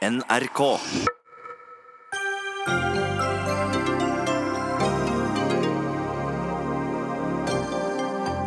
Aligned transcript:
NRK. 0.00 0.60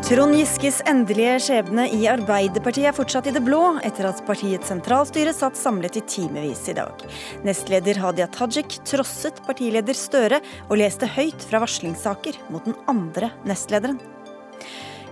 Trond 0.03 0.33
Giskes 0.33 0.79
endelige 0.89 1.35
skjebne 1.45 1.85
i 1.93 2.07
Arbeiderpartiet 2.09 2.89
er 2.89 2.95
fortsatt 2.97 3.29
i 3.29 3.35
det 3.35 3.43
blå, 3.45 3.59
etter 3.85 4.09
at 4.09 4.23
partiets 4.25 4.73
sentralstyre 4.73 5.35
satt 5.37 5.59
samlet 5.59 6.01
i 6.01 6.03
timevis 6.09 6.65
i 6.73 6.75
dag. 6.79 7.05
Nestleder 7.45 8.01
Hadia 8.01 8.25
Tajik 8.33 8.79
trosset 8.89 9.37
partileder 9.45 9.93
Støre 9.93 10.41
og 10.71 10.79
leste 10.81 11.05
høyt 11.19 11.45
fra 11.51 11.61
varslingssaker 11.61 12.41
mot 12.49 12.65
den 12.65 12.81
andre 12.89 13.29
nestlederen. 13.45 14.01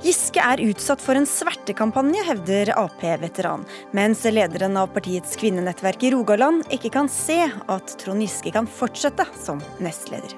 Giske 0.02 0.42
er 0.42 0.62
utsatt 0.66 1.02
for 1.04 1.14
en 1.14 1.28
svertekampanje, 1.30 2.24
hevder 2.26 2.72
Ap-veteran, 2.74 3.68
mens 3.94 4.24
lederen 4.26 4.80
av 4.82 4.90
partiets 4.96 5.36
kvinnenettverk 5.38 6.08
i 6.08 6.10
Rogaland 6.16 6.66
ikke 6.74 6.90
kan 6.96 7.10
se 7.12 7.38
at 7.46 7.94
Trond 8.02 8.26
Giske 8.26 8.54
kan 8.56 8.66
fortsette 8.66 9.28
som 9.38 9.62
nestleder. 9.78 10.34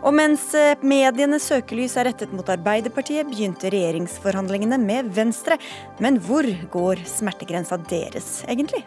Og 0.00 0.14
mens 0.16 0.46
eh, 0.56 0.78
medienes 0.80 1.50
søkelys 1.50 1.98
er 2.00 2.08
rettet 2.08 2.32
mot 2.32 2.48
Arbeiderpartiet, 2.48 3.28
begynte 3.28 3.68
regjeringsforhandlingene 3.74 4.78
med 4.80 5.10
Venstre. 5.12 5.58
Men 6.00 6.16
hvor 6.24 6.48
går 6.72 7.04
smertegrensa 7.18 7.76
deres, 7.90 8.38
egentlig? 8.48 8.86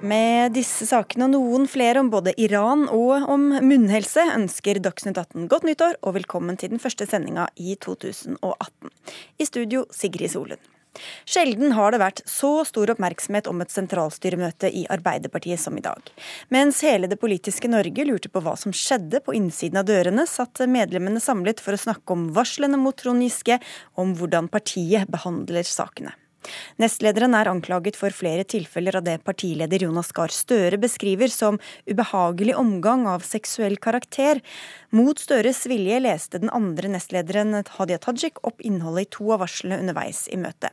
Med 0.00 0.54
disse 0.56 0.86
sakene 0.88 1.26
og 1.26 1.34
noen 1.34 1.66
flere 1.68 2.00
om 2.00 2.08
både 2.08 2.32
Iran 2.40 2.86
og 2.88 3.26
om 3.28 3.50
munnhelse 3.60 4.22
ønsker 4.32 4.80
Dagsnytt 4.80 5.18
18 5.20 5.44
godt 5.52 5.66
nyttår 5.68 5.98
og 6.00 6.14
velkommen 6.16 6.56
til 6.56 6.72
den 6.72 6.80
første 6.80 7.04
sendinga 7.08 7.50
i 7.60 7.74
2018. 7.84 8.88
I 9.36 9.48
studio 9.48 9.82
Sigrid 9.92 10.32
Solund. 10.32 10.62
Sjelden 11.28 11.74
har 11.76 11.92
det 11.92 12.00
vært 12.00 12.22
så 12.28 12.64
stor 12.66 12.94
oppmerksomhet 12.94 13.50
om 13.52 13.60
et 13.60 13.74
sentralstyremøte 13.74 14.72
i 14.72 14.86
Arbeiderpartiet 14.90 15.60
som 15.60 15.76
i 15.76 15.84
dag. 15.84 16.00
Mens 16.48 16.80
hele 16.86 17.10
det 17.10 17.20
politiske 17.20 17.68
Norge 17.70 18.08
lurte 18.08 18.32
på 18.32 18.40
hva 18.42 18.56
som 18.58 18.72
skjedde 18.72 19.20
på 19.20 19.36
innsiden 19.36 19.82
av 19.82 19.86
dørene, 19.92 20.24
satt 20.26 20.64
medlemmene 20.64 21.20
samlet 21.20 21.60
for 21.60 21.76
å 21.76 21.84
snakke 21.84 22.16
om 22.16 22.30
varslene 22.34 22.80
mot 22.80 22.96
Trond 22.96 23.22
Giske, 23.22 23.60
om 24.00 24.16
hvordan 24.16 24.48
partiet 24.48 25.12
behandler 25.12 25.68
sakene. 25.68 26.16
Nestlederen 26.80 27.34
er 27.36 27.50
anklaget 27.50 27.98
for 27.98 28.14
flere 28.14 28.46
tilfeller 28.48 28.96
av 28.98 29.04
det 29.06 29.18
partileder 29.26 29.84
Jonas 29.84 30.12
Gahr 30.16 30.32
Støre 30.32 30.78
beskriver 30.80 31.32
som 31.32 31.58
ubehagelig 31.88 32.56
omgang 32.58 33.06
av 33.10 33.24
seksuell 33.26 33.76
karakter. 33.82 34.40
Mot 34.96 35.20
Støres 35.20 35.62
vilje 35.70 36.00
leste 36.02 36.40
den 36.42 36.52
andre 36.54 36.90
nestlederen 36.94 37.58
Hadia 37.76 38.00
Tajik 38.02 38.40
opp 38.46 38.62
innholdet 38.64 39.06
i 39.06 39.10
to 39.18 39.28
av 39.34 39.44
varslene 39.44 39.80
underveis 39.82 40.24
i 40.32 40.38
møtet. 40.40 40.72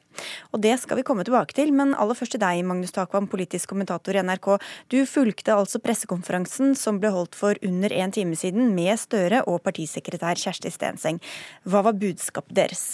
Og 0.51 0.61
Det 0.63 0.73
skal 0.81 0.97
vi 0.97 1.05
komme 1.05 1.25
tilbake 1.27 1.53
til, 1.53 1.73
men 1.75 1.93
aller 1.95 2.17
først 2.17 2.33
til 2.35 2.41
deg, 2.41 2.63
Magnus 2.65 2.95
Takvam, 2.95 3.27
politisk 3.29 3.69
kommentator 3.69 4.17
i 4.17 4.23
NRK. 4.23 4.49
Du 4.89 4.97
fulgte 5.05 5.53
altså 5.53 5.81
pressekonferansen 5.83 6.73
som 6.75 7.01
ble 7.01 7.11
holdt 7.13 7.37
for 7.37 7.59
under 7.61 7.93
en 7.93 8.15
time 8.15 8.39
siden 8.39 8.73
med 8.75 8.97
Støre 8.99 9.43
og 9.45 9.61
partisekretær 9.67 10.39
Kjersti 10.39 10.73
Stenseng. 10.73 11.21
Hva 11.67 11.83
var 11.85 11.99
budskapet 11.99 12.57
deres? 12.57 12.87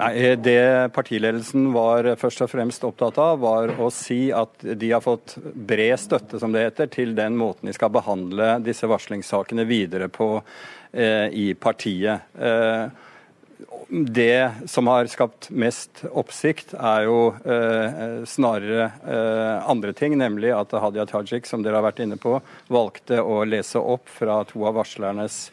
Nei, 0.00 0.36
Det 0.36 0.92
partiledelsen 0.96 1.66
var 1.74 2.06
først 2.16 2.46
og 2.46 2.50
fremst 2.54 2.84
opptatt 2.88 3.18
av, 3.20 3.42
var 3.42 3.74
å 3.76 3.90
si 3.92 4.30
at 4.32 4.62
de 4.62 4.92
har 4.94 5.04
fått 5.04 5.36
bred 5.42 5.98
støtte, 6.00 6.40
som 6.40 6.54
det 6.54 6.64
heter, 6.70 6.88
til 6.88 7.12
den 7.18 7.36
måten 7.36 7.68
de 7.68 7.76
skal 7.76 7.92
behandle 7.92 8.54
disse 8.64 8.88
varslingssakene 8.88 9.66
videre 9.68 10.08
på 10.08 10.32
eh, 10.40 11.28
i 11.36 11.52
partiet. 11.52 12.32
Eh, 12.40 12.88
det 13.90 14.50
som 14.70 14.86
har 14.86 15.08
skapt 15.10 15.50
mest 15.50 16.04
oppsikt, 16.06 16.72
er 16.78 17.04
jo 17.04 17.18
eh, 17.44 18.22
snarere 18.24 18.86
eh, 19.04 19.68
andre 19.68 19.92
ting, 19.96 20.16
nemlig 20.18 20.54
at 20.56 20.72
Hadia 20.80 21.04
Tajik, 21.10 21.48
som 21.48 21.64
dere 21.64 21.80
har 21.80 21.88
vært 21.90 22.00
inne 22.06 22.16
på, 22.20 22.38
valgte 22.72 23.20
å 23.20 23.42
lese 23.44 23.82
opp 23.82 24.08
fra 24.08 24.40
to 24.48 24.64
av 24.64 24.78
varslernes 24.80 25.48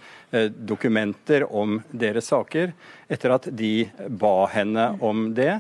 dokumenter 0.49 1.45
om 1.55 1.77
deres 1.91 2.27
saker, 2.33 2.73
etter 3.07 3.33
at 3.35 3.47
de 3.55 3.87
ba 4.09 4.47
henne 4.51 4.89
om 4.99 5.29
det. 5.37 5.53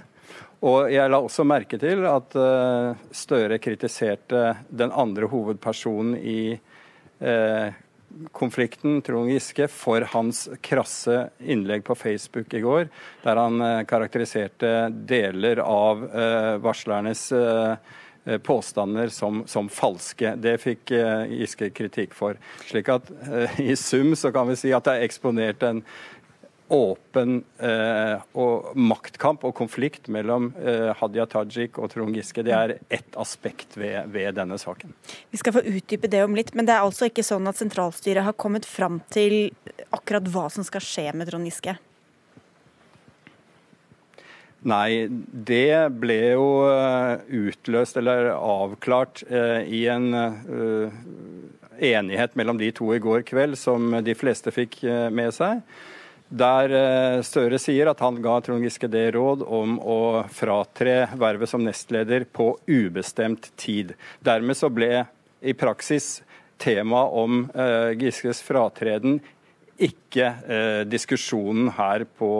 Og 0.65 0.89
jeg 0.91 1.11
la 1.11 1.19
også 1.21 1.45
merke 1.47 1.77
til 1.79 2.01
at 2.09 2.35
eh, 2.35 3.03
Støre 3.15 3.59
kritiserte 3.61 4.55
den 4.67 4.91
andre 4.91 5.29
hovedpersonen 5.29 6.15
i 6.17 6.39
eh, 7.21 7.67
konflikten, 8.33 9.01
Trond 9.05 9.29
Giske, 9.29 9.67
for 9.69 10.01
hans 10.15 10.47
krasse 10.65 11.27
innlegg 11.39 11.85
på 11.85 11.95
Facebook 11.95 12.55
i 12.57 12.63
går, 12.63 12.87
der 13.21 13.41
han 13.43 13.61
karakteriserte 13.85 14.71
deler 15.05 15.61
av 15.61 16.01
varslernes 16.63 17.27
Eh, 17.35 17.75
påstander 18.43 19.07
som, 19.13 19.43
som, 19.47 19.69
falske. 19.69 20.35
Det 20.35 20.57
fikk 20.63 20.91
uh, 20.91 21.25
Giske 21.31 21.71
kritikk 21.75 22.15
for. 22.17 22.37
Slik 22.67 22.91
at 22.91 23.09
uh, 23.29 23.59
i 23.61 23.75
sum 23.79 24.15
så 24.15 24.33
kan 24.35 24.49
vi 24.49 24.59
si 24.59 24.73
at 24.75 24.87
det 24.87 24.97
er 24.97 25.07
eksponert 25.07 25.65
en 25.67 25.83
åpen 26.67 27.37
eh, 27.63 28.23
og 28.35 28.73
maktkamp 28.75 29.45
og 29.47 29.53
konflikt 29.55 30.09
mellom 30.11 30.49
Hadia 30.99 31.23
Tajik 31.31 31.77
og 31.79 31.93
Trond 31.93 32.11
Giske. 32.19 32.43
Det 32.43 32.51
er 32.51 32.73
ett 32.91 33.15
aspekt 33.15 33.77
ved, 33.79 34.09
ved, 34.11 34.33
denne 34.35 34.57
saken. 34.59 34.91
Vi 35.31 35.39
skal 35.39 35.55
få 35.55 35.63
utdype 35.63 36.11
det 36.11 36.25
om 36.27 36.35
litt, 36.35 36.51
men 36.59 36.67
det 36.67 36.75
er 36.75 36.83
altså 36.83 37.07
ikke 37.07 37.23
sånn 37.23 37.47
at 37.47 37.55
sentralstyret 37.55 38.27
har 38.27 38.35
kommet 38.35 38.67
fram 38.67 38.99
til 39.15 39.53
akkurat 39.95 40.27
hva 40.27 40.49
som 40.51 40.67
skal 40.67 40.83
skje 40.83 41.07
med 41.15 41.31
Trond 41.31 41.47
Giske? 41.47 41.77
Nei, 44.65 45.05
det 45.09 45.91
ble 46.01 46.17
jo 46.33 46.47
eh, 46.65 47.19
utløst 47.45 47.99
eller 47.99 48.31
avklart 48.33 49.21
eh, 49.29 49.67
i 49.69 49.83
en 49.91 50.07
eh, 50.17 50.95
enighet 51.91 52.33
mellom 52.39 52.57
de 52.57 52.71
to 52.73 52.89
i 52.95 53.01
går 53.01 53.21
kveld, 53.27 53.57
som 53.59 53.99
de 54.01 54.15
fleste 54.17 54.51
fikk 54.51 54.79
med 55.13 55.29
seg. 55.35 55.61
Der 56.27 56.73
Støre 57.23 57.55
sier 57.61 57.87
at 57.87 58.01
han 58.03 58.17
ga 58.19 58.33
Trond 58.43 58.65
Giske 58.65 58.89
det 58.91 59.13
råd 59.15 59.45
om 59.45 59.77
å 59.79 60.25
fratre 60.33 61.05
vervet 61.15 61.47
som 61.47 61.61
nestleder 61.63 62.25
på 62.25 62.49
ubestemt 62.65 63.51
tid. 63.55 63.93
Dermed 64.25 64.57
så 64.57 64.67
ble 64.73 65.05
i 65.39 65.53
praksis 65.55 66.17
temaet 66.59 67.13
om 67.21 67.45
Giskes 68.01 68.41
fratreden 68.43 69.21
ikke 69.77 70.33
diskusjonen 70.89 71.69
her 71.77 72.03
på 72.17 72.33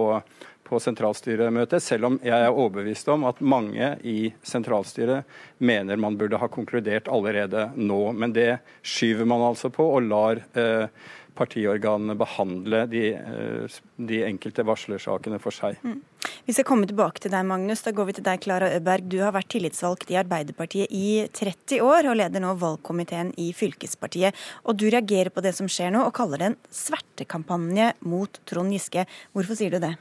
på 0.67 0.79
sentralstyremøtet, 0.83 1.83
selv 1.83 2.09
om 2.09 2.17
jeg 2.25 2.35
er 2.35 2.51
overbevist 2.51 3.07
om 3.13 3.28
at 3.29 3.39
mange 3.41 3.94
i 4.07 4.33
sentralstyret 4.45 5.28
mener 5.63 6.00
man 6.01 6.17
burde 6.19 6.39
ha 6.41 6.50
konkludert 6.51 7.07
allerede 7.11 7.69
nå. 7.75 8.01
Men 8.13 8.35
det 8.35 8.57
skyver 8.83 9.28
man 9.29 9.45
altså 9.47 9.72
på, 9.73 9.88
og 9.97 10.09
lar 10.09 10.44
eh, 10.59 10.91
partiorganene 11.38 12.16
behandle 12.17 12.85
de, 12.89 13.03
eh, 13.16 13.79
de, 13.95 14.22
enkelte 14.25 14.66
varslersakene 14.67 15.39
for 15.41 15.55
seg. 15.55 15.78
Mm. 15.83 16.00
Vi 16.47 16.55
skal 16.55 16.66
komme 16.67 16.88
tilbake 16.89 17.22
til 17.23 17.31
deg, 17.34 17.45
Magnus. 17.47 17.84
Da 17.85 17.94
går 17.95 18.09
vi 18.09 18.17
til 18.17 18.25
deg, 18.25 18.41
Klara 18.44 18.72
Øberg. 18.78 19.07
Du 19.11 19.19
har 19.22 19.35
vært 19.35 19.51
tillitsvalgt 19.53 20.11
i 20.13 20.19
Arbeiderpartiet 20.19 20.91
i 20.91 21.28
30 21.35 21.84
år, 21.85 22.09
og 22.09 22.17
leder 22.19 22.44
nå 22.44 22.55
valgkomiteen 22.59 23.34
i 23.39 23.51
fylkespartiet. 23.55 24.35
Og 24.66 24.79
du 24.79 24.88
reagerer 24.89 25.31
på 25.34 25.44
det 25.45 25.55
som 25.57 25.69
skjer 25.72 25.94
nå, 25.95 26.03
og 26.07 26.16
kaller 26.17 26.41
det 26.41 26.51
en 26.51 26.59
svertekampanje 26.73 27.94
mot 28.07 28.41
Trond 28.49 28.75
Giske. 28.75 29.07
Hvorfor 29.35 29.59
sier 29.59 29.75
du 29.75 29.81
det? 29.84 29.95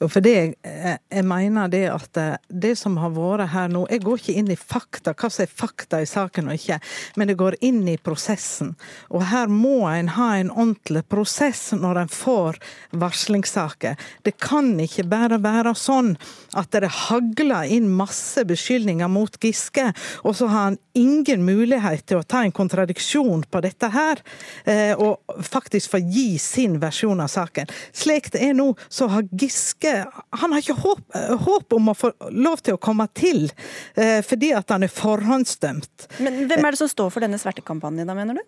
Jo, 0.00 0.08
for 0.12 0.20
det, 0.20 0.54
eh, 0.62 0.96
jeg 1.08 1.24
mener 1.24 1.70
det 1.72 1.84
at 1.88 2.18
eh, 2.20 2.36
det 2.48 2.74
som 2.76 2.98
har 3.00 3.14
vært 3.16 3.52
her 3.54 3.70
nå 3.72 3.86
Jeg 3.90 4.02
går 4.04 4.20
ikke 4.20 4.34
inn 4.36 4.50
i 4.52 4.58
fakta, 4.58 5.14
hva 5.16 5.30
som 5.32 5.44
er 5.46 5.52
fakta 5.52 6.00
i 6.02 6.08
saken 6.08 6.50
og 6.50 6.58
ikke, 6.58 6.78
men 7.16 7.30
det 7.30 7.38
går 7.40 7.56
inn 7.64 7.82
i 7.88 7.96
prosessen. 7.96 8.74
Og 9.08 9.24
her 9.30 9.48
må 9.48 9.86
en 9.88 10.12
ha 10.16 10.28
en 10.36 10.52
ordentlig 10.52 11.06
prosess 11.08 11.70
når 11.72 12.02
en 12.02 12.12
får 12.12 12.60
varslingssaker. 12.92 13.96
Det 14.22 14.36
kan 14.42 14.74
ikke 14.80 15.06
bare 15.08 15.40
være 15.42 15.74
sånn 15.78 16.16
at 16.56 16.72
det 16.74 16.90
hagler 16.90 17.68
inn 17.72 17.88
masse 17.92 18.42
beskyldninger 18.48 19.10
mot 19.12 19.38
Giske, 19.42 19.90
og 20.24 20.36
så 20.38 20.48
har 20.50 20.70
han 20.70 20.78
ingen 20.96 21.44
mulighet 21.46 22.06
til 22.08 22.20
å 22.20 22.26
ta 22.26 22.42
en 22.44 22.54
kontradiksjon 22.54 23.44
på 23.50 23.62
dette 23.64 23.90
her, 23.92 24.22
eh, 24.64 24.94
og 24.94 25.20
faktisk 25.44 25.94
få 25.94 26.00
gi 26.02 26.38
sin 26.42 26.78
versjon 26.82 27.20
av 27.22 27.30
saken. 27.32 27.70
Slik 27.96 28.30
det 28.34 28.42
er 28.48 28.56
nå, 28.56 28.72
så 28.88 29.10
har 29.12 29.28
Giske 29.32 29.94
Han 30.40 30.52
har 30.52 30.62
ikke 30.62 30.80
håp, 30.82 31.00
håp, 31.46 31.72
om 31.76 31.90
å 31.90 31.96
få 31.96 32.10
lov 32.32 32.60
til 32.64 32.76
å 32.76 32.80
komme 32.82 33.06
til, 33.14 33.50
eh, 33.96 34.20
fordi 34.22 34.52
at 34.56 34.68
han 34.70 34.82
er 34.82 34.92
forhåndsdømt. 34.92 36.08
Men 36.20 36.46
hvem 36.48 36.64
er 36.64 36.70
det 36.70 36.80
som 36.80 36.90
står 36.90 37.10
for 37.12 37.24
denne 37.24 37.38
svertekampanjen, 37.40 38.06
da, 38.06 38.14
mener 38.14 38.40
du? 38.40 38.44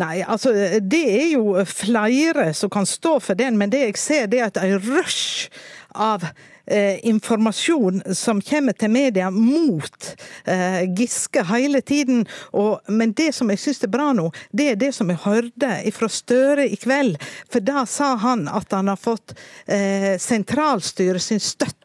Nei, 0.00 0.20
altså 0.22 0.52
det 0.80 1.02
er 1.04 1.26
jo 1.34 1.64
flere 1.68 2.50
som 2.56 2.72
kan 2.72 2.88
stå 2.88 3.18
for 3.22 3.38
den, 3.38 3.58
men 3.60 3.72
det 3.72 3.82
jeg 3.84 4.00
ser 4.00 4.30
det 4.30 4.40
er 4.40 4.48
et 4.48 4.60
en 4.62 4.78
rush 4.78 5.50
av 5.94 6.24
eh, 6.66 6.98
informasjon 7.08 8.02
som 8.14 8.40
kommer 8.44 8.76
til 8.76 8.92
media 8.92 9.30
mot 9.30 10.10
eh, 10.44 10.82
Giske 10.96 11.44
hele 11.50 11.80
tiden. 11.80 12.26
Og, 12.52 12.80
men 12.88 13.14
det 13.16 13.32
som 13.36 13.50
jeg 13.50 13.62
syns 13.62 13.84
er 13.84 13.92
bra 13.92 14.10
nå, 14.16 14.28
det 14.52 14.70
er 14.72 14.80
det 14.80 14.92
som 14.96 15.10
jeg 15.10 15.22
hørte 15.24 15.74
fra 15.96 16.10
Støre 16.10 16.68
i 16.68 16.78
kveld. 16.80 17.18
For 17.50 17.64
da 17.64 17.84
sa 17.88 18.14
han 18.20 18.48
at 18.50 18.72
han 18.76 18.90
har 18.92 19.00
fått 19.00 19.36
eh, 19.66 20.16
sentralstyret 20.20 21.22
sin 21.22 21.42
støtte 21.42 21.79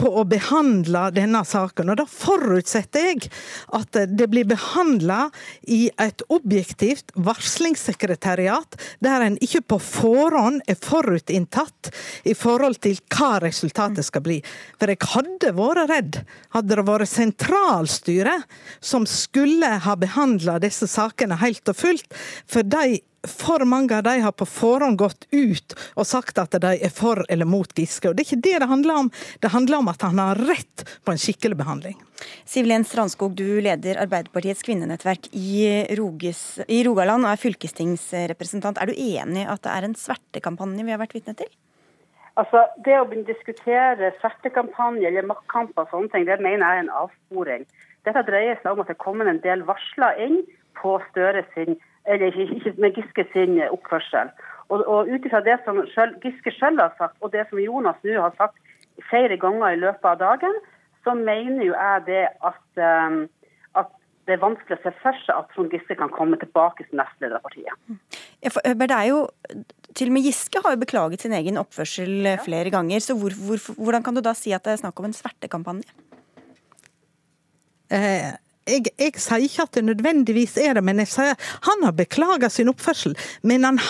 på 0.00 0.10
å 0.20 0.24
behandle 0.28 1.06
denne 1.14 1.42
saken. 1.46 1.92
Og 1.92 2.00
da 2.00 2.06
forutsetter 2.08 3.10
jeg 3.10 3.30
at 3.76 3.98
det 4.10 4.28
blir 4.32 4.48
behandla 4.48 5.28
i 5.70 5.88
et 6.00 6.24
objektivt 6.28 7.14
varslingssekretariat, 7.14 8.76
der 9.00 9.26
en 9.26 9.38
ikke 9.42 9.62
på 9.74 9.80
forhånd 9.82 10.62
er 10.70 10.78
forutinntatt 10.80 11.92
i 12.28 12.34
forhold 12.36 12.80
til 12.84 12.98
hva 13.14 13.38
resultatet 13.44 14.06
skal 14.06 14.24
bli. 14.26 14.40
For 14.80 14.92
jeg 14.92 15.10
hadde 15.14 15.54
vært 15.56 15.90
redd, 15.90 16.22
hadde 16.56 16.80
det 16.80 16.86
vært 16.88 17.10
sentralstyret 17.10 18.58
som 18.80 19.06
skulle 19.08 19.76
ha 19.84 19.96
behandla 20.00 20.58
disse 20.62 20.88
sakene 20.90 21.38
helt 21.40 21.68
og 21.70 21.78
fullt, 21.78 22.20
for 22.50 22.66
de 22.66 23.00
for 23.28 23.64
mange 23.68 23.96
av 23.96 24.02
dem 24.02 24.22
har 24.22 24.32
på 24.32 24.46
forhånd 24.48 24.98
gått 24.98 25.26
ut 25.30 25.74
og 25.94 26.06
sagt 26.08 26.38
at 26.40 26.54
de 26.62 26.72
er 26.80 26.92
for 26.94 27.20
eller 27.28 27.48
mot 27.48 27.72
Giske. 27.76 28.08
Og 28.08 28.16
Det 28.16 28.24
er 28.24 28.28
ikke 28.30 28.46
det 28.48 28.60
det 28.62 28.68
handler 28.70 29.00
om. 29.04 29.10
Det 29.40 29.52
handler 29.52 29.78
om 29.78 29.88
at 29.92 30.02
han 30.02 30.18
har 30.18 30.40
rett 30.40 30.84
på 31.04 31.12
en 31.12 31.20
skikkelig 31.20 31.58
behandling. 31.60 31.98
Siv 32.44 32.68
Len 32.68 32.84
Strandskog, 32.84 33.34
du 33.36 33.60
leder 33.60 34.00
Arbeiderpartiets 34.00 34.64
kvinnenettverk 34.64 35.28
i, 35.32 35.86
Roges, 35.98 36.60
i 36.68 36.82
Rogaland 36.84 37.24
og 37.24 37.32
er 37.32 37.42
fylkestingsrepresentant. 37.44 38.80
Er 38.80 38.90
du 38.90 38.96
enig 38.96 39.44
i 39.44 39.48
at 39.48 39.64
det 39.64 39.74
er 39.74 39.88
en 39.88 39.98
svertekampanje 39.98 40.84
vi 40.84 40.94
har 40.94 41.02
vært 41.02 41.16
vitne 41.16 41.36
til? 41.36 41.50
Altså, 42.40 42.64
Det 42.84 42.96
å 42.96 43.04
diskutere 43.26 44.14
svertekampanje 44.20 45.08
eller 45.08 45.28
maktkamper 45.28 45.84
og 45.84 45.92
sånne 45.92 46.12
ting, 46.12 46.24
det 46.24 46.40
mener 46.40 46.64
jeg 46.64 46.78
er 46.78 46.84
en 46.86 46.96
avsporing. 47.02 47.66
Dette 48.08 48.24
dreier 48.24 48.56
seg 48.62 48.72
om 48.72 48.80
at 48.80 48.88
det 48.88 49.00
kommer 49.02 49.28
en 49.28 49.42
del 49.44 49.64
varsler 49.68 50.16
inn 50.24 50.40
på 50.80 50.96
Støre 51.10 51.44
sin 51.52 51.76
eller 52.06 52.36
ikke 52.40 52.74
med 52.78 52.96
Giske 52.96 53.26
sin 53.32 53.60
oppførsel. 53.68 54.32
Og, 54.70 54.84
og 54.86 55.08
ut 55.10 55.26
ifra 55.26 55.42
det 55.44 55.58
som 55.64 55.80
selv, 55.94 56.16
Giske 56.22 56.52
selv 56.56 56.80
har 56.80 56.94
sagt, 56.98 57.16
og 57.20 57.32
det 57.32 57.46
som 57.48 57.58
Jonas 57.58 57.98
nå 58.06 58.20
har 58.20 58.34
sagt 58.38 58.58
flere 59.10 59.36
ganger 59.40 59.74
i 59.74 59.80
løpet 59.80 60.06
av 60.12 60.20
dagen, 60.20 60.56
så 61.04 61.14
mener 61.16 61.64
jo 61.64 61.74
jeg 61.74 62.02
det 62.06 62.24
at, 62.50 62.64
um, 63.08 63.22
at 63.80 63.88
det 64.28 64.36
er 64.36 64.42
vanskelig 64.42 64.76
å 64.76 64.82
se 64.84 64.92
for 65.00 65.22
seg 65.24 65.32
at 65.36 65.48
Trond 65.54 65.72
Giske 65.74 65.96
kan 65.98 66.12
komme 66.12 66.38
tilbake 66.40 66.86
som 66.88 67.00
nestleder 67.00 67.38
av 67.38 67.46
partiet. 67.46 68.02
Ja, 68.44 68.52
for, 68.52 68.64
det 68.64 68.96
er 68.96 69.08
jo, 69.10 69.24
Til 69.96 70.12
og 70.12 70.14
med 70.14 70.28
Giske 70.28 70.62
har 70.62 70.76
jo 70.76 70.82
beklaget 70.84 71.24
sin 71.24 71.34
egen 71.34 71.58
oppførsel 71.60 72.28
ja. 72.28 72.36
flere 72.44 72.70
ganger. 72.70 73.02
så 73.02 73.16
hvor, 73.18 73.34
hvor, 73.34 73.58
Hvordan 73.74 74.04
kan 74.06 74.14
du 74.14 74.22
da 74.22 74.36
si 74.38 74.52
at 74.54 74.64
det 74.64 74.76
er 74.76 74.84
snakk 74.84 75.00
om 75.00 75.08
en 75.08 75.16
svertekampanje? 75.16 75.88
Eh, 77.90 78.30
jeg, 78.68 78.90
jeg, 79.00 79.14
sier 79.20 79.44
ikke 79.44 79.64
at 79.64 79.76
det 79.76 79.82
nødvendigvis 79.86 80.56
er 80.60 80.76
det, 80.76 80.82
men 80.84 81.00
jeg 81.02 81.10
sier 81.14 81.50
han 81.66 81.84
har 81.86 81.94
beklaga 81.96 82.50
sin 82.52 82.70
oppførsel. 82.70 83.16
Men 83.46 83.64
han, 83.66 83.80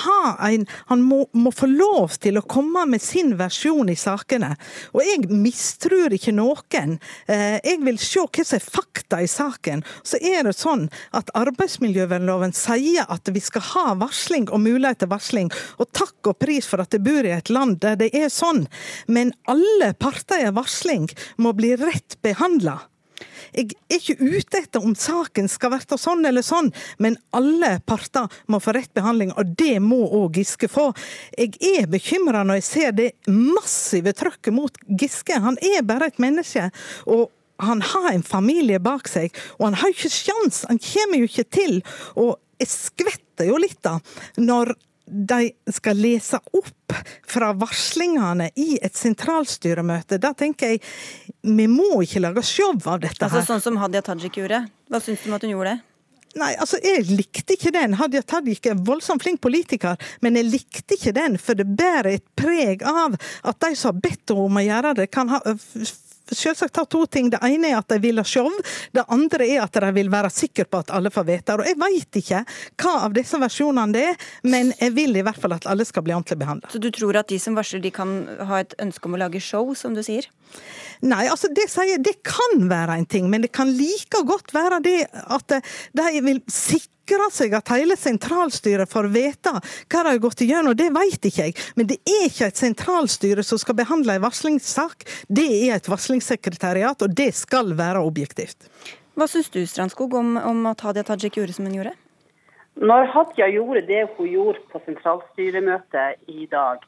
en, 0.46 0.67
han 0.90 1.02
må, 1.05 1.25
må, 1.32 1.52
få 1.55 1.69
lov 1.70 2.17
til 2.22 2.38
å 2.38 2.44
komme 2.46 2.87
med 2.88 3.02
sin 3.02 3.34
versjon 3.38 3.90
i 3.90 3.99
sakene. 3.99 4.52
Og 4.94 5.02
jeg 5.05 5.28
mistror 5.31 6.14
ikke 6.14 6.34
noen. 6.37 6.96
Eh, 7.26 7.58
jeg 7.64 7.81
vil 7.84 7.99
se 8.00 8.22
hva 8.22 8.44
som 8.46 8.58
er 8.58 8.64
fakta 8.64 9.20
i 9.25 9.28
saken. 9.31 9.84
Så 10.06 10.20
er 10.22 10.44
det 10.46 10.56
sånn 10.58 10.87
at 11.16 11.32
arbeidsmiljøvernloven 11.38 12.55
sier 12.56 13.08
at 13.11 13.31
vi 13.32 13.43
skal 13.43 13.66
ha 13.73 13.87
varsling 14.00 14.49
og 14.50 14.64
mulighet 14.64 15.02
til 15.05 15.12
varsling. 15.12 15.50
Og 15.78 15.90
takk 15.96 16.32
og 16.32 16.40
pris 16.43 16.69
for 16.69 16.82
at 16.82 16.94
jeg 16.94 17.05
bor 17.06 17.26
i 17.26 17.34
et 17.37 17.52
land 17.52 17.81
der 17.84 17.99
det 18.00 18.12
er 18.16 18.31
sånn. 18.32 18.66
Men 19.11 19.34
alle 19.50 19.93
parter 19.99 20.46
i 20.46 20.55
varsling 20.55 21.11
må 21.43 21.55
bli 21.56 21.75
rett 21.81 22.19
behandla. 22.25 22.78
Jeg 23.55 23.72
er 23.90 23.99
ikke 23.99 24.17
ute 24.20 24.61
etter 24.61 24.84
om 24.84 24.94
saken 24.99 25.49
skal 25.50 25.75
være 25.75 25.99
sånn 26.00 26.25
eller 26.28 26.44
sånn, 26.46 26.70
men 27.02 27.19
alle 27.37 27.76
parter 27.87 28.31
må 28.50 28.61
få 28.62 28.75
rett 28.76 28.93
behandling, 28.96 29.32
og 29.37 29.56
det 29.58 29.78
må 29.82 30.00
òg 30.20 30.38
Giske 30.40 30.70
få. 30.70 30.90
Jeg 31.37 31.58
er 31.58 31.90
bekymra 31.90 32.44
når 32.46 32.61
jeg 32.61 32.69
ser 32.69 32.96
det 32.96 33.11
massive 33.28 34.14
trøkket 34.17 34.55
mot 34.55 34.81
Giske. 34.87 35.37
Han 35.43 35.58
er 35.61 35.82
bare 35.87 36.11
et 36.11 36.22
menneske. 36.22 36.70
og 37.06 37.31
han 37.61 37.82
har 37.82 38.12
en 38.12 38.22
familie 38.25 38.81
bak 38.81 39.08
seg, 39.08 39.34
og 39.58 39.66
han 39.66 39.75
har 39.82 39.93
ikke 39.93 40.08
sjans, 40.08 40.62
han 40.69 40.81
kommer 40.81 41.20
jo 41.20 41.28
ikke 41.28 41.49
til. 41.52 41.82
Og 42.16 42.38
jeg 42.61 42.70
skvetter 42.73 43.50
jo 43.50 43.58
litt 43.61 43.81
da, 43.84 43.99
når 44.40 44.73
de 45.11 45.51
skal 45.75 45.99
lese 46.01 46.39
opp 46.57 46.95
fra 47.29 47.53
varslingene 47.59 48.51
i 48.61 48.79
et 48.83 48.97
sentralstyremøte. 48.97 50.19
Da 50.23 50.33
tenker 50.39 50.75
jeg 50.75 50.83
vi 51.43 51.67
må 51.71 52.03
ikke 52.05 52.23
lage 52.23 52.45
show 52.47 52.75
av 52.85 53.01
dette. 53.03 53.21
her. 53.25 53.31
Altså 53.31 53.47
Sånn 53.55 53.62
som 53.65 53.79
Hadia 53.81 54.03
Tajik 54.07 54.39
gjorde? 54.41 54.65
Hva 54.91 55.01
syns 55.03 55.23
du 55.25 55.31
om 55.31 55.39
at 55.39 55.47
hun 55.47 55.55
gjorde 55.55 55.75
det? 55.75 55.87
Nei, 56.39 56.53
altså 56.62 56.79
Jeg 56.79 57.09
likte 57.11 57.57
ikke 57.57 57.73
den. 57.75 57.97
Hadia 57.99 58.23
Tajik 58.23 58.67
er 58.67 58.77
en 58.77 58.85
voldsomt 58.87 59.25
flink 59.25 59.41
politiker, 59.43 59.99
men 60.23 60.39
jeg 60.39 60.47
likte 60.51 60.95
ikke 60.95 61.15
den, 61.17 61.39
for 61.43 61.59
det 61.59 61.67
bærer 61.67 62.12
et 62.15 62.27
preg 62.39 62.85
av 62.87 63.17
at 63.19 63.59
de 63.65 63.75
som 63.75 63.91
har 63.91 64.05
bedt 64.05 64.31
henne 64.31 64.47
om 64.47 64.61
å 64.61 64.62
gjøre 64.62 64.95
det, 65.01 65.09
kan 65.11 65.33
ha 65.33 65.41
selvsagt 66.37 66.75
ta 66.75 66.85
to 66.85 67.05
ting. 67.06 67.31
Det 67.32 67.41
ene 67.47 67.73
er 67.73 67.79
at 67.81 67.88
de 67.93 68.00
vil 68.03 68.21
ha 68.21 68.25
show. 68.27 68.49
Det 68.93 69.05
andre 69.09 69.47
er 69.49 69.65
at 69.65 69.81
de 69.81 69.93
vil 69.97 70.11
være 70.12 70.31
sikre 70.35 70.67
på 70.71 70.82
at 70.85 70.93
alle 70.94 71.12
får 71.12 71.27
vite 71.29 71.56
Og 71.59 71.67
Jeg 71.67 71.79
vet 71.81 72.21
ikke 72.23 72.43
hva 72.81 72.94
av 73.06 73.15
disse 73.17 73.41
versjonene 73.41 73.94
det 73.94 74.05
er, 74.12 74.29
men 74.50 74.73
jeg 74.79 74.94
vil 74.97 75.17
i 75.17 75.25
hvert 75.27 75.41
fall 75.41 75.56
at 75.56 75.67
alle 75.71 75.87
skal 75.88 76.05
bli 76.06 76.15
ordentlig 76.17 76.41
behandla. 76.41 76.71
Så 76.73 76.82
du 76.82 76.91
tror 76.94 77.21
at 77.21 77.31
de 77.31 77.38
som 77.43 77.56
varsler, 77.59 77.82
de 77.82 77.93
kan 77.94 78.15
ha 78.49 78.62
et 78.62 78.77
ønske 78.82 79.09
om 79.09 79.17
å 79.17 79.23
lage 79.25 79.43
show, 79.44 79.75
som 79.75 79.97
du 79.97 80.03
sier? 80.06 80.29
Nei, 81.06 81.25
altså 81.31 81.49
det 81.55 81.69
sier 81.73 82.00
det 82.03 82.19
kan 82.27 82.67
være 82.71 82.99
en 83.00 83.09
ting, 83.09 83.29
men 83.31 83.44
det 83.44 83.53
kan 83.56 83.71
like 83.71 84.25
godt 84.26 84.55
være 84.55 84.83
det 84.85 84.99
at 85.11 85.61
de 85.97 86.25
vil 86.26 86.43
sikre 86.50 87.00
sikre 87.11 87.31
seg 87.35 87.55
at 87.57 87.71
hele 87.75 87.97
sentralstyret 87.99 88.91
får 88.91 89.09
vite 89.11 89.53
hva 89.53 90.03
de 90.05 90.12
har 90.12 90.21
gått 90.23 90.43
igjennom, 90.45 90.77
det 90.77 90.91
vet 90.95 91.27
ikke 91.27 91.49
jeg. 91.49 91.55
Men 91.77 91.89
det 91.91 91.99
er 92.07 92.29
ikke 92.29 92.51
et 92.51 92.61
sentralstyre 92.61 93.43
som 93.43 93.59
skal 93.59 93.77
behandle 93.79 94.15
en 94.15 94.23
varslingssak. 94.23 95.05
Det 95.27 95.49
er 95.67 95.77
et 95.77 95.91
varslingssekretariat, 95.91 97.03
og 97.03 97.17
det 97.17 97.33
skal 97.35 97.75
være 97.79 98.03
objektivt. 98.07 98.71
Hva 99.19 99.27
syns 99.27 99.51
du 99.51 99.65
Strandskog, 99.67 100.15
om, 100.15 100.37
om 100.39 100.71
at 100.71 100.81
Hadia 100.87 101.03
Tajik 101.05 101.41
gjorde 101.41 101.57
som 101.57 101.67
hun 101.67 101.81
gjorde? 101.81 101.97
Når 102.81 103.11
Hadia 103.12 103.51
gjorde 103.51 103.83
det 103.89 104.07
hun 104.17 104.31
gjorde 104.31 104.62
på 104.71 104.81
sentralstyremøtet 104.87 106.31
i 106.31 106.47
dag, 106.51 106.85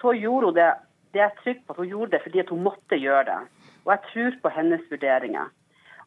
så 0.00 0.12
gjorde 0.12 0.52
hun 0.52 0.58
det 0.60 0.72
det 1.14 1.22
er 1.22 1.28
jeg 1.28 1.42
trygg 1.44 1.58
på 1.62 1.70
at 1.70 1.78
hun 1.78 1.92
gjorde 1.92 2.10
det 2.10 2.20
fordi 2.24 2.42
hun 2.48 2.64
måtte 2.66 2.96
gjøre 2.98 3.24
det. 3.28 3.42
Og 3.86 3.92
jeg 3.92 4.00
tror 4.10 4.38
på 4.42 4.50
hennes 4.56 4.88
vurderinger. 4.90 5.52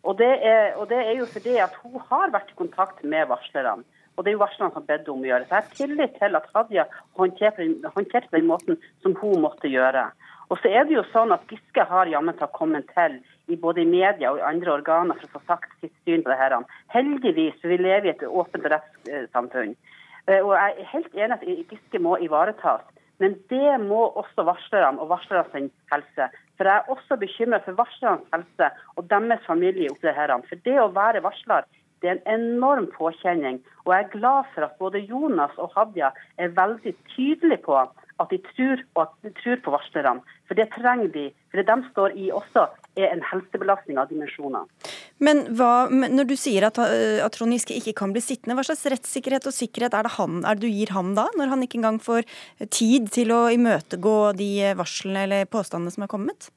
Og 0.08 0.16
det, 0.20 0.32
er, 0.48 0.76
og 0.80 0.88
det 0.90 1.00
er 1.04 1.18
jo 1.20 1.28
fordi 1.28 1.58
at 1.60 1.74
hun 1.84 2.00
har 2.10 2.32
vært 2.32 2.54
i 2.54 2.60
kontakt 2.60 3.04
med 3.04 3.28
varslerne. 3.28 3.84
Og 4.16 4.24
det 4.24 4.32
er 4.32 4.38
jo 4.38 4.42
varslerne 4.42 4.74
som 4.74 4.86
bedde 4.88 5.12
om 5.14 5.22
å 5.22 5.28
gjøre. 5.28 5.46
Så 5.46 5.54
jeg 5.54 5.66
har 5.66 5.76
tillit 5.78 6.16
til 6.18 6.38
at 6.40 6.48
Hadia 6.56 6.86
håndterte 7.20 8.34
den 8.34 8.48
måten 8.50 8.80
som 9.04 9.14
hun 9.20 9.44
måtte 9.44 9.70
gjøre. 9.70 10.08
Og 10.48 10.58
så 10.62 10.72
er 10.72 10.88
det 10.88 10.96
jo 10.96 11.04
sånn 11.12 11.34
at 11.36 11.44
Giske 11.52 11.84
har 11.90 12.08
jammen 12.08 12.40
kommet 12.56 12.88
til 12.96 13.20
i 13.52 13.58
både 13.60 13.84
i 13.84 13.90
media 13.90 14.32
og 14.32 14.40
i 14.40 14.48
andre 14.48 14.78
organer 14.80 15.20
for 15.20 15.28
å 15.28 15.36
få 15.36 15.44
sagt 15.52 15.76
sitt 15.82 15.94
syn 16.08 16.24
på 16.24 16.32
det 16.32 16.40
her. 16.40 16.56
Heldigvis, 16.96 17.60
for 17.62 17.74
vi 17.74 17.80
lever 17.82 18.08
i 18.08 18.14
et 18.16 18.24
åpent 18.24 18.68
rettssamfunn. 18.74 19.76
Eh, 20.28 20.40
og 20.40 20.54
jeg 20.56 20.74
er 20.74 20.92
helt 20.94 21.20
enig 21.20 21.38
at 21.38 21.46
Giske 21.74 22.02
må 22.04 22.16
ivaretas. 22.24 22.88
Men 23.20 23.36
det 23.52 23.78
må 23.84 24.06
også 24.22 24.46
varslerne 24.48 25.02
og 25.02 25.12
varslerne 25.12 25.68
helse. 25.92 26.30
For 26.58 26.70
jeg 26.70 26.82
er 26.82 26.94
også 26.94 27.18
bekymret 27.22 27.66
for 27.66 27.78
varslernes 27.78 28.30
helse 28.34 28.70
og 28.96 29.10
deres 29.10 29.44
familie 29.46 29.92
oppi 29.94 30.14
her. 30.20 30.34
For 30.50 30.64
det 30.66 30.80
å 30.82 30.94
være 30.96 31.24
varsler 31.26 31.68
det 32.02 32.10
er 32.10 32.18
en 32.18 32.40
enorm 32.40 32.88
påkjenning. 32.94 33.62
Og 33.86 33.94
jeg 33.94 34.04
er 34.04 34.12
glad 34.14 34.50
for 34.54 34.68
at 34.68 34.76
både 34.82 35.02
Jonas 35.10 35.56
og 35.58 35.72
Hadia 35.76 36.12
er 36.38 36.54
veldig 36.58 36.94
tydelige 37.16 37.64
på 37.66 37.78
at 37.78 38.30
de 38.32 38.38
tror, 38.52 38.84
at 39.02 39.16
de 39.24 39.32
tror 39.42 39.64
på 39.66 39.74
varslerne. 39.74 40.22
For 40.48 40.58
det 40.58 40.70
trenger 40.76 41.10
de. 41.14 41.26
For 41.50 41.62
det 41.62 41.68
de 41.70 41.90
står 41.92 42.14
i 42.18 42.30
også, 42.34 42.68
er 42.98 43.14
en 43.14 43.24
helsebelastning 43.26 44.00
av 44.02 44.10
dimensjoner. 44.12 44.66
Men 45.24 45.46
hva, 45.58 45.88
når 45.90 46.30
du 46.30 46.36
sier 46.40 46.68
at, 46.68 46.80
eh, 46.82 47.24
at 47.24 47.38
Trond 47.38 47.56
Giske 47.56 47.78
ikke 47.78 47.96
kan 48.02 48.14
bli 48.16 48.24
sittende, 48.24 48.58
hva 48.58 48.66
slags 48.68 48.86
rettssikkerhet 48.92 49.48
og 49.50 49.56
sikkerhet 49.56 49.98
er 49.98 50.08
det, 50.08 50.16
han, 50.18 50.44
er 50.44 50.58
det 50.58 50.66
du 50.66 50.72
gir 50.72 50.94
ham 50.96 51.14
da? 51.18 51.28
Når 51.38 51.54
han 51.54 51.66
ikke 51.66 51.82
engang 51.82 52.02
får 52.04 52.28
tid 52.74 53.10
til 53.14 53.34
å 53.36 53.48
imøtegå 53.54 54.18
de 54.38 54.52
varslene 54.78 55.26
eller 55.28 55.50
påstandene 55.52 55.94
som 55.94 56.06
er 56.08 56.12
kommet? 56.12 56.52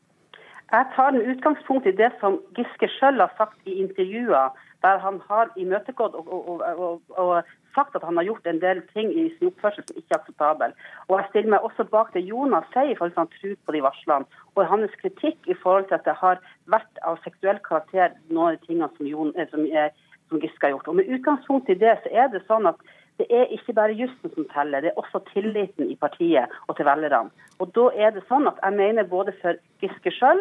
Jeg 0.70 0.86
tar 0.94 1.10
en 1.10 1.30
utgangspunkt 1.32 1.86
i 1.90 1.96
det 1.98 2.12
som 2.20 2.38
Giske 2.54 2.88
sjøl 2.94 3.18
har 3.18 3.32
sagt 3.38 3.58
i 3.66 3.80
intervjuer, 3.82 4.52
der 4.84 5.00
han 5.02 5.18
har 5.28 5.50
imøtegått 5.58 6.14
og, 6.14 6.28
og, 6.30 6.62
og, 6.62 7.00
og, 7.18 7.32
sagt 7.74 7.96
at 7.96 8.04
han 8.06 8.18
har 8.18 8.26
gjort 8.28 8.46
en 8.46 8.60
del 8.62 8.82
ting 8.94 9.10
i 9.12 9.28
sin 9.36 9.50
oppførsel 9.50 9.86
som 9.86 9.98
ikke 9.98 10.14
er 10.14 10.18
akseptabel. 10.20 10.76
Og 11.08 11.18
Jeg 11.18 11.28
stiller 11.30 11.54
meg 11.54 11.66
også 11.66 11.86
bak 11.92 12.12
det 12.14 12.24
Jonas 12.26 12.68
sier 12.74 12.92
i 12.92 12.98
forhold 12.98 13.18
han 13.18 13.32
tror 13.36 13.56
på 13.66 13.74
de 13.76 13.82
varslene, 13.86 14.28
og 14.54 14.70
hans 14.70 14.94
kritikk 15.02 15.50
i 15.50 15.58
forhold 15.62 15.88
til 15.88 15.98
at 15.98 16.06
det 16.06 16.16
har 16.20 16.40
vært 16.66 17.02
av 17.06 17.18
seksuell 17.24 17.60
karakter 17.66 18.14
noen 18.28 18.46
av 18.46 18.56
de 18.56 18.66
tingene 18.66 18.90
som, 18.96 19.06
Jon, 19.06 19.34
eh, 19.36 19.50
som, 19.50 19.66
er, 19.66 19.92
som 20.28 20.40
Giske 20.42 20.66
har 20.66 20.74
gjort. 20.76 20.88
Og 20.88 21.00
Med 21.00 21.10
utgangspunkt 21.10 21.70
i 21.70 21.78
det 21.78 21.98
så 22.04 22.14
er 22.24 22.32
det 22.32 22.44
sånn 22.46 22.70
at 22.70 22.80
det 23.20 23.26
er 23.36 23.50
ikke 23.52 23.74
bare 23.76 23.92
jussen 23.92 24.32
som 24.32 24.46
teller, 24.54 24.80
det 24.80 24.94
er 24.94 25.00
også 25.00 25.20
tilliten 25.34 25.90
i 25.92 25.96
partiet 26.00 26.48
og 26.68 26.76
til 26.78 26.88
velgerne. 26.88 27.28
Og 27.60 27.68
da 27.76 27.90
er 27.92 28.14
det 28.16 28.24
sånn 28.30 28.48
at 28.48 28.56
jeg 28.64 28.78
mener 28.78 29.04
både 29.04 29.34
for 29.42 29.60
Giske 29.82 30.12
sjøl, 30.16 30.40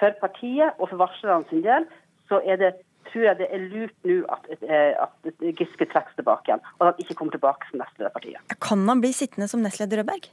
for 0.00 0.12
partiet 0.20 0.76
og 0.78 0.90
for 0.90 1.00
varslerne 1.00 1.48
sin 1.48 1.64
del, 1.64 1.86
så 2.28 2.42
er 2.44 2.60
det 2.60 2.74
tror 3.08 3.24
jeg 3.26 3.38
det 3.40 3.48
er 3.54 3.64
lurt 3.72 3.96
nå 4.08 4.18
at, 4.34 4.50
eh, 4.60 4.92
at 5.00 5.32
Giske 5.58 5.88
trekkes 5.88 6.18
tilbake 6.18 6.50
igjen, 6.50 6.62
og 6.78 6.86
at 6.86 6.92
han 6.92 7.04
ikke 7.04 7.16
kommer 7.18 7.36
tilbake 7.36 7.70
som 7.70 7.82
nestleder 7.82 8.10
av 8.10 8.16
partiet. 8.18 8.58
Kan 8.68 8.86
han 8.88 9.02
bli 9.02 9.12
sittende 9.16 9.48
som 9.50 9.64
nestleder 9.64 10.02
Rødberg? 10.02 10.30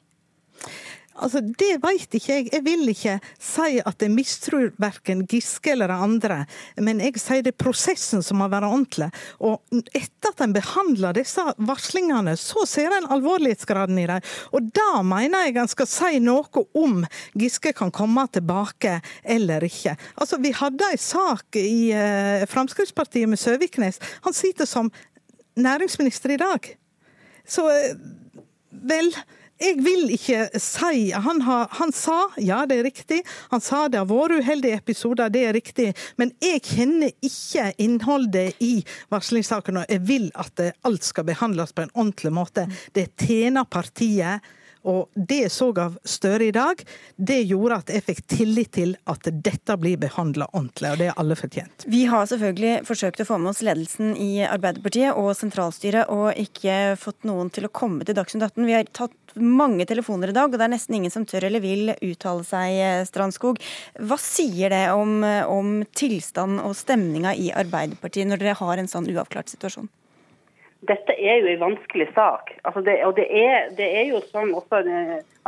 Altså, 1.18 1.42
Det 1.42 1.78
veit 1.82 2.14
ikke 2.14 2.34
jeg. 2.34 2.48
Jeg 2.54 2.64
vil 2.66 2.90
ikke 2.92 3.18
si 3.42 3.80
at 3.82 4.04
jeg 4.04 4.14
mistror 4.14 4.70
verken 4.82 5.24
Giske 5.30 5.74
eller 5.74 5.92
andre, 5.94 6.44
men 6.78 7.02
jeg 7.02 7.18
sier 7.22 7.44
det 7.46 7.56
er 7.56 7.64
prosessen 7.64 8.22
som 8.26 8.40
må 8.42 8.48
være 8.52 8.70
ordentlig. 8.70 9.10
Og 9.42 9.62
etter 9.98 10.34
at 10.34 10.44
en 10.46 10.54
behandler 10.56 11.18
disse 11.18 11.42
varslingene, 11.58 12.36
så 12.38 12.66
ser 12.70 12.94
en 12.94 13.10
alvorlighetsgraden 13.18 13.98
i 14.02 14.08
dem. 14.10 14.28
Og 14.54 14.70
da 14.78 15.02
mener 15.06 15.48
jeg 15.48 15.58
en 15.62 15.72
skal 15.72 15.90
si 15.90 16.22
noe 16.24 16.66
om 16.78 17.02
Giske 17.38 17.74
kan 17.78 17.94
komme 17.94 18.28
tilbake 18.32 19.00
eller 19.24 19.66
ikke. 19.66 19.98
Altså, 20.16 20.38
Vi 20.38 20.54
hadde 20.54 20.92
en 20.94 21.02
sak 21.02 21.58
i 21.58 21.90
uh, 21.94 22.46
Fremskrittspartiet 22.50 23.30
med 23.30 23.42
Søviknes. 23.42 24.00
Han 24.26 24.34
sitter 24.34 24.70
som 24.70 24.92
næringsminister 25.58 26.36
i 26.36 26.42
dag. 26.42 26.70
Så 27.48 27.66
uh, 27.66 28.38
vel 28.70 29.12
jeg 29.58 29.78
vil 29.82 30.12
ikke 30.14 30.44
si 30.62 31.10
han, 31.12 31.42
har, 31.46 31.68
han, 31.80 31.94
sa, 31.96 32.28
ja 32.42 32.62
det 32.70 32.80
er 32.80 32.88
riktig, 32.88 33.22
han 33.52 33.64
sa 33.64 33.86
det 33.90 34.02
har 34.02 34.10
vært 34.10 34.42
uheldige 34.42 34.78
episoder, 34.78 35.32
det 35.34 35.44
er 35.48 35.58
riktig. 35.58 35.88
Men 36.22 36.34
jeg 36.44 36.62
kjenner 36.68 37.14
ikke 37.26 37.72
innholdet 37.82 38.62
i 38.64 38.84
varslingssaken, 39.14 39.82
og 39.82 39.92
jeg 39.92 40.06
vil 40.08 40.30
at 40.38 40.62
alt 40.88 41.08
skal 41.08 41.28
behandles 41.28 41.74
på 41.74 41.86
en 41.86 41.94
ordentlig 41.96 42.34
måte. 42.38 42.68
Det 42.94 43.10
tjener 43.18 43.68
partiet 43.70 44.46
og 44.84 45.10
det 45.16 45.40
jeg 45.46 45.54
så 45.54 45.70
av 45.82 45.98
Støre 46.08 46.48
i 46.48 46.54
dag, 46.56 46.82
det 47.16 47.40
gjorde 47.50 47.80
at 47.82 47.92
jeg 47.92 48.06
fikk 48.06 48.22
tillit 48.32 48.72
til 48.78 48.96
at 49.10 49.28
dette 49.32 49.78
blir 49.80 50.00
behandla 50.02 50.48
ordentlig, 50.54 50.92
og 50.94 51.02
det 51.02 51.10
er 51.12 51.20
alle 51.20 51.38
fortjent. 51.40 51.86
Vi 51.90 52.06
har 52.10 52.28
selvfølgelig 52.30 52.88
forsøkt 52.88 53.24
å 53.24 53.28
få 53.28 53.40
med 53.42 53.52
oss 53.52 53.64
ledelsen 53.66 54.16
i 54.22 54.46
Arbeiderpartiet 54.48 55.18
og 55.18 55.34
sentralstyret, 55.38 56.12
og 56.14 56.38
ikke 56.40 56.98
fått 57.00 57.28
noen 57.28 57.52
til 57.54 57.68
å 57.68 57.74
komme 57.74 58.08
til 58.08 58.18
Dagsnytt 58.18 58.48
18. 58.50 58.68
Vi 58.68 58.78
har 58.78 58.90
tatt 58.96 59.38
mange 59.38 59.86
telefoner 59.90 60.32
i 60.32 60.38
dag, 60.38 60.50
og 60.50 60.58
det 60.58 60.66
er 60.66 60.74
nesten 60.74 60.98
ingen 60.98 61.14
som 61.14 61.26
tør 61.28 61.48
eller 61.50 61.64
vil 61.64 61.94
uttale 61.96 62.46
seg, 62.48 62.80
Strandskog. 63.10 63.62
Hva 64.00 64.18
sier 64.22 64.74
det 64.74 64.86
om, 64.96 65.20
om 65.52 65.80
tilstand 65.98 66.62
og 66.64 66.76
stemninga 66.78 67.36
i 67.38 67.52
Arbeiderpartiet 67.56 68.30
når 68.30 68.44
dere 68.44 68.60
har 68.62 68.82
en 68.82 68.92
sånn 68.92 69.10
uavklart 69.12 69.54
situasjon? 69.54 69.90
Dette 70.86 71.14
er 71.18 71.42
jo 71.42 71.50
en 71.50 71.64
vanskelig 71.72 72.08
sak. 72.14 72.52
Altså 72.64 72.82
det, 72.86 73.00
og 73.06 73.16
det 73.18 73.26
er, 73.34 73.70
det 73.78 73.88
er, 73.88 74.06
jo 74.12 74.22
som 74.30 74.54
også 74.54 74.84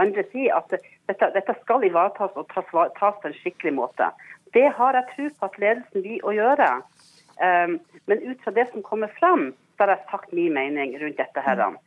andre 0.01 0.23
sier, 0.31 0.55
at 0.57 0.73
dette, 1.09 1.31
dette 1.35 1.55
skal 1.61 1.85
ivaretas 1.85 2.33
og 2.35 2.47
tas, 2.53 2.71
tas, 2.97 3.19
på 3.21 3.29
en 3.29 3.37
skikkelig 3.37 3.75
måte. 3.77 4.09
Det 4.53 4.65
har 4.73 4.97
jeg 4.97 5.09
tro 5.13 5.27
på 5.39 5.49
at 5.51 5.59
ledelsen 5.61 6.05
vil 6.05 6.23
å 6.25 6.33
gjøre. 6.33 6.69
Um, 7.39 7.77
men 8.09 8.23
ut 8.25 8.41
fra 8.43 8.55
det 8.55 8.65
som 8.71 8.83
kommer 8.83 9.11
fram, 9.19 9.51
så 9.77 9.85
har 9.85 9.93
jeg 9.93 10.09
sagt 10.09 10.33
min 10.33 10.55
mening 10.57 10.97
rundt 11.01 11.21
dette. 11.21 11.45
her. 11.45 11.61
Um, 11.61 11.77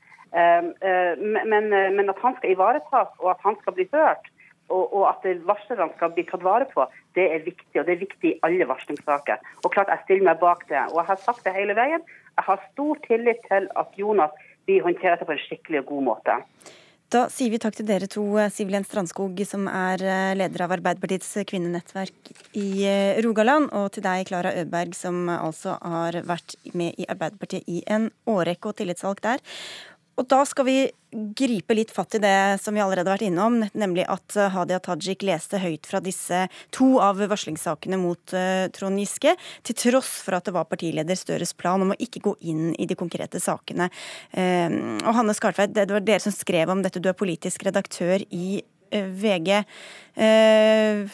uh, 0.86 1.18
men, 1.18 1.68
men, 1.68 2.08
at 2.08 2.22
han 2.22 2.38
skal 2.38 2.54
ivaretas, 2.54 3.10
og 3.18 3.34
at 3.34 3.42
han 3.42 3.58
skal 3.60 3.76
bli 3.76 3.88
hørt, 3.92 4.30
og, 4.70 4.86
og 4.94 5.04
at 5.10 5.26
varslerne 5.44 5.90
skal 5.96 6.14
bli 6.14 6.24
tatt 6.28 6.44
vare 6.46 6.68
på, 6.70 6.86
det 7.18 7.26
er 7.34 7.44
viktig. 7.44 7.74
Og 7.80 7.86
det 7.88 7.96
er 7.96 8.04
viktig 8.06 8.30
i 8.30 8.38
alle 8.46 8.68
varslingssaker. 8.70 9.42
Og 9.66 9.74
klart 9.74 9.90
jeg 9.92 10.06
stiller 10.06 10.30
meg 10.30 10.40
bak 10.40 10.62
det. 10.70 10.86
Og 10.92 11.02
jeg 11.02 11.10
har 11.10 11.24
sagt 11.26 11.44
det 11.44 11.56
hele 11.58 11.76
veien. 11.76 12.06
Jeg 12.36 12.46
har 12.48 12.62
stor 12.72 13.02
tillit 13.08 13.42
til 13.48 13.68
at 13.76 13.98
Jonas 13.98 14.32
vil 14.66 14.84
håndtere 14.84 15.18
det 15.20 15.28
på 15.28 15.34
en 15.34 15.44
skikkelig 15.48 15.82
og 15.82 15.90
god 15.92 16.08
måte. 16.12 16.38
Da 17.12 17.26
sier 17.28 17.52
vi 17.52 17.58
takk 17.60 17.74
til 17.76 17.84
dere 17.84 18.06
to, 18.08 18.22
Siv-Len 18.48 18.86
Strandskog, 18.88 19.36
som 19.44 19.66
er 19.68 20.00
eh, 20.00 20.30
leder 20.38 20.62
av 20.64 20.72
Arbeiderpartiets 20.78 21.28
kvinnenettverk 21.50 22.30
i 22.56 22.86
eh, 22.88 23.18
Rogaland, 23.26 23.68
og 23.76 23.90
til 23.92 24.06
deg, 24.06 24.24
Klara 24.30 24.54
Øberg, 24.62 24.94
som 24.96 25.28
altså 25.28 25.74
har 25.82 26.22
vært 26.24 26.56
med 26.72 26.96
i 26.96 27.04
Arbeiderpartiet 27.12 27.68
i 27.68 27.82
en 27.84 28.08
årrekke 28.24 28.72
og 28.72 28.78
tillitsvalgt 28.80 29.26
der. 29.28 29.44
Og 30.22 30.28
da 30.30 30.44
skal 30.46 30.68
vi 30.68 30.76
gripe 31.36 31.74
litt 31.74 31.90
fatt 31.92 32.14
i 32.14 32.20
det 32.22 32.60
som 32.62 32.76
vi 32.76 32.80
allerede 32.80 33.10
har 33.10 33.18
vært 33.18 33.26
innom, 33.26 33.58
nemlig 33.76 34.04
at 34.08 34.36
eh, 34.38 34.52
Hadia 34.54 34.78
Tajik 34.80 35.24
leste 35.26 35.58
høyt 35.60 35.88
fra 35.88 36.00
disse 36.00 36.44
to 36.72 36.94
av 37.04 37.18
varslingssakene 37.28 37.98
mot 38.00 38.32
uh, 38.32 38.70
Trond 38.72 39.02
Giske, 39.02 39.34
til 39.66 39.76
tross 39.76 40.14
for 40.24 40.38
at 40.38 40.46
det 40.46 40.54
var 40.56 40.70
partileder 40.70 41.18
Støres 41.18 41.52
plan 41.58 41.82
om 41.84 41.92
å 41.92 41.98
ikke 42.00 42.22
gå 42.24 42.36
inn 42.48 42.70
i 42.80 42.86
de 42.88 42.96
konkrete 42.96 43.42
sakene. 43.42 43.90
Uh, 44.30 45.02
og 45.02 45.18
Hanne 45.18 45.36
Skartveit, 45.36 45.74
det 45.74 45.90
var 45.90 46.06
dere 46.06 46.22
som 46.22 46.32
skrev 46.32 46.72
om 46.72 46.86
dette, 46.86 47.02
du 47.02 47.10
er 47.10 47.18
politisk 47.18 47.66
redaktør 47.68 48.24
i 48.30 48.62
Eh, 48.62 48.71
VG 48.92 49.64
Uh, 50.12 51.08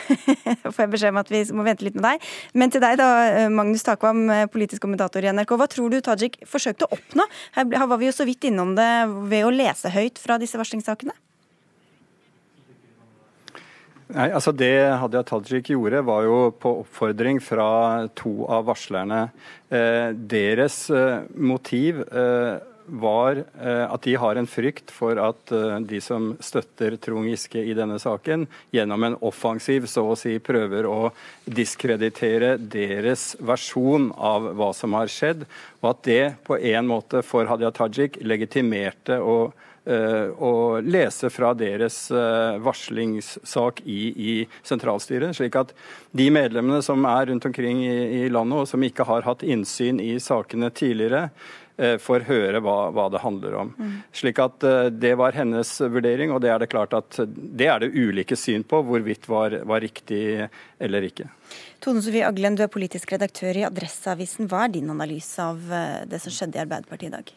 får 0.72 0.78
jeg 0.80 0.90
beskjed 0.94 1.12
om 1.12 1.18
at 1.20 1.28
vi 1.28 1.42
må 1.52 1.66
vente 1.66 1.84
litt 1.84 1.98
med 1.98 2.06
deg. 2.06 2.28
Men 2.56 2.72
til 2.72 2.80
deg, 2.80 2.96
da, 2.96 3.08
eh, 3.28 3.48
Magnus 3.52 3.84
Takvam, 3.84 4.22
politisk 4.48 4.86
kommentator 4.86 5.20
i 5.20 5.28
NRK. 5.28 5.52
Hva 5.60 5.68
tror 5.68 5.92
du 5.92 6.00
Tajik 6.00 6.40
forsøkte 6.48 6.88
å 6.88 6.96
oppnå? 6.96 7.28
Her 7.58 7.68
var 7.68 8.00
vi 8.00 8.08
jo 8.08 8.16
så 8.16 8.24
vidt 8.24 8.48
innom 8.48 8.72
det 8.78 8.88
ved 9.28 9.44
å 9.44 9.52
lese 9.52 9.92
høyt 9.92 10.16
fra 10.22 10.40
disse 10.40 10.56
varslingssakene. 10.56 11.12
Nei, 14.08 14.30
altså 14.32 14.54
Det 14.56 14.72
Hadia 14.96 15.20
Tajik 15.26 15.68
gjorde, 15.74 16.00
var 16.08 16.24
jo 16.24 16.36
på 16.56 16.70
oppfordring 16.80 17.42
fra 17.44 18.08
to 18.16 18.46
av 18.48 18.64
varslerne. 18.70 19.26
Eh, 19.68 20.14
deres 20.16 20.86
eh, 20.88 21.26
motiv 21.36 22.00
eh, 22.08 22.56
var 22.88 23.44
eh, 23.60 23.84
at 23.92 24.02
de 24.02 24.14
har 24.14 24.36
en 24.36 24.46
frykt 24.48 24.90
for 24.94 25.18
at 25.20 25.52
eh, 25.52 25.76
de 25.88 26.00
som 26.02 26.30
støtter 26.40 26.96
Trond 27.02 27.28
Giske 27.28 27.60
i 27.60 27.76
denne 27.76 27.98
saken, 28.02 28.46
gjennom 28.74 29.04
en 29.04 29.18
offensiv 29.24 29.86
så 29.90 30.06
å 30.08 30.16
si 30.18 30.38
prøver 30.42 30.88
å 30.88 31.12
diskreditere 31.44 32.56
deres 32.58 33.34
versjon 33.40 34.10
av 34.16 34.50
hva 34.58 34.72
som 34.76 34.96
har 34.98 35.12
skjedd, 35.12 35.46
og 35.82 35.90
at 35.92 36.04
det 36.08 36.22
på 36.48 36.58
en 36.58 36.90
måte 36.90 37.22
for 37.26 37.48
Hadia 37.48 37.72
Tajik 37.74 38.20
legitimerte 38.24 39.20
å 39.22 39.40
å 39.88 40.76
eh, 40.76 40.82
lese 40.84 41.30
fra 41.32 41.54
deres 41.56 42.10
varslingssak 42.60 43.78
i, 43.88 44.00
i, 44.12 44.34
sentralstyret. 44.60 45.32
slik 45.32 45.56
at 45.56 45.72
de 46.12 46.26
medlemmene 46.34 46.82
som 46.84 47.06
er 47.08 47.30
rundt 47.30 47.46
omkring 47.48 47.80
i, 47.86 47.94
i 48.18 48.28
landet 48.28 48.66
og 48.66 48.68
som 48.68 48.84
ikke 48.84 49.06
har 49.08 49.24
hatt 49.24 49.46
innsyn 49.46 49.96
i 50.04 50.18
sakene 50.20 50.68
tidligere, 50.68 51.30
får 52.02 52.26
høre 52.26 52.60
hva, 52.64 52.76
hva, 52.94 53.06
det 53.12 53.22
handler 53.22 53.54
om. 53.60 53.72
Mm. 53.78 53.96
Slik 54.14 54.40
at 54.42 54.64
eh, 54.66 54.90
Det 54.90 55.14
var 55.18 55.36
hennes 55.38 55.70
vurdering, 55.80 56.32
og 56.34 56.42
det 56.42 56.50
er 56.52 56.62
det 56.62 56.70
klart 56.72 56.96
at 56.96 57.20
det 57.26 57.68
er 57.70 57.84
det 57.84 57.92
ulike 57.94 58.36
syn 58.38 58.66
på 58.66 58.82
hvorvidt 58.86 59.28
var, 59.30 59.60
var 59.68 59.84
riktig 59.84 60.48
eller 60.78 61.06
ikke. 61.06 61.28
Tone 61.84 62.02
Sofie 62.02 62.26
Aglen, 62.26 62.58
du 62.58 62.64
er 62.66 62.72
politisk 62.72 63.14
redaktør 63.14 63.56
i 63.56 63.66
Adresseavisen. 63.68 64.50
Hva 64.50 64.66
er 64.66 64.74
din 64.74 64.90
analyse 64.90 65.42
av 65.42 65.62
eh, 65.70 66.00
det 66.10 66.22
som 66.24 66.34
skjedde 66.34 66.58
i 66.58 66.64
Arbeiderpartiet 66.64 67.12
i 67.12 67.16
dag? 67.16 67.34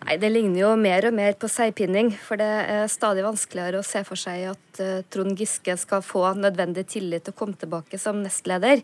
Nei, 0.00 0.16
Det 0.16 0.32
ligner 0.32 0.62
jo 0.62 0.74
mer 0.80 1.06
og 1.06 1.14
mer 1.14 1.34
på 1.38 1.48
seigpinning. 1.52 2.14
For 2.24 2.40
det 2.40 2.50
er 2.74 2.86
stadig 2.90 3.22
vanskeligere 3.26 3.82
å 3.82 3.86
se 3.86 4.00
for 4.08 4.18
seg 4.18 4.48
at 4.54 4.84
Trond 5.12 5.36
Giske 5.36 5.76
skal 5.76 6.00
få 6.02 6.30
nødvendig 6.40 6.86
tillit 6.88 7.26
til 7.26 7.36
å 7.36 7.40
komme 7.42 7.60
tilbake 7.60 8.00
som 8.00 8.22
nestleder. 8.24 8.80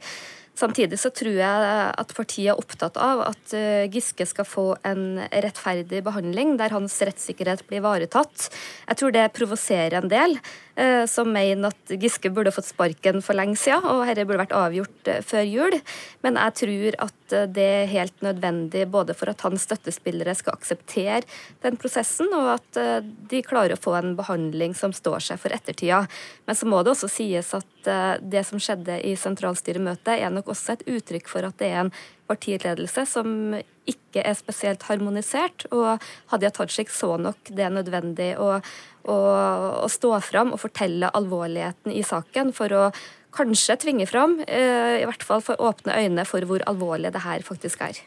Samtidig 0.57 0.97
så 1.01 1.11
tror 1.13 1.37
jeg 1.37 1.65
at 2.01 2.13
partiet 2.17 2.55
er 2.55 2.61
opptatt 2.61 2.97
av 2.97 3.21
at 3.27 3.53
eh, 3.57 3.89
Giske 3.93 4.25
skal 4.29 4.49
få 4.49 4.67
en 4.89 5.21
rettferdig 5.29 6.01
behandling, 6.07 6.55
der 6.57 6.73
hans 6.73 6.97
rettssikkerhet 7.05 7.67
blir 7.69 7.83
ivaretatt. 7.83 8.49
Jeg 8.89 9.01
tror 9.03 9.13
det 9.13 9.27
provoserer 9.37 9.99
en 10.01 10.09
del. 10.09 10.39
Eh, 10.77 11.07
som 11.07 11.33
mener 11.33 11.73
at 11.73 11.93
Giske 11.97 12.29
burde 12.29 12.53
fått 12.53 12.69
sparken 12.69 13.23
for 13.25 13.39
lenge 13.39 13.57
siden, 13.57 13.87
og 13.89 14.03
dette 14.05 14.27
burde 14.29 14.43
vært 14.43 14.57
avgjort 14.57 15.09
eh, 15.09 15.23
før 15.25 15.47
jul. 15.49 15.77
Men 16.21 16.37
jeg 16.37 16.55
tror 16.61 16.99
at 17.07 17.33
eh, 17.33 17.47
det 17.57 17.65
er 17.79 17.89
helt 17.95 18.25
nødvendig 18.27 18.83
både 18.93 19.17
for 19.17 19.33
at 19.33 19.41
hans 19.47 19.65
støttespillere 19.65 20.35
skal 20.37 20.59
akseptere 20.59 21.23
den 21.65 21.81
prosessen, 21.81 22.29
og 22.37 22.59
at 22.59 22.81
de 23.31 23.41
klarer 23.47 23.73
å 23.73 23.81
få 23.81 23.95
en 23.97 24.13
behandling 24.19 24.77
som 24.77 24.93
står 24.93 25.25
seg 25.31 25.41
for 25.41 25.57
ettertida. 25.57 26.03
Men 26.45 26.59
så 26.59 26.69
må 26.69 26.83
det 26.85 26.93
også 26.93 27.09
sies 27.09 27.55
at 27.57 27.89
det 28.21 28.43
som 28.45 28.61
skjedde 28.61 28.99
i 29.07 29.15
sentralstyremøtet, 29.17 30.19
er 30.19 30.35
nok 30.35 30.53
også 30.53 30.77
et 30.77 30.85
uttrykk 30.99 31.31
for 31.31 31.47
at 31.49 31.57
det 31.63 31.73
er 31.73 31.85
en 31.87 31.93
partiledelse 32.29 33.07
som 33.09 33.57
ikke 33.87 34.25
er 34.25 34.37
spesielt 34.39 34.87
harmonisert. 34.89 35.67
Og 35.75 36.03
Hadia 36.33 36.51
Tajik 36.55 36.91
så 36.93 37.15
nok 37.21 37.53
det 37.53 37.67
er 37.67 37.75
nødvendig 37.75 38.33
å, 38.43 38.57
å, 39.07 39.19
å 39.85 39.89
stå 39.93 40.17
fram 40.27 40.55
og 40.55 40.63
fortelle 40.63 41.13
alvorligheten 41.17 41.95
i 41.95 42.05
saken 42.07 42.53
for 42.57 42.75
å 42.75 42.89
kanskje 43.37 43.79
tvinge 43.85 44.09
fram, 44.09 44.41
eh, 44.49 45.03
i 45.03 45.07
hvert 45.07 45.25
fall 45.27 45.43
for 45.45 45.61
åpne 45.61 45.97
øyne 45.97 46.25
for 46.29 46.45
hvor 46.49 46.63
alvorlig 46.71 47.13
det 47.13 47.25
her 47.27 47.45
faktisk 47.45 47.83
er. 47.85 47.99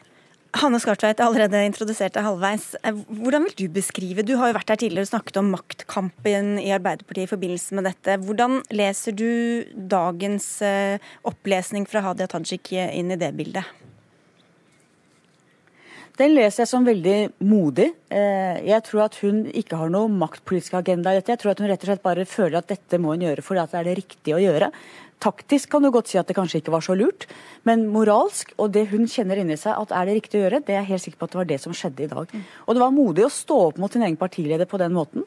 Hanne 0.58 0.80
Skartveit, 0.82 1.20
allerede 1.22 1.60
introdusert 1.62 2.16
deg 2.16 2.26
halvveis. 2.26 2.72
Eh, 2.82 2.96
hvordan 3.06 3.44
vil 3.46 3.54
du 3.54 3.68
beskrive 3.70 4.24
Du 4.26 4.34
har 4.36 4.50
jo 4.50 4.56
vært 4.56 4.72
her 4.72 4.80
tidligere 4.82 5.06
og 5.06 5.12
snakket 5.12 5.38
om 5.38 5.52
maktkampen 5.54 6.58
i 6.58 6.72
Arbeiderpartiet 6.74 7.28
i 7.28 7.30
forbindelse 7.30 7.78
med 7.78 7.86
dette. 7.86 8.18
Hvordan 8.18 8.58
leser 8.74 9.14
du 9.14 9.62
dagens 9.74 10.60
eh, 10.62 10.98
opplesning 11.22 11.86
fra 11.86 12.02
Hadia 12.02 12.26
Tajik 12.26 12.72
inn 12.72 13.14
i 13.14 13.20
det 13.20 13.30
bildet? 13.38 13.79
Den 16.20 16.34
leser 16.36 16.66
jeg 16.66 16.68
som 16.68 16.84
veldig 16.84 17.18
modig. 17.48 17.86
Eh, 18.12 18.58
jeg 18.68 18.84
tror 18.84 19.06
at 19.06 19.14
hun 19.22 19.46
ikke 19.56 19.78
har 19.80 19.92
noe 19.92 20.10
maktpolitisk 20.12 20.74
agenda 20.76 21.14
i 21.14 21.20
dette. 21.20 21.32
Jeg 21.32 21.40
tror 21.40 21.54
at 21.54 21.62
hun 21.62 21.70
rett 21.70 21.86
og 21.86 21.88
slett 21.88 22.02
bare 22.04 22.26
føler 22.28 22.58
at 22.58 22.68
dette 22.68 22.98
må 23.00 23.14
hun 23.14 23.24
gjøre 23.24 23.44
fordi 23.44 23.64
det 23.70 23.78
er 23.78 23.88
det 23.88 23.94
riktige 24.02 24.36
å 24.36 24.42
gjøre. 24.42 24.68
Taktisk 25.20 25.72
kan 25.72 25.84
du 25.84 25.90
godt 25.92 26.10
si 26.12 26.18
at 26.20 26.28
det 26.28 26.36
kanskje 26.36 26.60
ikke 26.60 26.72
var 26.72 26.84
så 26.84 26.96
lurt, 26.96 27.26
men 27.68 27.86
moralsk, 27.92 28.54
og 28.56 28.70
det 28.72 28.86
hun 28.88 29.04
kjenner 29.08 29.40
inni 29.40 29.56
seg 29.60 29.76
at 29.76 29.92
er 29.92 30.08
det 30.08 30.14
riktig 30.16 30.38
å 30.38 30.44
gjøre, 30.46 30.62
det 30.64 30.72
er 30.72 30.78
jeg 30.80 30.90
helt 30.94 31.04
sikker 31.04 31.20
på 31.20 31.28
at 31.28 31.34
det 31.34 31.40
var 31.40 31.50
det 31.50 31.58
som 31.60 31.76
skjedde 31.76 32.04
i 32.06 32.08
dag. 32.12 32.32
Og 32.64 32.76
det 32.76 32.84
var 32.84 32.94
modig 32.96 33.26
å 33.26 33.32
stå 33.32 33.58
opp 33.66 33.80
mot 33.80 33.92
sin 33.92 34.04
egen 34.06 34.16
partileder 34.20 34.68
på 34.68 34.80
den 34.80 34.96
måten. 34.96 35.26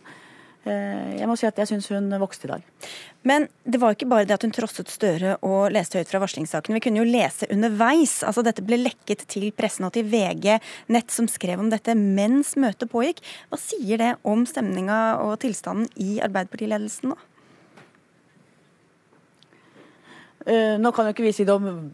Eh, 0.64 1.18
jeg 1.20 1.28
må 1.28 1.36
si 1.36 1.48
at 1.48 1.58
jeg 1.60 1.68
syns 1.74 1.90
hun 1.92 2.08
vokste 2.22 2.48
i 2.48 2.52
dag. 2.54 2.68
Men 3.28 3.48
det 3.68 3.82
var 3.82 3.96
ikke 3.96 4.08
bare 4.12 4.28
det 4.28 4.38
at 4.38 4.46
hun 4.46 4.54
trosset 4.56 4.92
Støre 4.92 5.36
og 5.44 5.74
leste 5.76 6.00
høyt 6.00 6.12
fra 6.12 6.22
varslingssaken. 6.24 6.76
Vi 6.78 6.84
kunne 6.84 7.02
jo 7.02 7.08
lese 7.08 7.50
underveis. 7.52 8.22
Altså 8.24 8.46
Dette 8.46 8.64
ble 8.64 8.80
lekket 8.80 9.26
til 9.32 9.50
pressen 9.56 9.88
og 9.88 9.94
til 9.98 10.08
VG 10.08 10.56
Nett, 10.94 11.12
som 11.12 11.28
skrev 11.32 11.60
om 11.60 11.72
dette 11.74 11.96
mens 12.00 12.56
møtet 12.60 12.92
pågikk. 12.92 13.20
Hva 13.52 13.60
sier 13.60 14.00
det 14.00 14.16
om 14.28 14.48
stemninga 14.48 15.20
og 15.26 15.38
tilstanden 15.44 15.92
i 16.00 16.18
Arbeiderpartiledelsen 16.24 17.12
nå? 17.12 17.20
Eh, 20.33 20.33
nå 20.44 20.92
kan 20.92 21.08
jo 21.08 21.14
ikke 21.14 21.26
vi 21.26 21.34
si 21.36 21.46
det 21.48 21.54
om 21.56 21.94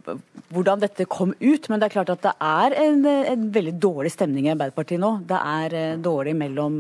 hvordan 0.49 0.81
dette 0.81 1.05
kom 1.05 1.35
ut, 1.37 1.67
men 1.69 1.77
det 1.77 1.89
er 1.89 1.93
klart 1.93 2.09
at 2.09 2.23
det 2.23 2.31
er 2.41 2.75
en, 2.81 3.03
en 3.05 3.43
veldig 3.53 3.75
dårlig 3.77 4.11
stemning 4.15 4.47
i 4.47 4.53
Arbeiderpartiet 4.55 5.01
nå. 5.01 5.11
Det 5.29 5.37
er 5.37 5.75
dårlig 6.01 6.33
mellom 6.39 6.79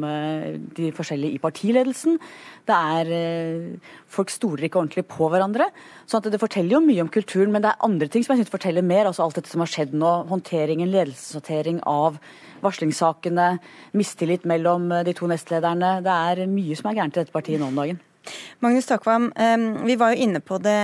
de 0.77 0.89
forskjellige 0.97 1.37
i 1.37 1.43
partiledelsen. 1.43 2.17
Det 2.65 2.79
er 2.95 3.13
Folk 4.09 4.33
stoler 4.33 4.65
ikke 4.65 4.81
ordentlig 4.81 5.05
på 5.09 5.29
hverandre. 5.29 5.69
Så 6.09 6.21
det 6.25 6.41
forteller 6.41 6.79
jo 6.79 6.81
mye 6.81 7.03
om 7.05 7.11
kulturen, 7.13 7.53
men 7.53 7.61
det 7.61 7.71
er 7.71 7.85
andre 7.85 8.09
ting 8.09 8.25
som 8.25 8.33
jeg 8.33 8.43
synes 8.43 8.55
forteller 8.55 8.85
mer. 8.85 9.05
altså 9.05 9.27
Alt 9.27 9.37
dette 9.37 9.51
som 9.51 9.61
har 9.61 9.69
skjedd 9.69 9.93
nå. 9.93 10.13
Håndteringen, 10.31 10.89
ledelseshåndtering 10.89 11.83
av 11.85 12.17
varslingssakene, 12.63 13.51
mistillit 13.93 14.49
mellom 14.49 14.89
de 15.05 15.15
to 15.15 15.29
nestlederne. 15.29 15.99
Det 16.05 16.19
er 16.33 16.45
mye 16.49 16.77
som 16.79 16.89
er 16.89 17.01
gærent 17.01 17.17
i 17.17 17.23
dette 17.23 17.35
partiet 17.35 17.61
nå 17.61 17.69
om 17.69 17.83
dagen. 17.83 18.01
Magnus 18.63 18.89
Takvam, 18.89 19.29
vi 19.85 19.95
var 19.99 20.13
jo 20.13 20.25
inne 20.25 20.41
på 20.43 20.57
det 20.61 20.75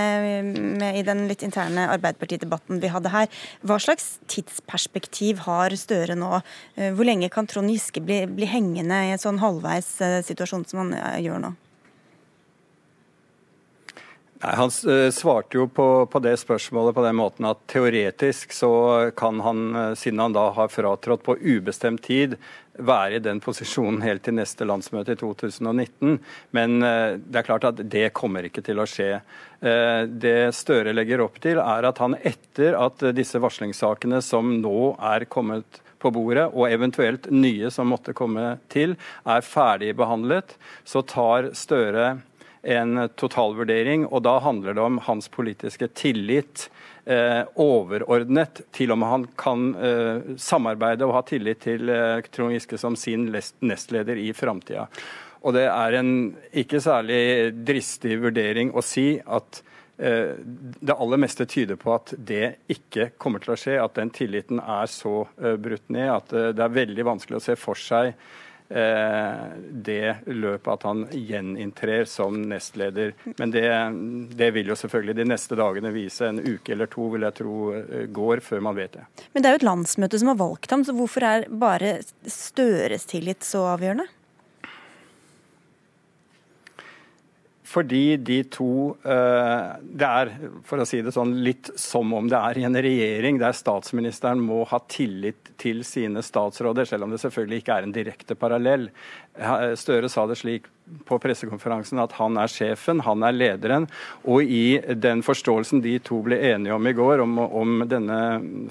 i 0.96 1.02
den 1.06 1.26
litt 1.28 1.42
interne 1.44 1.88
Arbeiderpartidebatten 1.92 2.80
vi 2.82 2.90
hadde 2.92 3.12
her. 3.12 3.28
Hva 3.66 3.78
slags 3.82 4.16
tidsperspektiv 4.30 5.44
har 5.46 5.74
Støre 5.76 6.16
nå? 6.18 6.40
Eh, 6.76 6.92
hvor 6.96 7.06
lenge 7.06 7.30
kan 7.32 7.46
Trond 7.48 7.70
Giske 7.70 8.02
bli, 8.04 8.24
bli 8.30 8.48
hengende 8.50 9.04
i 9.06 9.14
en 9.14 9.22
sånn 9.22 9.40
halvveis 9.42 9.96
eh, 10.04 10.18
situasjon 10.26 10.66
som 10.68 10.84
han 10.84 10.92
eh, 10.96 11.22
gjør 11.26 11.42
nå? 11.44 11.52
Nei, 14.36 14.52
Han 14.60 14.72
svarte 14.72 15.56
jo 15.56 15.64
på, 15.72 15.88
på, 16.12 16.20
det 16.24 16.34
spørsmålet 16.42 16.96
på 16.96 17.04
den 17.06 17.16
måten 17.16 17.48
at 17.48 17.62
teoretisk 17.72 18.52
så 18.52 18.70
kan 19.16 19.40
han, 19.40 19.62
siden 19.96 20.20
han 20.20 20.36
da 20.36 20.50
har 20.58 20.72
fratrådt 20.72 21.24
på 21.24 21.38
ubestemt 21.40 22.04
tid, 22.04 22.36
være 22.78 23.16
i 23.16 23.22
den 23.24 23.40
posisjonen 23.42 24.02
helt 24.04 24.24
til 24.26 24.36
neste 24.36 24.66
landsmøte 24.68 25.16
i 25.16 25.20
2019. 25.20 26.18
Men 26.56 26.76
eh, 26.82 27.16
det 27.22 27.40
er 27.40 27.48
klart 27.48 27.66
at 27.68 27.80
det 27.82 28.10
kommer 28.16 28.46
ikke 28.48 28.64
til 28.66 28.82
å 28.82 28.88
skje. 28.90 29.10
Eh, 29.60 30.02
det 30.08 30.36
Støre 30.56 30.94
legger 30.96 31.24
opp 31.24 31.40
til, 31.42 31.60
er 31.62 31.88
at 31.88 32.02
han 32.02 32.18
etter 32.20 32.78
at 32.78 33.08
disse 33.16 33.40
varslingssakene 33.42 34.22
som 34.24 34.56
nå 34.60 34.94
er 35.14 35.28
kommet 35.30 35.82
på 36.02 36.12
bordet, 36.12 36.50
og 36.52 36.70
eventuelt 36.70 37.30
nye 37.32 37.70
som 37.72 37.88
måtte 37.90 38.14
komme 38.16 38.56
til, 38.72 38.94
er 39.24 39.44
ferdigbehandlet, 39.44 40.56
så 40.84 41.02
tar 41.02 41.52
Støre 41.56 42.16
en 42.66 43.06
totalvurdering, 43.14 44.08
og 44.10 44.24
da 44.26 44.38
handler 44.42 44.74
det 44.74 44.82
om 44.82 44.98
hans 45.06 45.28
politiske 45.32 45.88
tillit 45.94 46.66
overordnet 47.06 48.64
til 48.74 48.90
og 48.90 48.98
med 48.98 49.10
han 49.12 49.24
kan 49.38 49.68
eh, 49.78 50.32
samarbeide 50.42 51.06
og 51.06 51.14
ha 51.14 51.22
tillit 51.28 51.62
til 51.62 51.92
eh, 51.92 52.24
Trond 52.34 52.56
Giske 52.56 52.78
som 52.80 52.96
sin 52.98 53.28
nestleder 53.30 54.18
i 54.18 54.32
framtida. 54.34 54.88
Og 55.46 55.54
det 55.54 55.68
er 55.70 55.98
en 56.00 56.10
ikke 56.50 56.80
særlig 56.82 57.52
dristig 57.66 58.18
vurdering 58.24 58.72
å 58.74 58.82
si 58.82 59.20
at 59.22 59.60
eh, 60.02 60.34
det 60.36 60.96
aller 60.96 61.22
meste 61.22 61.46
tyder 61.46 61.78
på 61.78 61.94
at 61.94 62.16
det 62.18 62.56
ikke 62.74 63.12
kommer 63.22 63.44
til 63.44 63.54
å 63.54 63.60
skje, 63.60 63.78
at 63.78 63.94
den 64.00 64.10
tilliten 64.10 64.58
er 64.58 64.90
så 64.90 65.28
eh, 65.38 65.54
brutt 65.54 65.86
ned 65.94 66.10
at 66.10 66.34
eh, 66.34 66.50
det 66.56 66.66
er 66.66 66.76
veldig 66.80 67.06
vanskelig 67.12 67.38
å 67.38 67.46
se 67.46 67.58
for 67.60 67.78
seg 67.78 68.16
Eh, 68.16 68.45
det 68.68 70.16
løpet 70.26 70.72
at 70.72 70.86
han 70.88 71.04
gjeninntrer 71.12 72.04
som 72.10 72.38
nestleder. 72.50 73.12
Men 73.38 73.52
det, 73.54 73.68
det, 74.36 74.50
vil 74.56 74.72
jo 74.72 74.76
selvfølgelig 74.78 75.16
de 75.20 75.28
neste 75.30 75.58
dagene 75.58 75.92
vise. 75.94 76.26
En 76.26 76.40
uke 76.42 76.74
eller 76.74 76.90
to 76.90 77.08
vil 77.12 77.26
jeg 77.28 77.38
tro 77.38 77.56
eh, 77.76 78.06
går 78.10 78.42
før 78.44 78.64
man 78.66 78.78
vet 78.78 78.98
det. 78.98 79.06
Men 79.32 79.44
det 79.44 79.50
er 79.50 79.56
jo 79.56 79.62
et 79.62 79.68
landsmøte 79.70 80.20
som 80.22 80.32
har 80.32 80.40
valgt 80.40 80.74
ham, 80.74 80.84
så 80.86 80.96
hvorfor 80.96 81.28
er 81.28 81.48
bare 81.50 81.98
Støres 82.26 83.06
tillit 83.08 83.46
så 83.46 83.62
avgjørende? 83.76 84.08
Fordi 87.76 88.16
de 88.16 88.38
to 88.48 88.96
eh, 89.04 89.72
Det 90.00 90.06
er 90.08 90.30
for 90.64 90.80
å 90.80 90.86
si 90.88 91.02
det 91.04 91.12
sånn, 91.12 91.34
litt 91.44 91.68
som 91.80 92.14
om 92.16 92.30
det 92.30 92.38
er 92.38 92.60
i 92.60 92.64
en 92.68 92.78
regjering 92.86 93.40
der 93.42 93.56
statsministeren 93.56 94.40
må 94.40 94.62
ha 94.70 94.80
tillit 94.88 95.52
til 95.60 95.82
sine 95.84 96.22
statsråder, 96.24 96.88
selv 96.88 97.06
om 97.06 97.12
det 97.12 97.20
selvfølgelig 97.20 97.60
ikke 97.60 97.76
er 97.76 97.86
en 97.86 97.94
direkte 97.94 98.36
parallell. 98.38 98.88
Støre 99.76 100.08
sa 100.12 100.24
det 100.28 100.38
slik 100.40 100.68
på 101.08 101.18
pressekonferansen 101.20 102.00
at 102.00 102.14
han 102.20 102.38
er 102.40 102.50
sjefen, 102.50 103.02
han 103.04 103.24
er 103.26 103.34
lederen. 103.34 103.88
Og 104.24 104.44
i 104.44 104.78
den 104.94 105.24
forståelsen 105.26 105.82
de 105.84 105.96
to 106.04 106.20
ble 106.24 106.38
enige 106.52 106.76
om 106.76 106.86
i 106.86 106.94
går, 106.96 107.24
om, 107.24 107.38
om 107.44 107.82
denne 107.88 108.20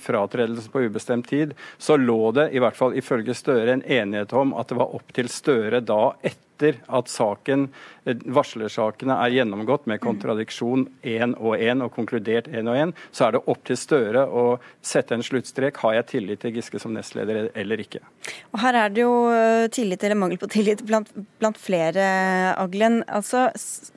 fratredelsen 0.02 0.72
på 0.74 0.86
ubestemt 0.88 1.30
tid, 1.30 1.54
så 1.78 2.00
lå 2.00 2.32
det, 2.38 2.50
i 2.56 2.64
hvert 2.64 2.78
fall 2.80 2.96
ifølge 2.98 3.36
Støre, 3.36 3.76
en 3.76 3.84
enighet 3.84 4.34
om 4.38 4.56
at 4.56 4.72
det 4.72 4.80
var 4.80 4.96
opp 4.96 5.14
til 5.16 5.30
Støre 5.32 5.84
da 5.84 6.16
etter 6.22 6.45
etter 6.56 6.80
at 6.88 7.08
saken, 7.12 7.70
eh, 8.06 8.16
varslersakene 8.26 9.16
er 9.26 9.34
gjennomgått 9.34 9.86
med 9.88 10.00
kontradiksjon 10.02 10.88
én 11.04 11.36
og 11.38 11.60
én 11.60 11.84
og 11.84 11.94
konkludert 11.94 12.48
én 12.48 12.68
og 12.70 12.76
én, 12.76 12.94
så 13.12 13.28
er 13.28 13.32
det 13.36 13.44
opp 13.48 13.64
til 13.66 13.76
Støre 13.76 14.26
å 14.28 14.60
sette 14.82 15.14
en 15.14 15.24
sluttstrek. 15.24 15.78
Har 15.78 15.94
jeg 15.96 16.08
tillit 16.08 16.40
til 16.42 16.54
Giske 16.56 16.80
som 16.80 16.94
nestleder 16.94 17.52
eller 17.56 17.78
ikke? 17.78 18.00
Og 18.54 18.60
Her 18.60 18.74
er 18.86 18.90
det 18.90 19.02
jo 19.02 19.30
eh, 19.32 19.68
tillit 19.68 20.04
eller 20.04 20.16
mangel 20.16 20.38
på 20.38 20.50
tillit 20.50 20.84
blant, 20.86 21.12
blant 21.40 21.58
flere, 21.58 22.56
Aglen. 22.56 23.04
Altså, 23.08 23.50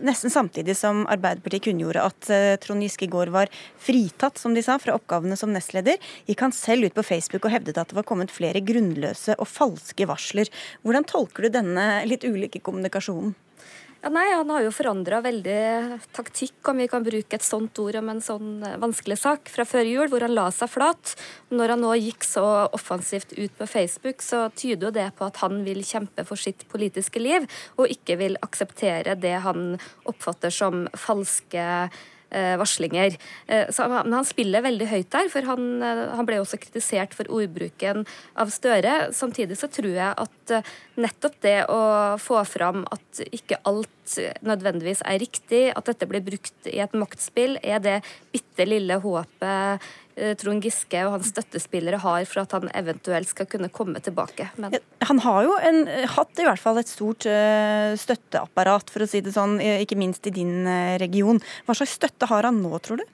nesten 0.02 0.30
samtidig 0.30 0.76
som 0.76 1.06
Arbeiderpartiet 1.08 1.68
kunngjorde 1.68 2.02
at 2.02 2.28
uh, 2.30 2.56
Trond 2.60 2.82
Giske 2.82 3.06
i 3.06 3.10
går 3.10 3.30
var 3.32 3.50
fritatt, 3.78 4.38
som 4.38 4.54
de 4.54 4.62
sa, 4.64 4.78
fra 4.78 4.94
oppgavene 4.96 5.36
som 5.38 5.52
nestleder, 5.52 5.98
gikk 6.26 6.42
han 6.42 6.54
selv 6.54 6.88
ut 6.88 6.96
på 6.96 7.04
Facebook 7.06 7.46
og 7.46 7.52
hevdet 7.52 7.78
at 7.78 7.90
det 7.90 7.98
var 7.98 8.06
kommet 8.08 8.32
flere 8.34 8.62
grunnløse 8.64 9.36
og 9.38 9.48
falske 9.48 10.08
varsler. 10.08 10.50
Hvordan 10.82 11.06
tolker 11.08 11.46
du 11.46 11.52
denne 11.54 11.86
litt 12.08 12.26
ulike 12.26 12.47
ikke 12.48 12.64
kommunikasjonen? 12.66 13.36
Ja, 13.98 14.12
nei, 14.14 14.28
Han 14.30 14.50
har 14.54 14.62
jo 14.62 14.70
forandra 14.70 15.18
veldig 15.24 15.98
taktikk, 16.14 16.60
om 16.70 16.78
vi 16.78 16.86
kan 16.90 17.02
bruke 17.02 17.34
et 17.34 17.42
sånt 17.42 17.78
ord 17.82 17.96
om 17.98 18.12
en 18.12 18.20
sånn 18.22 18.60
eh, 18.62 18.76
vanskelig 18.78 19.16
sak, 19.18 19.50
fra 19.50 19.66
før 19.66 19.88
jul, 19.90 20.06
hvor 20.12 20.22
han 20.22 20.36
la 20.36 20.46
seg 20.54 20.70
flat. 20.70 21.16
Når 21.50 21.74
han 21.74 21.82
nå 21.82 21.96
gikk 21.98 22.22
så 22.26 22.44
offensivt 22.76 23.34
ut 23.34 23.56
på 23.58 23.66
Facebook, 23.66 24.22
så 24.22 24.44
tyder 24.54 24.88
jo 24.88 24.92
det 24.94 25.08
på 25.18 25.26
at 25.26 25.42
han 25.42 25.64
vil 25.66 25.82
kjempe 25.82 26.22
for 26.28 26.38
sitt 26.38 26.62
politiske 26.70 27.18
liv, 27.18 27.48
og 27.74 27.90
ikke 27.90 28.20
vil 28.22 28.38
akseptere 28.46 29.18
det 29.18 29.34
han 29.42 29.74
oppfatter 30.06 30.54
som 30.54 30.86
falske 30.94 31.66
Eh, 32.30 32.58
varslinger. 32.60 33.16
Eh, 33.46 33.70
så 33.72 33.86
han 33.88 34.24
spiller 34.28 34.60
veldig 34.60 34.86
høyt 34.90 35.08
der, 35.14 35.30
for 35.32 35.46
han, 35.48 35.80
han, 35.80 36.26
ble 36.28 36.36
også 36.42 36.58
kritisert 36.60 37.14
for 37.16 37.24
ordbruken 37.32 38.04
av 38.36 38.52
Støre. 38.52 39.14
Samtidig 39.16 39.56
så 39.56 39.70
tror 39.72 39.94
jeg 39.94 40.12
at 40.12 40.34
nettopp 40.98 41.38
det 41.44 41.58
å 41.72 41.80
få 42.22 42.42
fram 42.48 42.84
at 42.90 43.22
ikke 43.28 43.60
alt 43.68 44.16
nødvendigvis 44.46 45.02
er 45.04 45.20
riktig, 45.20 45.62
at 45.76 45.90
dette 45.90 46.08
blir 46.08 46.24
brukt 46.24 46.68
i 46.70 46.78
et 46.80 46.94
maktspill, 46.96 47.58
er 47.62 47.82
det 47.84 47.98
bitte 48.32 48.68
lille 48.68 48.96
håpet 49.02 49.88
Eh, 50.18 50.34
Trond 50.38 50.64
Giske 50.64 51.00
og 51.06 51.14
hans 51.16 51.30
støttespillere 51.30 52.00
har 52.02 52.24
for 52.28 52.42
at 52.42 52.54
han 52.56 52.70
eventuelt 52.76 53.30
skal 53.30 53.48
kunne 53.50 53.70
komme 53.72 54.02
tilbake. 54.02 54.48
Men... 54.58 54.74
Han 55.06 55.22
har 55.24 55.44
jo 55.46 55.54
en, 55.62 55.84
hatt 56.16 56.42
i 56.42 56.46
hvert 56.46 56.62
fall 56.62 56.80
et 56.80 56.90
stort 56.90 57.26
uh, 57.30 57.94
støtteapparat, 57.98 58.90
for 58.90 59.04
å 59.04 59.08
si 59.08 59.22
det 59.24 59.34
sånn, 59.36 59.58
ikke 59.60 59.98
minst 59.98 60.26
i 60.28 60.34
din 60.34 60.66
region. 61.00 61.40
Hva 61.66 61.76
slags 61.78 61.96
støtte 62.00 62.28
har 62.30 62.48
han 62.48 62.60
nå, 62.64 62.72
tror 62.82 63.02
du? 63.02 63.06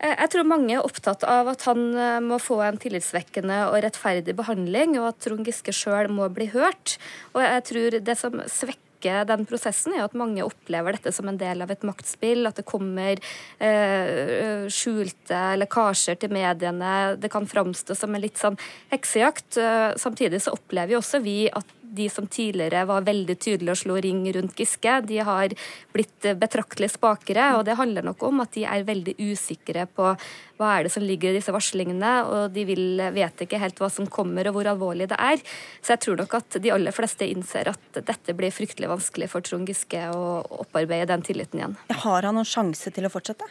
Jeg 0.00 0.30
tror 0.32 0.46
mange 0.48 0.72
er 0.72 0.86
opptatt 0.86 1.26
av 1.28 1.50
at 1.52 1.66
han 1.68 1.80
må 2.24 2.38
få 2.40 2.56
en 2.64 2.78
tillitsvekkende 2.80 3.66
og 3.68 3.82
rettferdig 3.84 4.32
behandling, 4.38 4.94
og 4.96 5.10
at 5.10 5.18
Trond 5.26 5.44
Giske 5.44 5.74
sjøl 5.76 6.08
må 6.08 6.30
bli 6.32 6.46
hørt. 6.54 6.96
Og 7.34 7.44
jeg 7.44 7.66
tror 7.68 7.98
det 8.06 8.16
som 8.16 8.40
svekker 8.48 8.80
den 9.28 9.46
prosessen, 9.48 9.94
er 9.96 10.04
at 10.04 10.16
mange 10.18 10.44
opplever 10.44 10.96
dette 10.96 11.12
som 11.12 11.28
en 11.30 11.38
del 11.40 11.62
av 11.64 11.70
et 11.72 11.84
maktspill. 11.86 12.44
At 12.48 12.60
det 12.60 12.66
kommer 12.68 13.20
eh, 13.58 14.68
skjulte 14.72 15.40
lekkasjer 15.60 16.20
til 16.20 16.32
mediene. 16.34 17.16
Det 17.20 17.32
kan 17.32 17.48
framstå 17.48 17.96
som 17.96 18.14
en 18.14 18.24
litt 18.24 18.40
sånn 18.40 18.58
heksejakt. 18.92 19.56
Eh, 19.60 19.90
samtidig 20.00 20.42
så 20.44 20.56
opplever 20.56 20.96
jo 20.96 21.02
også 21.04 21.22
vi 21.24 21.42
at 21.48 21.76
de 21.96 22.06
som 22.12 22.26
tidligere 22.30 22.84
var 22.88 23.06
veldig 23.06 23.36
tydelige 23.40 23.74
og 23.74 23.80
slo 23.80 23.96
ring 24.02 24.22
rundt 24.34 24.58
Giske, 24.58 24.96
de 25.06 25.20
har 25.26 25.54
blitt 25.94 26.28
betraktelig 26.40 26.92
spakere. 26.94 27.50
Og 27.58 27.64
det 27.68 27.78
handler 27.80 28.06
nok 28.06 28.22
om 28.28 28.42
at 28.44 28.54
de 28.56 28.66
er 28.68 28.86
veldig 28.88 29.16
usikre 29.18 29.86
på 29.90 30.12
hva 30.60 30.72
er 30.76 30.86
det 30.86 30.92
som 30.92 31.04
ligger 31.06 31.32
i 31.32 31.38
disse 31.38 31.54
varslingene, 31.54 32.12
og 32.28 32.52
de 32.54 32.66
vil, 32.68 33.00
vet 33.16 33.46
ikke 33.46 33.60
helt 33.62 33.80
hva 33.80 33.88
som 33.92 34.08
kommer 34.10 34.50
og 34.50 34.58
hvor 34.58 34.68
alvorlig 34.74 35.08
det 35.10 35.18
er. 35.20 35.40
Så 35.80 35.94
jeg 35.94 36.04
tror 36.04 36.20
nok 36.20 36.36
at 36.40 36.60
de 36.60 36.74
aller 36.74 36.94
fleste 36.94 37.28
innser 37.28 37.72
at 37.72 38.02
dette 38.04 38.36
blir 38.36 38.52
fryktelig 38.54 38.90
vanskelig 38.92 39.30
for 39.32 39.46
Trond 39.46 39.68
Giske 39.70 40.04
å 40.12 40.40
opparbeide 40.60 41.10
den 41.14 41.24
tilliten 41.26 41.62
igjen. 41.62 41.80
Har 42.04 42.28
han 42.28 42.36
noen 42.36 42.48
sjanse 42.48 42.92
til 42.92 43.08
å 43.08 43.12
fortsette? 43.12 43.48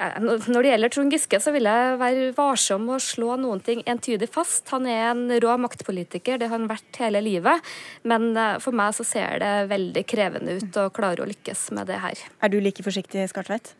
Når 0.00 0.62
det 0.64 0.70
gjelder 0.70 0.92
Trond 0.94 1.12
Giske, 1.12 1.40
så 1.42 1.52
vil 1.52 1.68
jeg 1.68 1.98
være 2.00 2.30
varsom 2.36 2.86
med 2.88 2.96
å 2.96 3.04
slå 3.04 3.34
noen 3.40 3.60
ting 3.64 3.82
entydig 3.90 4.30
fast. 4.32 4.64
Han 4.72 4.88
er 4.88 5.10
en 5.10 5.26
rå 5.42 5.56
maktpolitiker, 5.60 6.40
det 6.40 6.48
har 6.48 6.56
han 6.56 6.70
vært 6.70 7.02
hele 7.02 7.20
livet. 7.24 7.68
Men 8.08 8.30
eh, 8.32 8.56
for 8.64 8.76
meg 8.76 8.96
så 8.96 9.04
ser 9.04 9.42
det 9.42 9.52
veldig 9.72 10.06
krevende 10.08 10.56
ut 10.60 10.80
å 10.80 10.88
klare 10.94 11.24
å 11.24 11.28
lykkes 11.28 11.68
med 11.76 11.90
det 11.92 12.00
her. 12.00 12.24
Er 12.40 12.52
du 12.52 12.58
like 12.64 12.84
forsiktig, 12.86 13.28
Skartveit? 13.32 13.74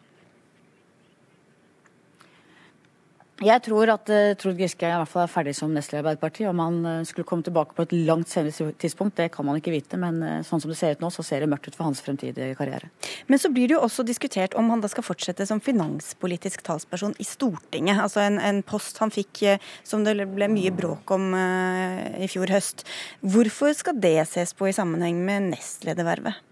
Jeg 3.40 3.62
tror 3.64 3.88
at 3.88 4.10
uh, 4.12 4.34
Trond 4.36 4.58
Giske 4.60 4.84
i 4.84 4.96
hvert 5.00 5.08
fall 5.08 5.22
er 5.24 5.30
ferdig 5.32 5.54
som 5.56 5.70
nestleder 5.72 6.02
i 6.02 6.10
Arbeiderpartiet. 6.10 6.50
Om 6.50 6.58
han 6.60 6.74
uh, 6.84 7.06
skulle 7.08 7.24
komme 7.24 7.44
tilbake 7.46 7.72
på 7.72 7.86
et 7.86 7.94
langt 8.04 8.28
senere 8.28 8.74
tidspunkt, 8.76 9.16
det 9.16 9.30
kan 9.32 9.46
man 9.48 9.56
ikke 9.56 9.72
vite. 9.72 9.96
Men 10.00 10.18
uh, 10.20 10.34
sånn 10.44 10.60
som 10.60 10.68
det 10.68 10.76
ser 10.76 10.92
ut 10.92 11.00
nå, 11.00 11.08
så 11.14 11.24
ser 11.24 11.40
det 11.40 11.48
mørkt 11.48 11.70
ut 11.70 11.78
for 11.78 11.88
hans 11.88 12.02
fremtidige 12.04 12.52
karriere. 12.58 12.90
Men 13.32 13.40
så 13.40 13.48
blir 13.48 13.70
det 13.70 13.78
jo 13.78 13.80
også 13.86 14.04
diskutert 14.04 14.58
om 14.60 14.68
han 14.68 14.84
da 14.84 14.90
skal 14.92 15.06
fortsette 15.06 15.46
som 15.48 15.62
finanspolitisk 15.64 16.66
talsperson 16.68 17.16
i 17.16 17.24
Stortinget. 17.24 18.02
Altså 18.04 18.20
en, 18.26 18.36
en 18.44 18.60
post 18.60 19.00
han 19.00 19.14
fikk 19.14 19.40
som 19.88 20.04
det 20.04 20.18
ble 20.20 20.50
mye 20.52 20.74
bråk 20.76 21.16
om 21.16 21.32
i 21.32 22.28
fjor 22.28 22.52
høst. 22.52 22.84
Hvorfor 23.24 23.72
skal 23.78 23.96
det 24.04 24.18
ses 24.28 24.52
på 24.52 24.68
i 24.68 24.76
sammenheng 24.76 25.24
med 25.24 25.52
nestledervervet? 25.54 26.49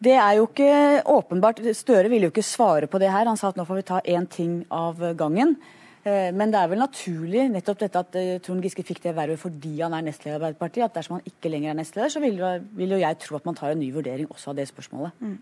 Det 0.00 0.14
er 0.16 0.38
jo 0.38 0.46
ikke 0.48 1.02
åpenbart. 1.12 1.60
Støre 1.76 2.08
ville 2.08 2.28
jo 2.28 2.32
ikke 2.32 2.46
svare 2.46 2.88
på 2.88 2.98
det 3.02 3.10
her. 3.12 3.28
Han 3.28 3.36
sa 3.36 3.50
at 3.52 3.58
nå 3.60 3.66
får 3.68 3.82
vi 3.82 3.88
ta 3.90 4.00
én 4.08 4.24
ting 4.32 4.62
av 4.72 5.02
gangen. 5.18 5.58
Eh, 6.00 6.30
men 6.32 6.48
det 6.48 6.56
er 6.56 6.70
vel 6.70 6.80
naturlig 6.80 7.42
nettopp 7.52 7.82
dette 7.82 8.00
at 8.00 8.16
eh, 8.16 8.38
Trond 8.40 8.64
Giske 8.64 8.84
fikk 8.88 9.02
det 9.04 9.12
vervet 9.16 9.40
fordi 9.40 9.74
han 9.82 9.92
er 9.92 10.06
nestleder 10.06 10.38
i 10.38 10.38
Arbeiderpartiet. 10.38 10.86
At 10.86 10.96
dersom 10.96 11.18
han 11.18 11.26
ikke 11.28 11.52
lenger 11.52 11.74
er 11.74 11.76
nestleder, 11.82 12.12
så 12.12 12.22
vil 12.24 12.40
vil 12.40 12.94
jo, 12.94 13.00
jeg 13.02 13.18
tro 13.20 13.36
at 13.36 13.46
man 13.48 13.58
tar 13.58 13.74
en 13.74 13.82
ny 13.82 13.90
vurdering 13.92 14.30
også 14.32 14.52
av 14.52 14.60
det 14.60 14.68
spørsmålet. 14.70 15.12
Mm. 15.20 15.36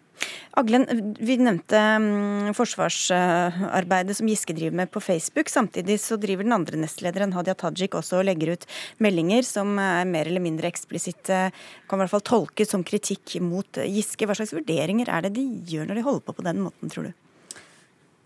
Aglen, 0.59 0.87
vi 1.23 1.37
nevnte 1.39 1.79
um, 2.01 2.49
forsvarsarbeidet 2.57 4.17
som 4.19 4.31
Giske 4.31 4.57
driver 4.57 4.81
med 4.81 4.91
på 4.91 5.03
Facebook. 5.05 5.53
Samtidig 5.53 6.01
så 6.03 6.19
driver 6.19 6.47
den 6.47 6.57
andre 6.57 6.81
nestlederen, 6.83 7.37
Hadia 7.37 7.55
Tajik, 7.59 7.95
også 7.95 8.19
og 8.23 8.27
legger 8.27 8.57
ut 8.57 8.67
meldinger 9.05 9.47
som 9.47 9.77
er 9.79 10.09
mer 10.11 10.27
eller 10.27 10.43
mindre 10.43 10.71
eksplisitte, 10.73 11.49
kan 11.87 12.01
i 12.01 12.03
hvert 12.03 12.15
fall 12.17 12.27
tolkes 12.27 12.75
som 12.75 12.83
kritikk 12.87 13.39
mot 13.45 13.79
Giske. 13.85 14.27
Hva 14.27 14.35
slags 14.35 14.57
vurderinger 14.57 15.13
er 15.13 15.29
det 15.29 15.37
de 15.39 15.47
gjør 15.71 15.87
når 15.87 16.01
de 16.01 16.07
holder 16.09 16.27
på 16.27 16.39
på 16.41 16.49
den 16.51 16.67
måten, 16.67 16.91
tror 16.91 17.11
du? 17.11 17.28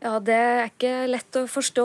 Ja, 0.03 0.17
Det 0.19 0.35
er 0.35 0.65
ikke 0.67 0.93
lett 1.07 1.37
å 1.38 1.45
forstå. 1.47 1.85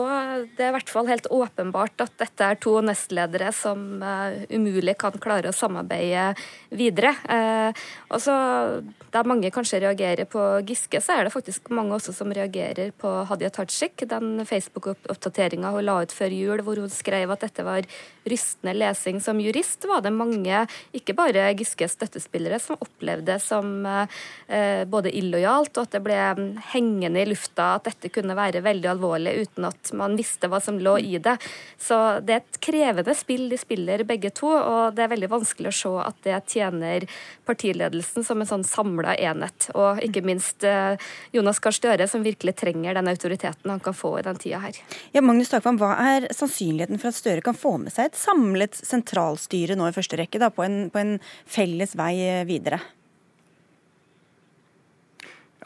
Det 0.58 0.64
er 0.64 0.72
i 0.72 0.74
hvert 0.74 0.90
fall 0.90 1.06
helt 1.06 1.28
åpenbart 1.30 2.02
at 2.02 2.16
dette 2.18 2.48
er 2.50 2.58
to 2.58 2.72
nestledere 2.82 3.52
som 3.54 4.02
uh, 4.02 4.34
umulig 4.50 4.96
kan 4.98 5.14
klare 5.22 5.52
å 5.52 5.54
samarbeide 5.54 6.32
videre. 6.74 7.12
Uh, 7.30 7.70
og 8.10 8.18
så 8.24 8.34
Der 9.14 9.24
mange 9.24 9.48
kanskje 9.54 9.80
reagerer 9.80 10.28
på 10.28 10.42
Giske, 10.68 11.00
så 11.00 11.16
er 11.16 11.26
det 11.26 11.32
faktisk 11.32 11.70
mange 11.72 11.96
også 11.96 12.12
som 12.12 12.32
reagerer 12.34 12.90
på 12.92 13.08
Hadia 13.30 13.48
Tajik. 13.48 14.04
Den 14.10 14.44
Facebook-oppdateringa 14.44 15.72
hun 15.72 15.86
la 15.86 15.94
ut 16.04 16.12
før 16.12 16.34
jul 16.34 16.62
hvor 16.66 16.80
hun 16.82 16.92
skrev 16.92 17.32
at 17.32 17.46
dette 17.46 17.64
var 17.64 17.88
rystende 18.28 18.74
lesing 18.76 19.22
som 19.24 19.40
jurist, 19.40 19.86
var 19.88 20.02
det 20.04 20.12
mange, 20.12 20.64
ikke 20.92 21.14
bare 21.16 21.46
Giskes 21.56 21.96
støttespillere, 21.96 22.58
som 22.60 22.76
opplevde 22.84 23.38
som 23.40 23.86
eh, 23.88 24.84
både 24.84 25.14
illojalt, 25.16 25.72
og 25.78 25.88
at 25.88 25.96
det 25.96 26.02
ble 26.04 26.18
hengende 26.74 27.22
i 27.22 27.30
lufta 27.30 27.70
at 27.78 27.88
dette 27.88 28.12
kunne 28.12 28.36
være 28.36 28.62
veldig 28.64 28.92
alvorlig 28.92 29.34
uten 29.46 29.68
at 29.70 29.92
man 29.96 30.18
visste 30.18 30.50
hva 30.50 30.60
som 30.60 30.80
lå 30.82 30.98
i 31.00 31.16
det. 31.22 31.38
Så 31.80 32.20
det 32.20 32.36
er 32.36 32.44
et 32.44 32.60
krevende 32.68 33.16
spill 33.16 33.48
de 33.48 33.60
spiller 33.60 34.04
begge 34.08 34.34
to, 34.36 34.52
og 34.52 34.96
det 34.96 35.06
er 35.06 35.14
veldig 35.14 35.32
vanskelig 35.32 35.72
å 35.72 35.78
se 35.80 35.94
at 36.04 36.20
det 36.26 36.38
tjener 36.52 37.08
partiledelsen 37.48 38.26
som 38.26 38.44
en 38.44 38.50
sånn 38.50 38.66
samla 38.98 39.14
enhet. 39.16 39.70
Og 39.74 40.00
ikke 40.02 40.22
minst 40.22 40.64
eh, 40.64 40.98
Jonas 41.32 41.58
Gahr 41.60 41.72
Støre, 41.72 42.08
som 42.08 42.22
virkelig 42.22 42.56
trenger 42.56 42.94
den 42.94 43.08
autoriteten 43.08 43.70
han 43.70 43.80
kan 43.80 43.94
få 43.94 44.18
i 44.18 44.22
den 44.22 44.36
tida 44.36 44.58
her. 44.58 44.76
Ja, 45.12 45.22
Magnus 45.22 45.50
Takvam, 45.50 45.78
hva 45.78 45.94
er 45.96 46.28
sannsynligheten 46.32 46.98
for 46.98 47.08
at 47.08 47.18
Støre 47.18 47.42
kan 47.44 47.54
få 47.56 47.78
med 47.78 47.92
seg 47.92 48.10
et 48.10 48.18
samlet 48.18 48.74
sentralstyre 48.74 49.76
nå 49.76 49.88
i 49.88 49.96
første 49.96 50.18
rekke, 50.18 50.38
da, 50.38 50.50
på, 50.50 50.64
en, 50.64 50.88
på 50.90 50.98
en 50.98 51.18
felles 51.46 51.94
vei 51.96 52.44
videre? 52.46 52.80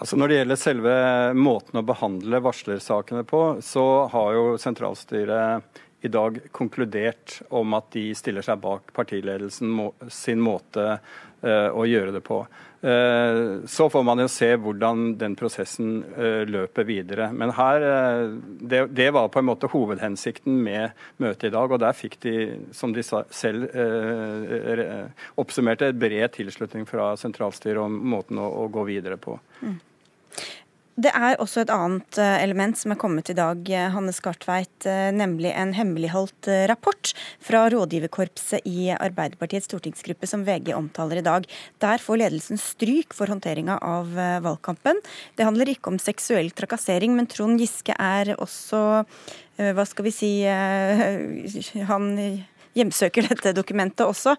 Altså 0.02 0.16
Når 0.16 0.28
det 0.28 0.36
gjelder 0.40 0.58
selve 0.58 0.92
måten 1.36 1.78
å 1.78 1.86
behandle 1.86 2.40
varslersakene 2.42 3.22
på, 3.28 3.42
så 3.62 4.08
har 4.10 4.32
jo 4.34 4.44
sentralstyret 4.58 5.82
i 6.02 6.08
dag 6.08 6.38
konkludert 6.50 7.40
om 7.48 7.74
at 7.78 7.92
de 7.94 8.08
stiller 8.18 8.42
seg 8.42 8.58
bak 8.62 8.90
partiledelsen 8.96 9.70
sin 10.10 10.40
måte 10.42 10.96
uh, 10.98 11.68
å 11.70 11.86
gjøre 11.86 12.14
det 12.16 12.22
på. 12.26 12.40
Uh, 12.82 13.62
så 13.70 13.86
får 13.86 14.02
man 14.08 14.18
jo 14.18 14.26
se 14.30 14.48
hvordan 14.58 15.12
den 15.20 15.36
prosessen 15.38 16.00
uh, 16.16 16.42
løper 16.48 16.88
videre. 16.88 17.28
Men 17.30 17.54
her, 17.54 17.86
det, 18.58 18.88
det, 18.98 19.08
var 19.14 19.30
på 19.30 19.44
en 19.44 19.46
måte 19.52 19.70
hovedhensikten 19.70 20.58
med 20.66 20.98
møtet 21.22 21.52
i 21.52 21.54
dag. 21.54 21.70
Og 21.70 21.82
der 21.84 21.94
fikk 21.94 22.18
de, 22.26 22.34
som 22.74 22.90
de 22.96 23.06
selv 23.06 23.70
oppsummerte, 25.38 25.94
bred 25.94 26.34
tilslutning 26.34 26.90
fra 26.90 27.12
sentralstyret 27.20 27.78
om 27.84 27.94
måten 28.16 28.42
å, 28.42 28.50
å 28.64 28.68
gå 28.74 28.90
videre 28.90 29.22
på. 29.22 29.38
Mm. 29.62 29.78
Det 31.00 31.08
er 31.16 31.38
også 31.40 31.62
et 31.62 31.70
annet 31.72 32.18
eh, 32.20 32.42
element 32.44 32.76
som 32.76 32.92
er 32.92 32.98
kommet 33.00 33.30
i 33.32 33.36
dag, 33.36 33.64
eh, 33.72 33.88
Hanne 33.94 34.12
Skartveit, 34.12 34.84
eh, 34.84 35.08
nemlig 35.16 35.54
en 35.56 35.72
hemmeligholdt 35.72 36.50
rapport 36.68 37.14
fra 37.40 37.62
rådgiverkorpset 37.72 38.68
i 38.68 38.90
Arbeiderpartiets 38.92 39.70
stortingsgruppe 39.70 40.28
som 40.28 40.44
VG 40.44 40.74
omtaler 40.76 41.22
i 41.22 41.24
dag. 41.24 41.48
Der 41.80 42.02
får 42.02 42.20
ledelsen 42.20 42.60
stryk 42.60 43.16
for 43.16 43.32
håndteringa 43.32 43.78
av 43.80 44.12
valgkampen. 44.44 45.00
Det 45.38 45.48
handler 45.48 45.72
ikke 45.72 45.94
om 45.94 46.00
seksuell 46.02 46.52
trakassering, 46.52 47.16
men 47.16 47.30
Trond 47.30 47.60
Giske 47.62 47.96
er 47.96 48.34
også, 48.36 49.04
hva 49.56 49.86
skal 49.88 50.06
vi 50.06 50.12
si, 50.12 50.32
han 51.92 52.08
hjemsøker 52.76 53.32
dette 53.32 53.56
dokumentet 53.56 54.04
også. 54.04 54.36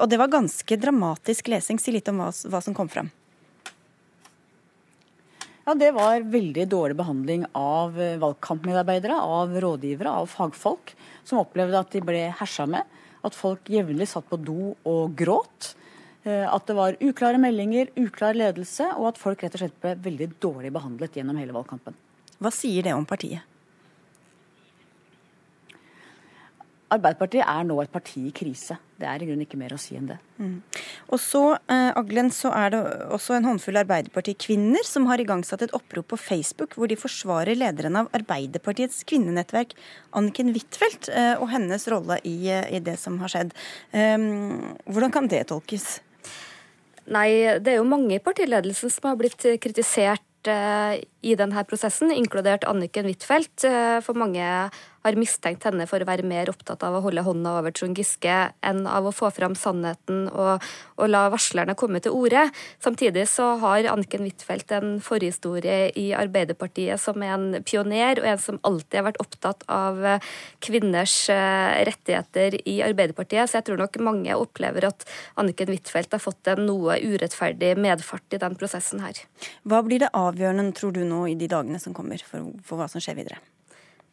Og 0.00 0.08
det 0.10 0.20
var 0.20 0.32
ganske 0.32 0.80
dramatisk 0.80 1.48
lesing. 1.52 1.80
Si 1.80 1.94
litt 1.94 2.08
om 2.12 2.20
hva, 2.20 2.60
som 2.60 2.76
kom 2.76 2.92
fram. 2.92 3.10
Ja, 5.66 5.74
Det 5.74 5.88
var 5.90 6.22
veldig 6.22 6.68
dårlig 6.70 6.94
behandling 6.94 7.44
av 7.58 7.96
eh, 7.98 8.14
valgkampmedarbeidere, 8.22 9.16
av 9.18 9.50
rådgivere, 9.50 10.12
av 10.22 10.28
fagfolk, 10.30 10.92
som 11.26 11.40
opplevde 11.40 11.80
at 11.80 11.90
de 11.90 12.02
ble 12.06 12.20
hersa 12.38 12.68
med. 12.70 12.86
At 13.26 13.34
folk 13.34 13.66
jevnlig 13.66 14.06
satt 14.12 14.28
på 14.30 14.38
do 14.38 14.76
og 14.86 15.16
gråt. 15.18 15.72
Eh, 16.22 16.46
at 16.46 16.70
det 16.70 16.76
var 16.78 17.00
uklare 17.02 17.42
meldinger, 17.42 17.90
uklar 17.98 18.38
ledelse, 18.38 18.92
og 18.94 19.08
at 19.10 19.18
folk 19.18 19.42
rett 19.42 19.58
og 19.58 19.64
slett 19.64 19.82
ble 19.82 19.96
veldig 20.06 20.30
dårlig 20.38 20.70
behandlet 20.78 21.18
gjennom 21.18 21.42
hele 21.42 21.58
valgkampen. 21.58 21.98
Hva 22.38 22.54
sier 22.54 22.86
det 22.86 22.94
om 22.94 23.08
partiet? 23.08 23.42
Arbeiderpartiet 26.94 27.42
er 27.42 27.66
nå 27.66 27.82
et 27.82 27.90
parti 27.90 28.28
i 28.28 28.36
krise. 28.44 28.78
Det 28.96 29.04
er 29.04 29.20
i 29.20 29.26
grunnen 29.28 29.44
ikke 29.44 29.58
mer 29.60 29.74
å 29.76 29.78
si 29.80 29.96
enn 29.98 30.08
det. 30.08 30.16
Mm. 30.40 30.54
Og 31.12 31.20
så, 31.20 31.42
eh, 31.68 31.90
Aglen, 32.00 32.30
så 32.32 32.48
er 32.56 32.72
det 32.72 32.80
også 33.12 33.36
en 33.36 33.44
håndfull 33.44 33.76
Arbeiderparti-kvinner 33.82 34.86
som 34.88 35.08
har 35.10 35.20
igangsatt 35.20 35.66
et 35.66 35.74
opprop 35.76 36.08
på 36.14 36.18
Facebook 36.20 36.78
hvor 36.78 36.88
de 36.88 36.96
forsvarer 36.96 37.58
lederen 37.60 37.98
av 38.00 38.08
Arbeiderpartiets 38.16 39.04
kvinnenettverk, 39.04 39.76
Anniken 40.16 40.54
Huitfeldt, 40.54 41.10
eh, 41.12 41.34
og 41.36 41.50
hennes 41.52 41.84
rolle 41.92 42.18
i, 42.24 42.48
eh, 42.48 42.64
i, 42.72 42.80
det 42.80 42.96
som 42.98 43.18
har 43.20 43.32
skjedd. 43.32 43.52
Um, 43.92 44.76
hvordan 44.88 45.12
kan 45.12 45.28
det 45.28 45.44
tolkes? 45.52 46.00
Nei, 47.06 47.60
det 47.60 47.74
er 47.74 47.80
jo 47.82 47.88
mange 47.88 48.16
i 48.16 48.22
partiledelsen 48.22 48.90
som 48.90 49.10
har 49.10 49.20
blitt 49.20 49.44
kritisert 49.60 50.22
i 50.46 51.34
denne 51.34 51.62
prosessen, 51.66 52.12
inkludert 52.14 52.62
Anniken 52.70 53.08
Huitfeldt. 53.10 53.64
For 54.06 54.14
mange 54.14 54.46
har 55.06 55.18
mistenkt 55.18 55.66
henne 55.66 55.86
for 55.88 56.02
å 56.02 56.08
være 56.08 56.26
mer 56.26 56.50
opptatt 56.50 56.82
av 56.86 56.98
å 56.98 57.02
holde 57.04 57.24
hånda 57.26 57.56
over 57.60 57.74
Trond 57.74 57.98
Giske 57.98 58.36
enn 58.66 58.84
av 58.90 59.06
å 59.06 59.14
få 59.14 59.30
fram 59.34 59.54
sannheten 59.58 60.26
og, 60.32 60.64
og 60.98 61.10
la 61.10 61.26
varslerne 61.32 61.76
komme 61.78 62.02
til 62.02 62.16
orde. 62.16 62.48
Samtidig 62.82 63.26
så 63.30 63.52
har 63.62 63.88
Anniken 63.92 64.26
Huitfeldt 64.26 64.74
en 64.76 64.96
forhistorie 65.04 65.92
i 65.98 66.08
Arbeiderpartiet 66.16 67.00
som 67.00 67.22
er 67.22 67.34
en 67.36 67.46
pioner, 67.66 68.20
og 68.20 68.28
en 68.32 68.42
som 68.42 68.60
alltid 68.66 69.00
har 69.00 69.08
vært 69.10 69.22
opptatt 69.22 69.64
av 69.72 70.02
kvinners 70.64 71.16
eh, 71.32 71.82
rettigheter 71.88 72.58
i 72.66 72.78
Arbeiderpartiet. 72.86 73.48
Så 73.48 73.60
jeg 73.60 73.68
tror 73.70 73.82
nok 73.82 74.00
mange 74.02 74.36
opplever 74.36 74.88
at 74.90 75.06
Anniken 75.40 75.72
Huitfeldt 75.72 76.16
har 76.16 76.22
fått 76.22 76.52
en 76.52 76.66
noe 76.68 76.98
urettferdig 77.02 77.74
medfart 77.80 78.36
i 78.36 78.42
den 78.42 78.56
prosessen 78.58 79.04
her. 79.04 79.24
Hva 79.66 79.82
blir 79.86 80.02
det 80.04 80.14
avgjørende, 80.16 80.72
tror 80.76 80.96
du, 80.96 81.04
nå 81.06 81.26
i 81.30 81.38
de 81.38 81.50
dagene 81.50 81.80
som 81.82 81.94
kommer, 81.96 82.22
for, 82.26 82.50
for 82.66 82.80
hva 82.80 82.90
som 82.90 83.02
skjer 83.02 83.18
videre? 83.20 83.42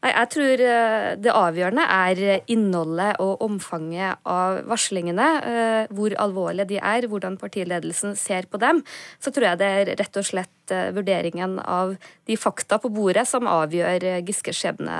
Nei, 0.03 0.11
Jeg 0.11 0.29
tror 0.33 0.61
eh, 0.67 1.09
det 1.23 1.31
avgjørende 1.31 1.83
er 1.87 2.21
innholdet 2.51 3.21
og 3.23 3.43
omfanget 3.45 4.19
av 4.27 4.59
varslingene. 4.67 5.29
Eh, 5.47 5.93
hvor 5.95 6.15
alvorlige 6.19 6.67
de 6.73 6.79
er, 6.81 7.07
hvordan 7.07 7.39
partiledelsen 7.39 8.17
ser 8.19 8.49
på 8.51 8.59
dem. 8.59 8.83
Så 9.23 9.31
tror 9.31 9.53
jeg 9.53 9.61
det 9.63 9.71
er 9.79 9.93
rett 10.03 10.19
og 10.19 10.27
slett 10.27 10.75
eh, 10.75 10.91
vurderingen 10.95 11.55
av 11.63 11.95
de 12.27 12.39
fakta 12.39 12.81
på 12.83 12.91
bordet 12.91 13.25
som 13.29 13.47
avgjør 13.47 14.09
Giskes 14.27 14.59
skjebne. 14.59 14.99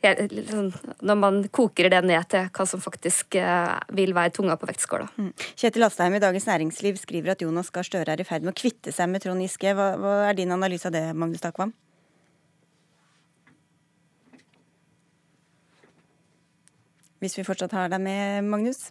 Sånn, 0.00 0.70
når 1.04 1.16
man 1.20 1.42
koker 1.52 1.90
det 1.92 2.00
ned 2.08 2.28
til 2.32 2.46
hva 2.56 2.64
som 2.64 2.80
faktisk 2.80 3.36
vil 3.92 4.14
være 4.16 4.32
tunga 4.32 4.56
på 4.56 4.68
vektskåla. 4.70 5.10
Mm. 5.20 5.34
Kjetil 5.60 5.84
Astheim 5.84 6.16
i 6.16 6.22
Dagens 6.22 6.48
Næringsliv 6.48 6.96
skriver 7.02 7.34
at 7.34 7.44
Jonas 7.44 7.68
Gahr 7.68 7.84
Støre 7.84 8.16
er 8.16 8.24
i 8.24 8.24
ferd 8.24 8.46
med 8.46 8.54
å 8.54 8.60
kvitte 8.62 8.96
seg 8.96 9.12
med 9.12 9.20
Trond 9.20 9.44
Giske. 9.44 9.76
Hva, 9.76 9.92
hva 10.00 10.16
er 10.30 10.40
din 10.40 10.56
analyse 10.56 10.88
av 10.88 10.96
det, 10.96 11.04
Magnus 11.12 11.44
Takvam? 11.44 11.76
Hvis 17.20 17.36
vi 17.36 17.44
fortsatt 17.44 17.74
har 17.76 17.90
deg 17.92 18.00
med, 18.00 18.46
Magnus? 18.48 18.86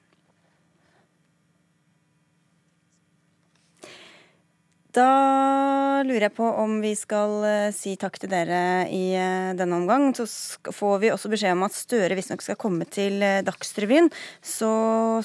Da 4.89 6.01
lurer 6.01 6.23
jeg 6.25 6.33
på 6.33 6.47
om 6.57 6.79
vi 6.81 6.95
skal 6.97 7.43
eh, 7.45 7.71
si 7.77 7.91
takk 7.99 8.15
til 8.17 8.31
dere 8.31 8.87
i 8.89 9.11
eh, 9.13 9.51
denne 9.53 9.77
omgang. 9.77 10.07
Så 10.17 10.25
får 10.73 10.95
vi 11.03 11.11
også 11.13 11.29
beskjed 11.29 11.53
om 11.53 11.65
at 11.67 11.75
Støre 11.77 12.15
visstnok 12.17 12.41
skal 12.41 12.57
komme 12.57 12.87
til 12.89 13.21
eh, 13.21 13.43
Dagsrevyen. 13.45 14.09
Så 14.41 14.69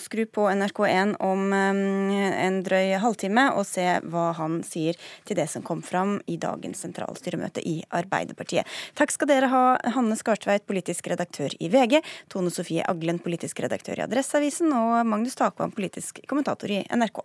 skru 0.03 0.27
på 0.29 0.45
NRK1 0.53 1.15
om 1.25 1.55
en 1.57 2.59
drøy 2.67 2.93
halvtime 3.01 3.47
og 3.57 3.65
se 3.69 3.87
hva 4.05 4.27
han 4.37 4.59
sier 4.69 4.99
til 5.25 5.39
det 5.39 5.47
som 5.49 5.65
kom 5.65 5.81
fram 5.87 6.19
i 6.29 6.37
dagens 6.41 6.85
sentralstyremøte 6.85 7.65
i 7.65 7.79
Arbeiderpartiet. 7.89 8.69
Takk 8.99 9.15
skal 9.15 9.31
dere 9.31 9.49
ha, 9.49 9.63
Hanne 9.97 10.19
Skartveit, 10.21 10.67
politisk 10.69 11.09
redaktør 11.09 11.57
i 11.57 11.71
VG, 11.73 12.03
Tone 12.33 12.53
Sofie 12.53 12.85
Aglen, 12.85 13.23
politisk 13.23 13.65
redaktør 13.65 14.03
i 14.03 14.05
Adresseavisen, 14.05 14.77
og 14.77 15.01
Magnus 15.09 15.41
Takvam, 15.41 15.73
politisk 15.73 16.21
kommentator 16.29 16.75
i 16.75 16.83
NRK. 16.93 17.25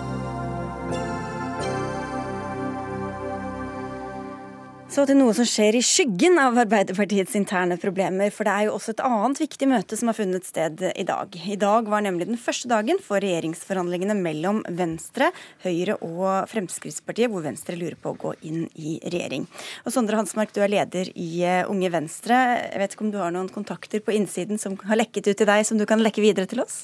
Så 4.91 5.05
til 5.07 5.15
noe 5.15 5.31
som 5.31 5.45
skjer 5.47 5.77
i 5.77 5.81
skyggen 5.87 6.33
av 6.41 6.57
Arbeiderpartiets 6.65 7.37
interne 7.39 7.77
problemer. 7.79 8.27
For 8.35 8.43
det 8.43 8.51
er 8.51 8.65
jo 8.67 8.73
også 8.75 8.91
et 8.91 9.03
annet 9.07 9.39
viktig 9.39 9.69
møte 9.71 9.95
som 9.95 10.11
har 10.11 10.17
funnet 10.17 10.43
sted 10.43 10.83
i 10.91 11.05
dag. 11.07 11.37
I 11.47 11.55
dag 11.61 11.87
var 11.87 12.03
nemlig 12.03 12.27
den 12.27 12.35
første 12.35 12.67
dagen 12.67 12.99
for 12.99 13.23
regjeringsforhandlingene 13.23 14.17
mellom 14.19 14.59
Venstre, 14.67 15.29
Høyre 15.63 15.95
og 16.03 16.51
Fremskrittspartiet, 16.51 17.31
hvor 17.31 17.47
Venstre 17.47 17.79
lurer 17.79 17.95
på 17.95 18.11
å 18.11 18.19
gå 18.19 18.35
inn 18.51 18.67
i 18.75 18.97
regjering. 19.05 19.47
Og 19.85 19.95
Sondre 19.95 20.19
Hansmark, 20.19 20.51
du 20.51 20.59
er 20.59 20.75
leder 20.75 21.15
i 21.15 21.29
eh, 21.39 21.63
Unge 21.71 21.93
Venstre. 21.95 22.43
Jeg 22.59 22.83
vet 22.83 22.97
ikke 22.97 23.07
om 23.07 23.15
du 23.15 23.21
har 23.23 23.31
noen 23.31 23.47
kontakter 23.53 24.03
på 24.03 24.17
innsiden 24.19 24.59
som 24.59 24.75
har 24.91 24.99
lekket 24.99 25.31
ut 25.31 25.39
til 25.39 25.47
deg, 25.47 25.63
som 25.71 25.79
du 25.79 25.87
kan 25.87 26.03
lekke 26.03 26.27
videre 26.27 26.51
til 26.51 26.65
oss? 26.67 26.81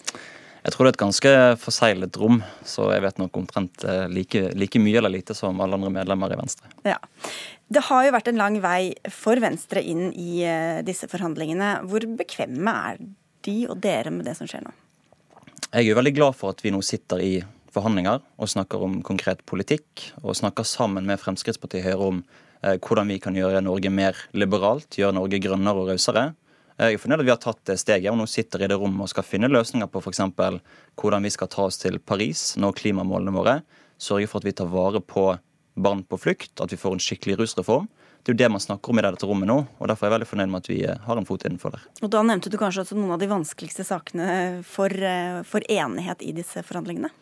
Jeg 0.63 0.73
tror 0.73 0.83
det 0.83 0.89
er 0.89 0.95
et 0.95 1.03
ganske 1.03 1.35
forseglet 1.63 2.17
rom, 2.19 2.39
så 2.67 2.89
jeg 2.91 3.03
vet 3.03 3.19
nok 3.21 3.37
omtrent 3.39 3.83
eh, 3.87 4.07
like, 4.11 4.47
like 4.55 4.79
mye 4.83 5.03
eller 5.03 5.13
lite 5.13 5.35
som 5.35 5.59
alle 5.63 5.75
andre 5.75 5.91
medlemmer 5.99 6.31
i 6.31 6.39
Venstre. 6.39 6.71
Ja. 6.87 6.97
Det 7.67 7.83
har 7.89 8.05
jo 8.05 8.15
vært 8.15 8.29
en 8.31 8.39
lang 8.39 8.57
vei 8.63 8.95
for 9.11 9.39
Venstre 9.43 9.81
inn 9.83 10.09
i 10.15 10.39
eh, 10.47 10.79
disse 10.87 11.09
forhandlingene. 11.11 11.81
Hvor 11.89 12.05
bekvemme 12.19 12.73
er 12.91 13.01
de 13.47 13.57
og 13.67 13.81
dere 13.83 14.13
med 14.13 14.27
det 14.27 14.37
som 14.39 14.47
skjer 14.47 14.63
nå? 14.63 14.71
Jeg 15.73 15.91
er 15.91 15.97
veldig 15.97 16.13
glad 16.15 16.37
for 16.39 16.55
at 16.55 16.63
vi 16.63 16.71
nå 16.71 16.79
sitter 16.85 17.19
i 17.23 17.33
forhandlinger 17.75 18.21
og 18.23 18.49
snakker 18.49 18.83
om 18.85 19.01
konkret 19.05 19.43
politikk, 19.49 20.13
og 20.23 20.37
snakker 20.39 20.65
sammen 20.67 21.07
med 21.09 21.19
Fremskrittspartiet 21.19 21.83
Høyre 21.85 22.11
om 22.13 22.21
eh, 22.63 22.77
hvordan 22.79 23.11
vi 23.11 23.19
kan 23.23 23.35
gjøre 23.35 23.63
Norge 23.65 23.91
mer 23.91 24.19
liberalt, 24.31 24.95
gjøre 24.95 25.17
Norge 25.19 25.41
grønnere 25.43 25.83
og 25.83 25.91
rausere. 25.91 26.29
Jeg 26.77 26.93
er 26.93 27.01
fornøyd 27.01 27.23
at 27.23 27.25
vi 27.25 27.33
har 27.33 27.41
tatt 27.41 27.61
det 27.67 27.79
steget 27.81 28.11
og 28.11 28.19
nå 28.19 28.27
sitter 28.29 28.63
i 28.63 28.69
det 28.69 28.77
rommet 28.77 29.07
og 29.07 29.11
skal 29.11 29.25
finne 29.25 29.49
løsninger 29.49 29.89
på 29.89 30.01
f.eks. 30.03 30.21
hvordan 31.01 31.25
vi 31.25 31.33
skal 31.33 31.49
ta 31.51 31.65
oss 31.65 31.81
til 31.81 31.97
Paris, 31.99 32.51
nå 32.61 32.69
klimamålene 32.77 33.33
våre, 33.33 33.55
sørge 33.97 34.29
for 34.29 34.39
at 34.39 34.47
vi 34.47 34.53
tar 34.55 34.69
vare 34.69 35.01
på 35.01 35.31
barn 35.77 36.03
på 36.03 36.19
flukt, 36.19 36.53
at 36.61 36.73
vi 36.73 36.79
får 36.81 36.97
en 36.97 37.03
skikkelig 37.03 37.37
rusreform. 37.41 37.87
Det 38.23 38.33
er 38.33 38.35
jo 38.35 38.41
det 38.41 38.49
man 38.51 38.63
snakker 38.63 38.91
om 38.91 38.99
i 38.99 39.03
dette 39.05 39.27
rommet 39.29 39.47
nå, 39.47 39.57
og 39.77 39.87
derfor 39.87 40.03
er 40.03 40.09
jeg 40.09 40.15
veldig 40.17 40.29
fornøyd 40.31 40.49
med 40.51 40.63
at 40.65 40.69
vi 40.71 40.81
eh, 40.83 41.03
har 41.05 41.19
en 41.19 41.27
fot 41.27 41.45
innenfor 41.47 41.77
der. 41.77 41.85
Og 42.01 42.11
Da 42.11 42.23
nevnte 42.27 42.51
du 42.51 42.57
kanskje 42.59 42.83
også 42.83 42.97
noen 42.97 43.13
av 43.15 43.21
de 43.21 43.29
vanskeligste 43.31 43.85
sakene 43.87 44.27
for, 44.67 44.91
eh, 44.91 45.43
for 45.47 45.63
enighet 45.71 46.25
i 46.25 46.33
disse 46.35 46.63
forhandlingene? 46.67 47.13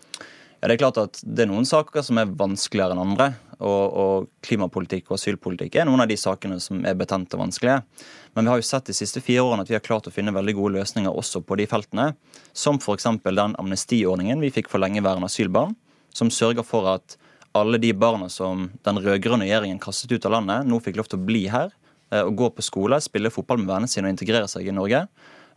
Ja, 0.65 0.67
Det 0.67 0.73
er 0.73 0.81
klart 0.81 0.97
at 0.97 1.19
det 1.21 1.43
er 1.43 1.51
noen 1.51 1.67
saker 1.67 2.01
som 2.01 2.17
er 2.17 2.31
vanskeligere 2.31 2.95
enn 2.95 3.03
andre. 3.03 3.27
Og, 3.59 3.83
og, 3.93 4.29
klimapolitikk 4.43 5.11
og 5.11 5.19
asylpolitikk 5.19 5.77
er 5.77 5.85
noen 5.85 6.01
av 6.03 6.09
de 6.09 6.17
sakene 6.17 6.57
som 6.59 6.81
er 6.83 6.97
betente 6.97 7.37
og 7.37 7.43
vanskelige. 7.45 7.83
Men 8.33 8.47
vi 8.47 8.51
har 8.51 8.59
jo 8.63 8.65
sett 8.67 8.89
de 8.89 8.95
siste 8.97 9.21
fire 9.21 9.45
årene 9.45 9.61
at 9.61 9.69
vi 9.69 9.77
har 9.77 9.85
klart 9.85 10.09
å 10.09 10.15
finne 10.15 10.33
veldig 10.35 10.55
gode 10.57 10.79
løsninger 10.79 11.13
også 11.13 11.43
på 11.45 11.59
de 11.61 11.67
feltene. 11.69 12.07
Som 12.51 12.81
f.eks. 12.81 13.07
den 13.21 13.55
amnestiordningen 13.61 14.41
vi 14.41 14.51
fikk 14.57 14.73
for 14.73 14.81
lengeværende 14.81 15.29
asylbarn. 15.29 15.77
Som 16.15 16.33
sørger 16.33 16.65
for 16.65 16.89
at 16.95 17.17
alle 17.55 17.79
de 17.81 17.93
barna 17.95 18.27
som 18.31 18.67
den 18.85 18.99
rød-grønne 18.99 19.47
regjeringen 19.47 19.79
kastet 19.81 20.11
ut 20.11 20.27
av 20.27 20.37
landet, 20.37 20.67
nå 20.67 20.81
fikk 20.83 20.99
lov 20.99 21.09
til 21.11 21.21
å 21.21 21.27
bli 21.27 21.45
her 21.51 21.71
eh, 22.11 22.21
og 22.21 22.35
gå 22.41 22.51
på 22.57 22.65
skole, 22.65 22.99
spille 23.03 23.31
fotball 23.33 23.61
med 23.61 23.71
vennene 23.71 23.91
sine 23.91 24.09
og 24.09 24.15
integrere 24.15 24.49
seg 24.51 24.67
i 24.67 24.75
Norge. 24.75 25.05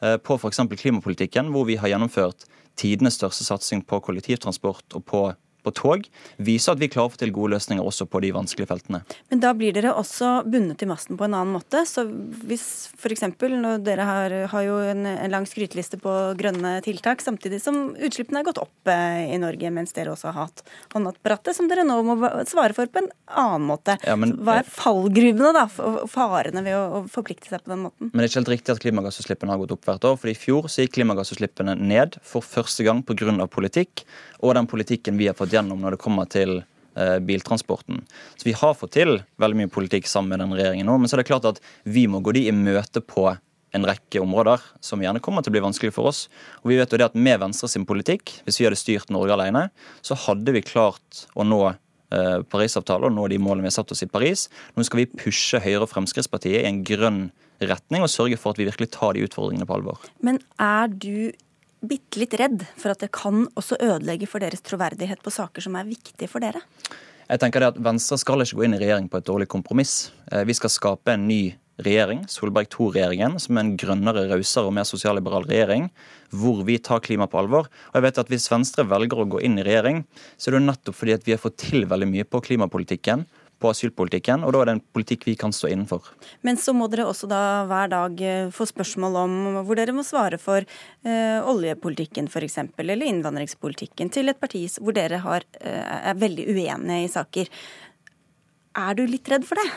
Eh, 0.00 0.16
på 0.22 0.38
f.eks. 0.38 0.62
klimapolitikken, 0.78 1.50
hvor 1.54 1.66
vi 1.68 1.78
har 1.80 1.90
gjennomført 1.90 2.46
tidenes 2.78 3.18
største 3.18 3.46
satsing 3.46 3.82
på 3.82 3.98
kollektivtransport 4.06 4.94
og 4.94 5.06
på 5.10 5.22
på 5.66 5.72
tog, 5.74 6.06
viser 6.36 6.74
at 6.74 6.80
vi 6.80 6.88
klarer 6.90 7.10
å 7.10 7.14
få 7.14 7.20
til 7.22 7.32
gode 7.34 7.56
løsninger 7.56 7.84
også 7.84 8.06
på 8.10 8.20
de 8.24 8.30
vanskelige 8.34 8.70
feltene. 8.70 9.02
Men 9.32 9.42
da 9.42 9.52
blir 9.56 9.74
dere 9.76 9.94
også 9.98 10.42
bundet 10.48 10.78
til 10.80 10.90
masten 10.90 11.18
på 11.18 11.26
en 11.26 11.36
annen 11.36 11.54
måte. 11.56 11.82
Så 11.88 12.06
hvis 12.48 12.66
f.eks. 12.96 13.24
når 13.40 13.82
dere 13.86 14.06
har, 14.08 14.34
har 14.52 14.66
jo 14.66 14.78
en, 14.82 15.04
en, 15.10 15.32
lang 15.32 15.46
skryteliste 15.48 16.00
på 16.02 16.14
grønne 16.38 16.78
tiltak, 16.86 17.22
samtidig 17.24 17.60
som 17.62 17.92
utslippene 17.94 18.42
er 18.42 18.48
gått 18.48 18.62
opp 18.62 18.92
eh, 18.92 19.34
i 19.34 19.40
Norge, 19.40 19.72
mens 19.74 19.94
dere 19.96 20.14
også 20.14 20.30
har 20.30 20.48
hatt 20.48 20.64
håndapparatet, 20.94 21.56
som 21.56 21.68
dere 21.70 21.86
nå 21.86 21.98
må 22.06 22.16
svare 22.48 22.76
for 22.76 22.90
på 22.90 23.02
en 23.02 23.10
annen 23.26 23.66
måte. 23.68 23.98
Ja, 24.06 24.16
men, 24.18 24.36
Hva 24.44 24.60
er 24.62 24.70
fallgruvene, 24.72 25.52
da, 25.56 25.66
og 25.84 26.06
farene 26.12 26.64
ved 26.64 26.78
å, 26.78 26.84
å, 27.00 27.04
forplikte 27.12 27.50
seg 27.50 27.64
på 27.64 27.74
den 27.74 27.84
måten? 27.88 28.12
Men 28.12 28.22
det 28.22 28.28
er 28.28 28.32
ikke 28.32 28.42
helt 28.42 28.54
riktig 28.54 28.74
at 28.74 28.82
klimagassutslippene 28.84 29.54
har 29.54 29.62
gått 29.62 29.74
opp 29.76 29.90
hvert 29.90 30.08
år. 30.08 30.18
for 30.20 30.32
I 30.32 30.38
fjor 30.38 30.70
så 30.70 30.84
gikk 30.84 30.96
klimagassutslippene 30.98 31.76
ned 31.78 32.18
for 32.24 32.44
første 32.44 32.86
gang 32.86 33.02
pga. 33.06 33.46
politikk 33.50 34.04
og 34.38 34.54
den 34.54 34.68
politikken 34.70 35.18
vi 35.18 35.26
har 35.26 35.36
fått 35.38 35.47
gjennom 35.54 35.80
når 35.82 35.96
det 35.96 36.02
kommer 36.02 36.28
til 36.30 36.60
eh, 36.60 37.18
biltransporten. 37.24 38.04
Så 38.36 38.48
Vi 38.48 38.56
har 38.56 38.76
fått 38.78 38.96
til 38.98 39.20
veldig 39.40 39.62
mye 39.62 39.72
politikk 39.72 40.08
sammen 40.10 40.34
med 40.34 40.44
den 40.44 40.56
regjeringen 40.58 40.88
nå, 40.88 40.98
men 40.98 41.10
så 41.10 41.16
er 41.16 41.24
det 41.24 41.30
klart 41.30 41.48
at 41.48 41.62
vi 41.84 42.06
må 42.10 42.22
gå 42.24 42.34
de 42.36 42.48
i 42.48 42.54
møte 42.54 43.02
på 43.04 43.30
en 43.76 43.84
rekke 43.84 44.20
områder 44.22 44.62
som 44.84 45.02
gjerne 45.02 45.20
kommer 45.24 45.44
til 45.44 45.52
å 45.52 45.56
bli 45.58 45.64
vanskelig 45.64 45.92
for 45.96 46.10
oss. 46.10 46.26
Og 46.62 46.72
vi 46.72 46.78
vet 46.78 46.92
jo 46.92 47.00
det 47.00 47.10
at 47.10 47.18
Med 47.18 47.40
Venstre 47.42 47.68
sin 47.68 47.86
politikk, 47.88 48.38
hvis 48.46 48.60
vi 48.60 48.68
hadde 48.68 48.80
styrt 48.80 49.12
Norge 49.12 49.34
alene, 49.36 49.68
så 50.00 50.16
hadde 50.26 50.54
vi 50.56 50.64
klart 50.64 51.26
å 51.36 51.44
nå 51.44 51.60
eh, 51.68 52.38
Parisavtalen 52.48 53.10
og 53.10 53.16
nå 53.16 53.26
de 53.32 53.40
målene 53.42 53.66
vi 53.66 53.72
har 53.72 53.78
satt 53.80 53.92
oss 53.92 54.04
i 54.06 54.10
Paris. 54.10 54.46
Nå 54.76 54.86
skal 54.88 55.02
vi 55.02 55.10
pushe 55.12 55.60
Høyre 55.60 55.84
og 55.84 55.92
Fremskrittspartiet 55.92 56.62
i 56.62 56.70
en 56.70 56.80
grønn 56.86 57.28
retning 57.58 58.04
og 58.04 58.12
sørge 58.12 58.38
for 58.38 58.54
at 58.54 58.60
vi 58.60 58.68
virkelig 58.68 58.92
tar 58.94 59.16
de 59.16 59.26
utfordringene 59.26 59.66
på 59.68 59.78
alvor. 59.78 60.02
Men 60.24 60.40
er 60.62 60.88
du 60.92 61.32
bitte 61.80 62.20
litt 62.22 62.34
redd 62.40 62.64
for 62.78 62.92
at 62.92 63.04
det 63.04 63.12
kan 63.14 63.46
også 63.58 63.78
ødelegge 63.80 64.28
for 64.30 64.42
deres 64.42 64.64
troverdighet 64.64 65.22
på 65.24 65.32
saker 65.34 65.64
som 65.64 65.78
er 65.78 65.88
viktige 65.88 66.30
for 66.30 66.44
dere? 66.44 66.64
Jeg 67.28 67.42
tenker 67.42 67.60
det 67.60 67.72
at 67.74 67.80
Venstre 67.84 68.16
skal 68.20 68.42
ikke 68.42 68.56
gå 68.56 68.66
inn 68.66 68.76
i 68.78 68.80
regjering 68.80 69.08
på 69.12 69.20
et 69.20 69.26
dårlig 69.28 69.48
kompromiss. 69.52 70.10
Eh, 70.32 70.46
vi 70.48 70.56
skal 70.56 70.72
skape 70.72 71.12
en 71.12 71.26
ny 71.28 71.42
regjering, 71.84 72.24
Solberg 72.26 72.72
II-regjeringen, 72.72 73.36
som 73.38 73.58
er 73.58 73.66
en 73.66 73.74
grønnere, 73.78 74.24
rausere 74.32 74.66
og 74.66 74.74
mer 74.74 74.86
sosialliberal 74.88 75.46
regjering, 75.46 75.90
hvor 76.34 76.64
vi 76.66 76.78
tar 76.82 77.02
klima 77.04 77.28
på 77.30 77.38
alvor. 77.38 77.68
Og 77.90 77.98
jeg 77.98 78.06
vet 78.08 78.22
at 78.24 78.32
Hvis 78.32 78.50
Venstre 78.50 78.86
velger 78.88 79.20
å 79.22 79.28
gå 79.28 79.42
inn 79.44 79.58
i 79.60 79.66
regjering, 79.66 80.02
så 80.36 80.50
er 80.50 80.58
det 80.58 80.66
nettopp 80.66 80.96
fordi 80.98 81.14
at 81.14 81.26
vi 81.26 81.36
har 81.36 81.42
fått 81.42 81.60
til 81.62 81.86
veldig 81.86 82.08
mye 82.10 82.26
på 82.26 82.42
klimapolitikken 82.48 83.26
på 83.58 83.70
asylpolitikken, 83.72 84.44
og 84.46 84.54
da 84.54 84.62
er 84.62 84.70
det 84.70 84.74
en 84.76 84.84
politikk 84.94 85.26
vi 85.28 85.34
kan 85.38 85.54
stå 85.54 85.70
innenfor. 85.72 86.06
Men 86.46 86.58
så 86.60 86.74
må 86.76 86.86
dere 86.90 87.08
også 87.08 87.28
da 87.30 87.40
hver 87.68 87.90
dag 87.92 88.22
eh, 88.22 88.52
få 88.54 88.68
spørsmål 88.70 89.18
om 89.24 89.36
hvor 89.66 89.78
dere 89.78 89.94
må 89.96 90.04
svare 90.06 90.38
for 90.42 90.62
eh, 90.62 91.38
oljepolitikken 91.42 92.30
f.eks., 92.30 92.60
eller 92.78 93.08
innvandringspolitikken, 93.08 94.12
til 94.14 94.30
et 94.30 94.40
parti 94.40 94.64
hvor 94.78 94.96
dere 94.96 95.22
har, 95.24 95.46
eh, 95.60 95.98
er 96.12 96.18
veldig 96.18 96.46
uenige 96.54 97.04
i 97.04 97.12
saker. 97.12 97.50
Er 98.78 98.98
du 98.98 99.04
litt 99.10 99.28
redd 99.30 99.46
for 99.48 99.58
det? 99.58 99.68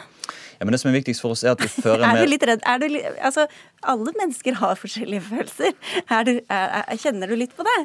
Ja, 0.60 0.66
men 0.68 0.76
det 0.76 0.82
som 0.84 0.92
er 0.92 1.00
viktigst 1.00 1.24
for 1.24 1.34
oss 1.34 1.42
er 1.42 1.56
at 1.56 1.64
vi 1.64 1.72
fører 1.88 2.06
med 2.06 2.22
Er 2.22 2.22
du 2.22 2.34
litt 2.36 2.46
redd? 2.46 2.62
Er 2.70 2.82
du, 2.84 2.88
altså, 3.18 3.48
alle 3.82 4.14
mennesker 4.20 4.62
har 4.62 4.78
forskjellige 4.78 5.26
følelser. 5.32 5.74
Er 6.06 6.28
du, 6.28 6.36
er, 6.46 6.98
kjenner 7.02 7.32
du 7.32 7.40
litt 7.40 7.58
på 7.58 7.66
det? 7.66 7.80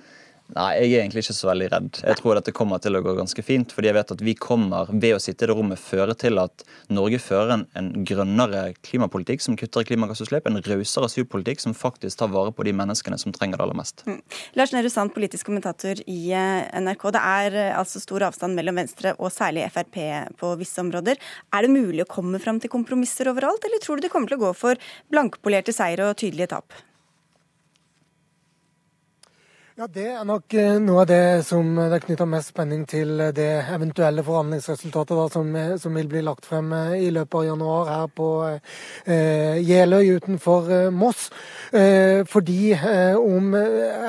Nei, 0.54 0.68
jeg 0.78 0.92
er 0.92 1.02
egentlig 1.02 1.24
ikke 1.24 1.34
så 1.34 1.48
veldig 1.50 1.66
redd. 1.72 1.98
Jeg 2.06 2.18
tror 2.20 2.38
dette 2.38 2.52
kommer 2.54 2.78
til 2.82 2.94
å 2.94 3.02
gå 3.02 3.16
ganske 3.18 3.42
fint. 3.42 3.72
fordi 3.74 3.90
jeg 3.90 3.96
vet 3.96 4.12
at 4.14 4.22
vi 4.22 4.34
kommer 4.38 4.86
ved 4.92 5.16
å 5.16 5.20
sitte 5.22 5.44
i 5.44 5.48
det 5.50 5.56
rommet 5.58 5.80
føre 5.80 6.14
til 6.14 6.38
at 6.38 6.62
Norge 6.92 7.18
fører 7.18 7.52
en, 7.56 7.64
en 7.74 7.90
grønnere 8.06 8.62
klimapolitikk 8.86 9.42
som 9.42 9.58
kutter 9.58 9.82
i 9.82 9.90
klimagassutslipp, 9.90 10.46
en 10.46 10.62
rausere 10.62 11.10
asylpolitikk 11.10 11.64
som 11.64 11.74
faktisk 11.74 12.22
tar 12.22 12.30
vare 12.32 12.54
på 12.54 12.66
de 12.68 12.76
menneskene 12.78 13.18
som 13.18 13.34
trenger 13.34 13.58
det 13.58 13.66
aller 13.66 13.80
mest. 13.82 14.06
Mm. 14.06 14.22
Lars 14.60 14.74
Nehru 14.76 14.90
Sand, 14.92 15.14
politisk 15.16 15.50
kommentator 15.50 16.00
i 16.06 16.20
eh, 16.30 16.70
NRK. 16.78 17.08
Det 17.18 17.26
er 17.26 17.60
eh, 17.66 17.74
altså 17.76 18.02
stor 18.02 18.28
avstand 18.30 18.56
mellom 18.56 18.78
Venstre 18.78 19.16
og 19.18 19.34
særlig 19.34 19.66
Frp 19.74 20.02
på 20.38 20.54
visse 20.60 20.82
områder. 20.82 21.18
Er 21.56 21.66
det 21.66 21.74
mulig 21.74 22.06
å 22.06 22.10
komme 22.10 22.40
fram 22.42 22.62
til 22.62 22.72
kompromisser 22.72 23.32
overalt, 23.32 23.66
eller 23.66 23.82
tror 23.82 23.98
du 23.98 24.06
de 24.06 24.12
kommer 24.12 24.30
til 24.30 24.38
å 24.38 24.46
gå 24.46 24.56
for 24.56 24.90
blankpolerte 25.10 25.74
seier 25.74 26.06
og 26.06 26.20
tydelige 26.22 26.54
tap? 26.54 26.84
Ja, 29.76 29.84
Det 29.92 30.06
er 30.08 30.22
nok 30.24 30.54
eh, 30.56 30.78
noe 30.80 31.02
av 31.02 31.08
det 31.10 31.44
som 31.44 31.74
det 31.76 31.98
er 31.98 32.00
knytta 32.00 32.24
mest 32.24 32.48
spenning 32.54 32.86
til 32.88 33.10
eh, 33.20 33.32
det 33.36 33.44
eventuelle 33.74 34.22
forhandlingsresultatet 34.24 35.18
da, 35.18 35.26
som, 35.28 35.50
eh, 35.52 35.74
som, 35.76 35.92
vil 36.00 36.06
bli 36.08 36.22
lagt 36.24 36.46
frem 36.48 36.70
i 36.96 37.10
løpet 37.12 37.36
av 37.36 37.44
januar 37.44 37.90
her 37.90 38.06
på 38.08 38.28
eh, 38.48 39.58
Jeløy 39.60 40.14
utenfor 40.16 40.70
eh, 40.72 40.86
Moss. 40.88 41.26
Eh, 41.76 42.22
fordi 42.24 42.72
om 43.20 43.52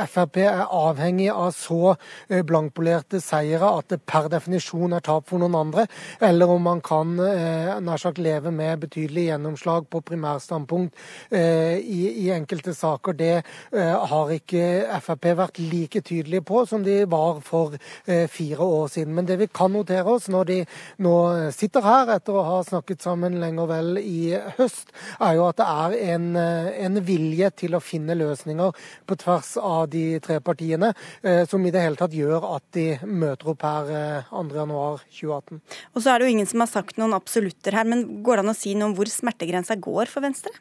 Frp 0.08 0.40
er 0.46 0.62
avhengig 0.64 1.28
av 1.34 1.52
så 1.58 1.98
blankpolerte 2.30 3.20
seire 3.20 3.74
at 3.82 3.92
det 3.92 4.00
per 4.08 4.32
definisjon 4.32 4.96
er 4.96 5.04
tap 5.04 5.28
for 5.28 5.44
noen 5.44 5.60
andre, 5.66 5.88
eller 6.24 6.54
om 6.54 6.64
man 6.64 6.80
kan 6.86 7.12
nær 7.18 8.00
sagt 8.00 8.22
leve 8.24 8.54
med 8.56 8.86
betydelig 8.86 9.26
gjennomslag 9.32 9.90
på 9.92 10.04
primærstandpunkt 10.06 10.96
i, 11.34 12.00
i, 12.08 12.30
enkelte 12.36 12.76
saker, 12.78 13.18
det 13.18 13.34
har 13.74 14.36
ikke 14.38 14.64
Frp 15.02 15.32
vært 15.42 15.57
like 15.60 16.02
tydelige 16.02 16.46
på 16.48 16.66
som 16.70 16.84
de 16.84 17.00
var 17.10 17.42
for 17.46 17.78
eh, 18.06 18.28
fire 18.32 18.64
år 18.64 18.88
siden. 18.94 19.16
Men 19.16 19.26
det 19.26 19.38
vi 19.42 19.48
kan 19.48 19.74
notere 19.74 20.06
oss 20.18 20.28
når 20.32 20.50
de 20.50 20.58
nå 21.04 21.16
sitter 21.56 21.86
her 21.86 22.14
etter 22.18 22.38
å 22.38 22.46
ha 22.48 22.60
snakket 22.66 23.06
sammen 23.06 23.40
lenger 23.42 23.70
vel 23.70 24.02
i 24.02 24.36
høst, 24.58 24.94
er 25.20 25.38
jo 25.38 25.48
at 25.50 25.60
det 25.62 25.68
er 25.68 25.98
en, 26.14 26.30
eh, 26.40 26.72
en 26.86 27.02
vilje 27.08 27.52
til 27.64 27.78
å 27.78 27.84
finne 27.84 28.18
løsninger 28.18 28.84
på 29.08 29.20
tvers 29.24 29.56
av 29.62 29.88
de 29.94 30.06
tre 30.24 30.40
partiene, 30.44 30.94
eh, 31.24 31.44
som 31.50 31.66
i 31.66 31.74
det 31.74 31.84
hele 31.84 32.00
tatt 32.00 32.16
gjør 32.16 32.48
at 32.56 32.66
de 32.78 32.88
møter 33.06 33.54
opp 33.54 33.66
her 33.68 33.92
2.1.2018. 34.32 35.62
Og 35.96 36.02
så 36.04 36.14
er 36.14 36.20
det 36.20 36.28
jo 36.28 36.36
ingen 36.38 36.50
som 36.50 36.64
har 36.64 36.72
sagt 36.72 37.00
noen 37.02 37.16
absolutter 37.18 37.76
her, 37.78 37.88
men 37.88 38.24
går 38.26 38.40
det 38.40 38.46
an 38.46 38.56
å 38.56 38.58
si 38.58 38.76
noe 38.78 38.92
om 38.92 38.98
hvor 38.98 39.10
smertegrensa 39.12 39.78
går 39.80 40.12
for 40.12 40.26
Venstre? 40.26 40.54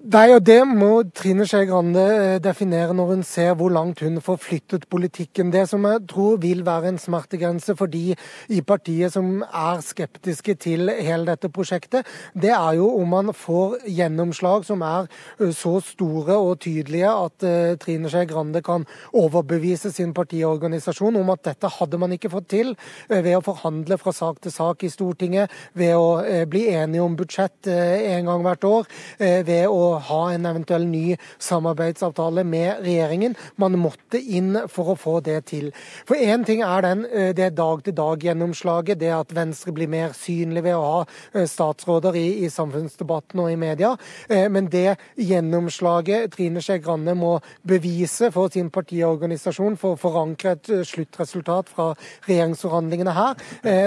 Nei, 0.00 0.30
og 0.32 0.46
Det 0.48 0.62
må 0.64 1.02
Trine 1.12 1.44
Skei 1.44 1.66
Grande 1.68 2.00
eh, 2.00 2.38
definere 2.40 2.94
når 2.96 3.10
hun 3.10 3.24
ser 3.26 3.50
hvor 3.60 3.68
langt 3.68 4.00
hun 4.00 4.14
får 4.24 4.38
flyttet 4.40 4.86
politikken. 4.88 5.50
Det 5.52 5.66
som 5.68 5.84
jeg 5.84 6.06
tror 6.08 6.38
vil 6.40 6.62
være 6.64 6.88
en 6.88 6.98
smertegrense 6.98 7.74
for 7.76 7.84
de 7.92 8.14
i 8.48 8.60
partiet 8.64 9.12
som 9.12 9.42
er 9.44 9.82
skeptiske 9.84 10.54
til 10.56 10.88
hele 10.88 11.28
dette 11.28 11.50
prosjektet, 11.52 12.08
det 12.32 12.48
er 12.48 12.78
jo 12.78 12.86
om 12.96 13.12
man 13.12 13.32
får 13.36 13.84
gjennomslag 13.92 14.64
som 14.64 14.80
er 14.80 15.10
eh, 15.36 15.52
så 15.52 15.74
store 15.84 16.38
og 16.38 16.62
tydelige 16.64 17.12
at 17.12 17.44
uh, 17.44 17.76
Trine 17.84 18.08
Skei 18.08 18.24
Grande 18.24 18.64
kan 18.64 18.88
overbevise 19.12 19.92
sin 19.92 20.16
partiorganisasjon 20.16 21.20
om 21.20 21.34
at 21.36 21.44
dette 21.50 21.74
hadde 21.76 22.00
man 22.00 22.16
ikke 22.16 22.32
fått 22.32 22.48
til 22.56 22.72
ved 23.10 23.34
å 23.36 23.44
forhandle 23.44 24.00
fra 24.00 24.16
sak 24.16 24.40
til 24.40 24.56
sak 24.56 24.80
i 24.80 24.92
Stortinget, 24.96 25.52
ved 25.76 25.92
å 25.92 26.24
bli 26.48 26.70
enige 26.72 27.04
om 27.04 27.20
budsjett 27.20 27.68
en 27.68 28.32
gang 28.32 28.48
hvert 28.48 28.68
år, 28.70 28.90
ved 29.20 29.68
å 29.68 29.89
ha 29.98 30.20
en 30.34 30.46
eventuell 30.46 30.86
ny 30.88 31.16
samarbeidsavtale 31.42 32.44
med 32.44 32.84
regjeringen. 32.84 33.36
Man 33.60 33.78
måtte 33.80 34.20
inn 34.20 34.54
for 34.70 34.92
å 34.92 34.98
få 34.98 35.18
det 35.24 35.38
til. 35.50 35.70
For 36.08 36.18
én 36.20 36.44
ting 36.46 36.62
er 36.66 36.84
den, 36.86 37.04
det 37.36 37.50
dag-til-dag-gjennomslaget, 37.58 39.00
det 39.00 39.12
at 39.14 39.34
Venstre 39.36 39.74
blir 39.76 39.90
mer 39.90 40.14
synlig 40.16 40.64
ved 40.66 40.76
å 40.78 40.84
ha 40.84 41.44
statsråder 41.48 42.16
i, 42.18 42.26
i 42.44 42.50
samfunnsdebatten 42.52 43.42
og 43.42 43.50
i 43.52 43.58
media. 43.60 43.94
Men 44.28 44.70
det 44.72 44.96
gjennomslaget 45.18 46.34
Trine 46.34 46.62
Skei 46.64 46.80
Grande 46.82 47.14
må 47.18 47.36
bevise 47.66 48.30
for 48.34 48.52
sin 48.52 48.70
partiorganisasjon 48.72 49.78
for 49.80 49.96
å 49.96 50.00
forankre 50.00 50.56
et 50.56 50.72
sluttresultat 50.88 51.70
fra 51.70 51.90
regjeringsforhandlingene 52.28 53.14
her, 53.16 53.44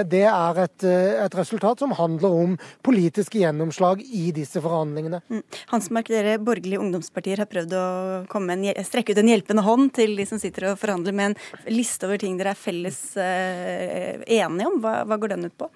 det 0.08 0.24
er 0.30 0.60
et, 0.64 0.86
et 1.26 1.38
resultat 1.38 1.82
som 1.82 1.94
handler 1.98 2.34
om 2.44 2.56
politiske 2.84 3.40
gjennomslag 3.40 4.02
i 4.04 4.30
disse 4.34 4.60
forhandlingene. 4.64 5.20
Mm. 5.30 5.42
Hans 5.72 5.90
Mark, 5.94 6.08
dere 6.10 6.38
borgerlige 6.42 6.80
ungdomspartier 6.82 7.38
har 7.42 7.48
prøvd 7.50 7.74
å 7.78 7.86
en, 8.26 8.62
strekke 8.86 9.14
ut 9.14 9.20
en 9.20 9.30
hjelpende 9.30 9.62
hånd 9.62 9.92
til 9.94 10.16
de 10.18 10.26
som 10.26 10.40
sitter 10.42 10.72
og 10.72 10.80
forhandler 10.80 11.14
med 11.14 11.32
en 11.32 11.74
liste 11.74 12.08
over 12.08 12.18
ting 12.18 12.38
dere 12.40 12.54
er 12.54 12.58
felles 12.58 12.98
eh, 13.20 14.24
enige 14.40 14.70
om. 14.70 14.80
Hva, 14.82 15.02
hva, 15.06 15.18
går 15.20 15.36
den 15.36 15.46
ut 15.46 15.54
på? 15.60 15.68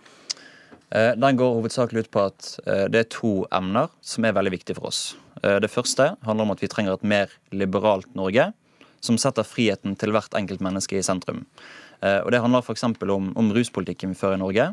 Eh, 0.91 1.13
den 1.21 1.39
går 1.39 1.59
hovedsakelig 1.61 2.07
ut 2.07 2.11
på 2.15 2.25
at 2.25 2.49
eh, 2.65 2.87
det 2.91 3.05
er 3.05 3.11
to 3.15 3.33
emner 3.55 3.93
som 4.03 4.27
er 4.27 4.35
veldig 4.35 4.55
viktige 4.57 4.79
for 4.81 4.91
oss. 4.91 5.03
Eh, 5.45 5.61
det 5.63 5.71
første 5.71 6.11
handler 6.27 6.49
om 6.49 6.57
at 6.57 6.65
vi 6.65 6.73
trenger 6.73 6.97
et 6.97 7.07
mer 7.07 7.39
liberalt 7.55 8.11
Norge, 8.19 8.51
som 9.05 9.21
setter 9.21 9.47
friheten 9.47 9.95
til 10.01 10.17
hvert 10.17 10.35
enkelt 10.35 10.65
menneske 10.65 10.99
i 10.99 11.07
sentrum. 11.07 11.45
Og 12.03 12.29
Det 12.31 12.39
handler 12.39 12.63
f.eks. 12.63 12.85
Om, 12.87 13.31
om 13.39 13.49
ruspolitikken 13.55 14.11
vi 14.11 14.19
fører 14.19 14.39
i 14.39 14.43
Norge, 14.43 14.67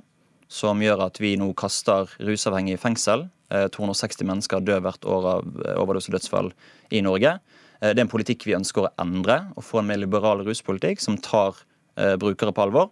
som 0.50 0.82
gjør 0.82 1.08
at 1.08 1.18
vi 1.22 1.36
nå 1.42 1.52
kaster 1.58 2.10
rusavhengige 2.22 2.78
i 2.78 2.82
fengsel 2.82 3.28
260 3.50 4.24
eh, 4.24 4.28
mennesker 4.30 4.64
dør 4.66 4.82
hvert 4.86 5.06
år 5.06 5.30
av 5.36 5.62
eh, 5.66 5.78
overdosedødsfall 5.82 6.52
i 6.96 7.02
Norge. 7.06 7.38
Eh, 7.82 7.92
det 7.92 8.00
er 8.00 8.06
en 8.06 8.12
politikk 8.12 8.48
vi 8.48 8.58
ønsker 8.58 8.88
å 8.88 8.94
endre 9.02 9.46
og 9.56 9.66
få 9.66 9.82
en 9.82 9.90
mer 9.92 10.02
liberal 10.02 10.44
ruspolitikk 10.46 11.04
som 11.04 11.18
tar 11.18 11.64
brukere 12.20 12.52
på 12.52 12.60
alvor. 12.60 12.90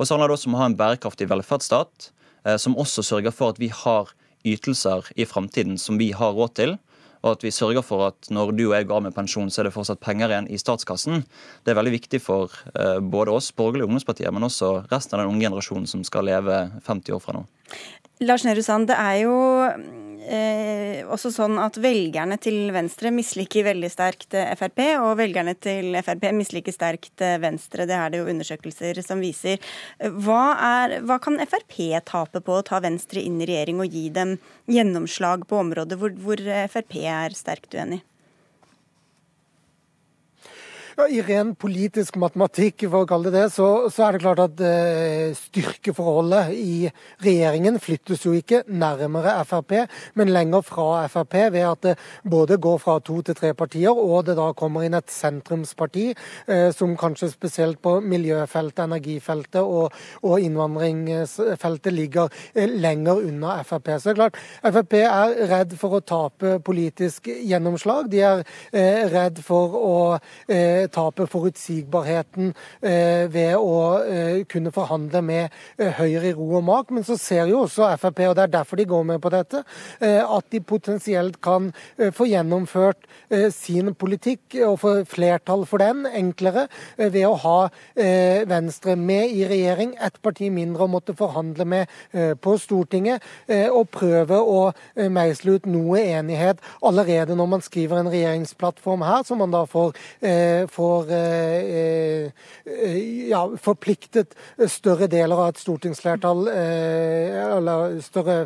Og 0.00 0.06
så 0.08 0.14
handler 0.14 0.30
det 0.30 0.34
også 0.38 0.48
om 0.48 0.54
å 0.56 0.60
ha 0.62 0.66
en 0.70 0.76
bærekraftig 0.78 1.26
velferdsstat 1.28 2.06
som 2.56 2.76
også 2.80 3.02
sørger 3.04 3.34
for 3.36 3.52
at 3.52 3.58
vi 3.60 3.68
har 3.68 4.14
ytelser 4.48 5.10
i 5.12 5.26
framtiden 5.28 5.76
som 5.76 5.98
vi 6.00 6.06
har 6.16 6.32
råd 6.32 6.54
til. 6.56 6.72
Og 7.20 7.34
at 7.34 7.44
vi 7.44 7.52
sørger 7.52 7.84
for 7.84 8.06
at 8.06 8.30
når 8.32 8.54
du 8.56 8.62
og 8.70 8.72
jeg 8.78 8.88
går 8.88 8.96
av 8.96 9.04
med 9.04 9.16
pensjon, 9.18 9.52
så 9.52 9.60
er 9.60 9.68
det 9.68 9.74
fortsatt 9.74 10.00
penger 10.00 10.32
igjen 10.32 10.48
i 10.48 10.56
statskassen. 10.56 11.26
Det 11.68 11.74
er 11.74 11.76
veldig 11.76 11.92
viktig 11.98 12.22
for 12.24 12.56
både 13.04 13.36
oss 13.36 13.50
borgerlige 13.52 13.90
ungdomspartier, 13.90 14.32
men 14.32 14.48
også 14.48 14.72
resten 14.88 15.18
av 15.18 15.26
den 15.26 15.34
unge 15.34 15.50
generasjonen 15.50 15.92
som 15.92 16.08
skal 16.08 16.24
leve 16.30 16.62
50 16.88 17.12
år 17.12 17.20
fra 17.26 17.36
nå. 17.36 17.44
Lars 18.24 18.44
Nehru 18.46 18.62
Sand, 18.64 18.88
det 18.88 18.96
er 18.96 19.16
jo 19.26 19.32
eh, 20.24 21.02
også 21.04 21.28
sånn 21.34 21.58
at 21.60 21.76
velgerne 21.84 22.38
til 22.40 22.70
Venstre 22.72 23.10
misliker 23.12 23.66
veldig 23.66 23.90
sterkt 23.92 24.32
eh, 24.32 24.54
Frp, 24.56 24.80
og 25.02 25.18
velgerne 25.20 25.52
til 25.60 25.92
Frp 26.00 26.24
misliker 26.32 26.72
sterkt 26.72 27.20
eh, 27.20 27.36
Venstre. 27.42 27.84
Det 27.84 27.92
er 27.92 28.14
det 28.14 28.22
jo 28.22 28.30
undersøkelser 28.32 29.02
som 29.04 29.20
viser. 29.20 29.60
Hva, 30.00 30.42
er, 30.56 30.98
hva 31.04 31.20
kan 31.20 31.36
Frp 31.44 31.76
tape 32.08 32.40
på 32.40 32.56
å 32.56 32.64
ta 32.64 32.80
Venstre 32.80 33.20
inn 33.20 33.36
i 33.44 33.50
regjering 33.52 33.84
og 33.84 33.92
gi 33.92 34.08
dem 34.16 34.38
gjennomslag 34.64 35.44
på 35.50 35.60
områder 35.66 36.00
hvor, 36.00 36.16
hvor 36.16 36.40
Frp 36.72 37.02
er 37.04 37.36
sterkt 37.36 37.76
uenig? 37.76 38.00
Ja, 40.96 41.04
I 41.12 41.18
ren 41.20 41.50
politisk 41.60 42.14
matematikk, 42.16 42.86
for 42.88 43.04
å 43.04 43.08
kalle 43.08 43.28
det 43.28 43.36
det, 43.36 43.50
så, 43.52 43.66
så 43.92 44.06
er 44.06 44.16
det 44.16 44.22
klart 44.22 44.38
at 44.40 44.60
eh, 44.64 45.34
styrkeforholdet 45.36 46.54
i 46.56 46.88
regjeringen 47.20 47.76
flyttes 47.84 48.22
jo 48.24 48.32
ikke 48.32 48.62
nærmere 48.64 49.34
Frp, 49.44 49.74
men 50.16 50.32
lenger 50.32 50.64
fra 50.64 51.02
Frp, 51.12 51.36
ved 51.52 51.66
at 51.68 51.82
det 51.84 51.92
både 52.24 52.56
går 52.64 52.80
fra 52.80 52.94
to 53.04 53.18
til 53.26 53.36
tre 53.36 53.50
partier, 53.58 53.92
og 53.92 54.24
det 54.24 54.38
da 54.38 54.46
kommer 54.56 54.86
inn 54.86 54.96
et 54.96 55.12
sentrumsparti 55.12 56.06
eh, 56.14 56.70
som 56.72 56.96
kanskje 56.96 57.28
spesielt 57.34 57.82
på 57.84 57.98
miljøfeltet, 58.00 58.86
energifeltet 58.86 59.60
og, 59.60 59.92
og 60.24 60.48
innvandringsfeltet 60.48 61.92
ligger 61.92 62.32
eh, 62.54 62.72
lenger 62.72 63.20
unna 63.28 63.58
Frp. 63.68 63.92
Så 63.98 64.08
det 64.08 64.14
er 64.14 64.20
klart, 64.22 64.40
Frp 64.64 64.98
er 65.02 65.36
redd 65.52 65.76
for 65.76 66.00
å 66.00 66.02
tape 66.14 66.56
politisk 66.64 67.28
gjennomslag. 67.36 68.08
De 68.16 68.24
er 68.32 68.42
eh, 68.72 69.04
redd 69.12 69.44
for 69.44 69.76
å 69.76 69.94
taper 70.92 71.28
forutsigbarheten 71.30 72.52
eh, 72.80 73.26
ved 73.32 73.56
å 73.58 73.76
eh, 74.02 74.42
kunne 74.50 74.72
forhandle 74.74 75.22
med 75.24 75.44
eh, 75.78 75.92
Høyre 75.96 76.30
i 76.30 76.34
ro 76.36 76.48
og 76.58 76.64
mak. 76.66 76.92
Men 76.94 77.06
så 77.06 77.18
ser 77.20 77.50
jo 77.50 77.64
også 77.64 77.88
Frp, 78.00 78.22
og 78.30 78.36
det 78.38 78.46
er 78.46 78.54
derfor 78.58 78.80
de 78.80 78.88
går 78.88 79.06
med 79.08 79.20
på 79.22 79.32
dette, 79.32 79.62
at 80.06 80.46
de 80.52 80.60
potensielt 80.60 81.38
kan 81.42 81.68
få 82.14 82.26
gjennomført 82.28 83.06
sin 83.54 83.92
politikk 83.98 84.56
og 84.66 84.78
få 84.82 84.92
flertall 85.08 85.64
for 85.68 85.82
den 85.82 86.04
enklere 86.08 86.66
ved 86.96 87.24
å 87.26 87.34
ha 87.42 87.56
Venstre 88.48 88.96
med 88.98 89.32
i 89.32 89.46
regjering, 89.48 89.94
ett 90.02 90.18
parti 90.24 90.50
mindre 90.52 90.86
å 90.86 90.90
måtte 90.90 91.16
forhandle 91.16 91.66
med 91.68 91.92
på 92.42 92.56
Stortinget, 92.60 93.24
og 93.70 93.88
prøve 93.94 94.38
å 94.40 94.60
meisle 95.12 95.56
ut 95.56 95.68
noe 95.70 96.02
enighet 96.02 96.62
allerede 96.84 97.36
når 97.38 97.50
man 97.56 97.64
skriver 97.64 98.02
en 98.02 98.12
regjeringsplattform 98.12 99.06
her, 99.06 99.24
som 99.26 99.42
man 99.42 99.54
da 99.54 99.64
får 99.70 99.96
får 100.76 101.10
ja, 103.30 103.42
forpliktet 103.62 104.34
større 104.70 105.08
deler 105.10 105.36
av 105.36 105.50
et 105.52 105.60
stortingsflertall, 105.60 106.46
eller 106.52 107.98
større 108.04 108.36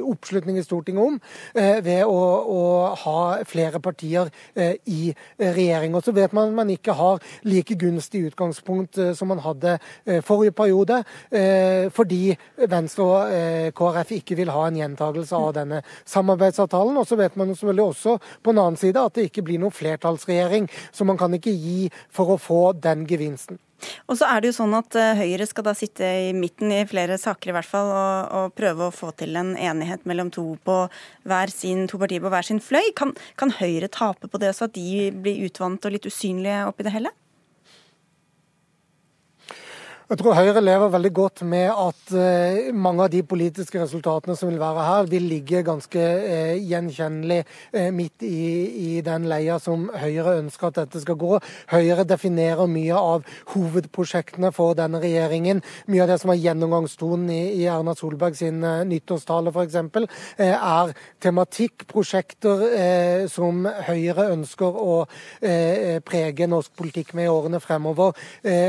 oppslutning 0.00 0.58
i 0.60 0.64
Stortinget 0.64 1.02
om, 1.06 1.18
ved 1.54 2.02
å, 2.04 2.18
å 2.44 2.62
ha 3.04 3.20
flere 3.48 3.80
partier 3.82 4.30
i 4.56 5.12
regjering. 5.40 5.96
Og 5.96 6.04
så 6.04 6.14
vet 6.16 6.34
man 6.36 6.50
at 6.52 6.58
man 6.60 6.72
ikke 6.74 6.96
har 6.98 7.20
like 7.48 7.78
gunstig 7.80 8.26
utgangspunkt 8.30 9.00
som 9.16 9.32
man 9.32 9.42
hadde 9.44 9.78
forrige 10.26 10.56
periode, 10.56 11.00
fordi 11.96 12.22
Venstre 12.70 13.06
og 13.06 13.74
KrF 13.78 14.14
ikke 14.20 14.38
vil 14.40 14.52
ha 14.52 14.66
en 14.68 14.80
gjentagelse 14.82 15.40
av 15.40 15.54
denne 15.56 15.82
samarbeidsavtalen. 16.04 17.00
Og 17.00 17.08
så 17.08 17.18
vet 17.20 17.38
man 17.40 17.54
selvfølgelig 17.54 17.86
også 17.86 18.16
på 18.44 18.54
en 18.54 18.62
annen 18.66 18.80
side 18.80 19.00
at 19.00 19.16
det 19.16 19.28
ikke 19.30 19.46
blir 19.46 19.60
noen 19.62 19.74
flertallsregjering, 19.74 20.68
så 20.92 21.06
man 21.08 21.18
kan 21.20 21.34
ikke 21.36 21.54
gi 21.54 21.69
for 22.12 22.34
å 22.34 22.40
få 22.40 22.62
den 22.76 23.06
gevinsten. 23.08 23.60
Og 24.10 24.18
så 24.20 24.28
er 24.28 24.42
det 24.42 24.50
jo 24.50 24.56
sånn 24.58 24.74
at 24.76 24.96
eh, 24.98 25.16
Høyre 25.16 25.46
skal 25.48 25.66
da 25.66 25.74
sitte 25.76 26.04
i 26.04 26.34
midten 26.36 26.72
i 26.74 26.82
flere 26.88 27.16
saker 27.20 27.52
i 27.52 27.54
hvert 27.56 27.68
fall, 27.68 27.88
og, 27.88 28.34
og 28.36 28.56
prøve 28.58 28.88
å 28.88 28.94
få 28.94 29.12
til 29.16 29.38
en 29.40 29.54
enighet 29.56 30.04
mellom 30.08 30.32
to, 30.34 30.44
på 30.66 30.82
hver 31.28 31.54
sin, 31.54 31.86
to 31.90 32.00
partier 32.02 32.22
på 32.22 32.32
hver 32.32 32.46
sin 32.46 32.60
fløy. 32.64 32.92
Kan, 32.98 33.14
kan 33.40 33.54
Høyre 33.56 33.88
tape 33.92 34.28
på 34.30 34.42
det, 34.42 34.52
så 34.56 34.68
at 34.68 34.76
de 34.76 35.08
blir 35.16 35.46
utvant 35.48 35.86
og 35.86 35.96
litt 35.96 36.08
usynlige 36.08 36.64
oppi 36.68 36.86
det 36.86 36.94
hele? 36.96 37.14
Jeg 40.10 40.18
tror 40.18 40.34
Høyre 40.34 40.58
lever 40.58 40.90
veldig 40.90 41.10
godt 41.14 41.40
med 41.46 41.68
at 41.70 42.08
uh, 42.18 42.72
mange 42.74 43.04
av 43.04 43.12
de 43.12 43.20
politiske 43.22 43.78
resultatene 43.78 44.34
som 44.34 44.48
vil 44.50 44.58
være 44.58 44.82
her, 44.82 45.06
de 45.06 45.20
ligger 45.22 45.62
ganske 45.68 46.00
uh, 46.02 46.56
gjenkjennelig 46.58 47.44
uh, 47.46 47.92
midt 47.94 48.24
i, 48.26 48.40
i, 48.88 48.88
den 49.06 49.28
leia 49.30 49.60
som 49.62 49.84
Høyre 49.94 50.32
ønsker 50.40 50.72
at 50.72 50.80
dette 50.80 50.98
skal 51.04 51.14
gå. 51.20 51.38
Høyre 51.70 52.02
definerer 52.10 52.66
mye 52.66 52.96
av 52.98 53.22
hovedprosjektene 53.52 54.50
for 54.56 54.74
denne 54.80 54.98
regjeringen. 54.98 55.62
Mye 55.86 56.02
av 56.02 56.10
det 56.10 56.18
som 56.24 56.34
er 56.34 56.42
gjennomgangstonen 56.42 57.30
i, 57.30 57.38
i 57.60 57.68
Erna 57.70 57.94
Solberg 57.94 58.34
sin 58.40 58.66
nyttårstale 58.90 59.54
f.eks., 59.54 59.78
er 60.42 60.92
tematikkprosjekter 61.22 62.66
som 63.30 63.62
Høyre 63.86 64.26
ønsker 64.34 64.74
å 64.74 64.98
prege 65.38 66.50
norsk 66.50 66.74
politikk 66.82 67.14
med 67.14 67.28
i 67.28 67.30
årene 67.30 67.62
fremover, 67.62 68.18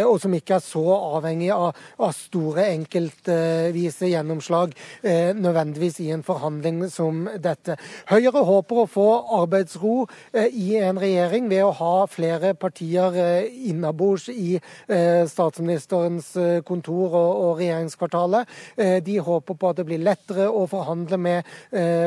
og 0.06 0.18
som 0.22 0.38
ikke 0.38 0.60
er 0.60 0.66
så 0.66 0.86
avhengig 0.92 1.31
avhengig 1.32 1.52
av, 1.52 1.76
av 1.98 2.12
store 2.16 2.66
enkeltvise 2.76 4.10
gjennomslag 4.12 4.74
eh, 5.02 5.32
nødvendigvis 5.36 6.00
i 6.04 6.12
en 6.12 6.24
forhandling 6.24 6.84
som 6.92 7.28
dette. 7.40 7.78
Høyre 8.12 8.44
håper 8.46 8.82
å 8.84 8.88
få 8.90 9.08
arbeidsro 9.42 10.08
eh, 10.34 10.52
i 10.52 10.78
en 10.82 11.00
regjering 11.00 11.50
ved 11.50 11.64
å 11.66 11.74
ha 11.80 12.08
flere 12.12 12.54
partier 12.54 13.16
eh, 13.16 13.70
innabords 13.70 14.28
i 14.30 14.58
eh, 14.58 15.24
statsministerens 15.28 16.34
eh, 16.36 16.62
kontor 16.68 17.16
og, 17.16 17.32
og 17.46 17.62
regjeringskvartalet. 17.62 18.50
Eh, 18.76 18.98
de 19.04 19.20
håper 19.22 19.58
på 19.58 19.72
at 19.72 19.80
det 19.80 19.88
blir 19.88 20.04
lettere 20.04 20.50
å 20.50 20.66
forhandle 20.70 21.18
med 21.22 21.48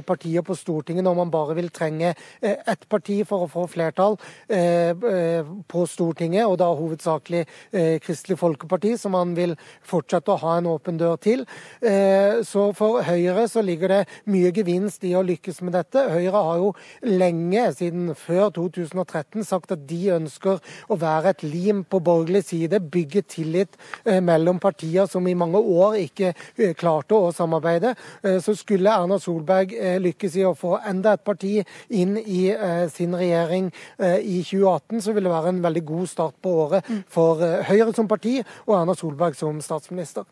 partier 0.07 0.43
på 0.45 0.55
Stortinget 0.57 1.05
når 1.05 1.17
man 1.17 1.31
bare 1.33 1.55
vil 1.57 1.71
trenge 1.75 2.13
ett 2.41 2.85
parti 2.91 3.17
for 3.27 3.45
å 3.45 3.49
få 3.51 3.65
flertall 3.71 4.17
på 5.69 5.85
Stortinget, 5.91 6.47
og 6.47 6.57
da 6.61 6.69
hovedsakelig 6.77 7.43
Kristelig 8.05 8.39
Folkeparti, 8.41 8.95
som 9.01 9.14
man 9.15 9.35
vil 9.39 9.57
fortsette 9.87 10.35
å 10.35 10.41
ha 10.43 10.59
en 10.59 10.69
åpen 10.75 10.99
dør 11.01 11.17
til. 11.23 11.45
Eh, 11.81 12.43
så 12.47 12.69
for 12.77 13.03
Høyre 13.07 13.47
så 13.51 13.63
ligger 13.65 13.93
det 13.93 14.01
mye 14.31 14.53
gevinst 14.55 15.05
i 15.07 15.15
å 15.17 15.25
lykkes 15.25 15.61
med 15.65 15.77
dette. 15.77 16.07
Høyre 16.13 16.43
har 16.49 16.61
jo 16.63 16.71
lenge, 17.07 17.67
siden 17.77 18.13
før 18.19 18.51
2013, 18.57 19.45
sagt 19.47 19.75
at 19.75 19.85
de 19.89 20.01
ønsker 20.17 20.61
å 20.89 20.99
være 21.01 21.35
et 21.35 21.45
lim 21.47 21.85
på 21.85 22.01
borgerlig 22.05 22.45
side, 22.49 22.81
bygge 22.95 23.25
tillit 23.37 23.79
eh, 24.05 24.21
mellom 24.25 24.61
partier 24.63 25.09
som 25.11 25.27
i 25.29 25.37
mange 25.39 25.61
år 25.61 25.99
ikke 26.03 26.33
eh, 26.33 26.75
klarte 26.79 27.17
å 27.17 27.33
samarbeide. 27.35 27.95
Så 28.43 28.55
skulle 28.57 28.93
Erna 28.93 29.19
Solberg 29.21 29.73
lykkes 30.03 30.37
i 30.39 30.45
å 30.47 30.55
få 30.57 30.77
enda 30.87 31.15
et 31.15 31.25
parti 31.27 31.53
inn 31.95 32.17
i 32.19 32.47
sin 32.93 33.15
regjering 33.17 33.69
i 34.01 34.41
2018, 34.47 35.03
så 35.05 35.15
vil 35.15 35.27
det 35.27 35.33
være 35.33 35.53
en 35.53 35.61
veldig 35.65 35.83
god 35.87 36.11
start 36.11 36.37
på 36.43 36.53
året 36.65 36.89
for 37.13 37.43
Høyre 37.69 37.93
som 37.97 38.09
parti 38.11 38.37
og 38.41 38.75
Erna 38.79 38.97
Solberg 38.97 39.04
Solberg 39.05 39.39
som 39.39 39.61
statsminister. 39.65 40.27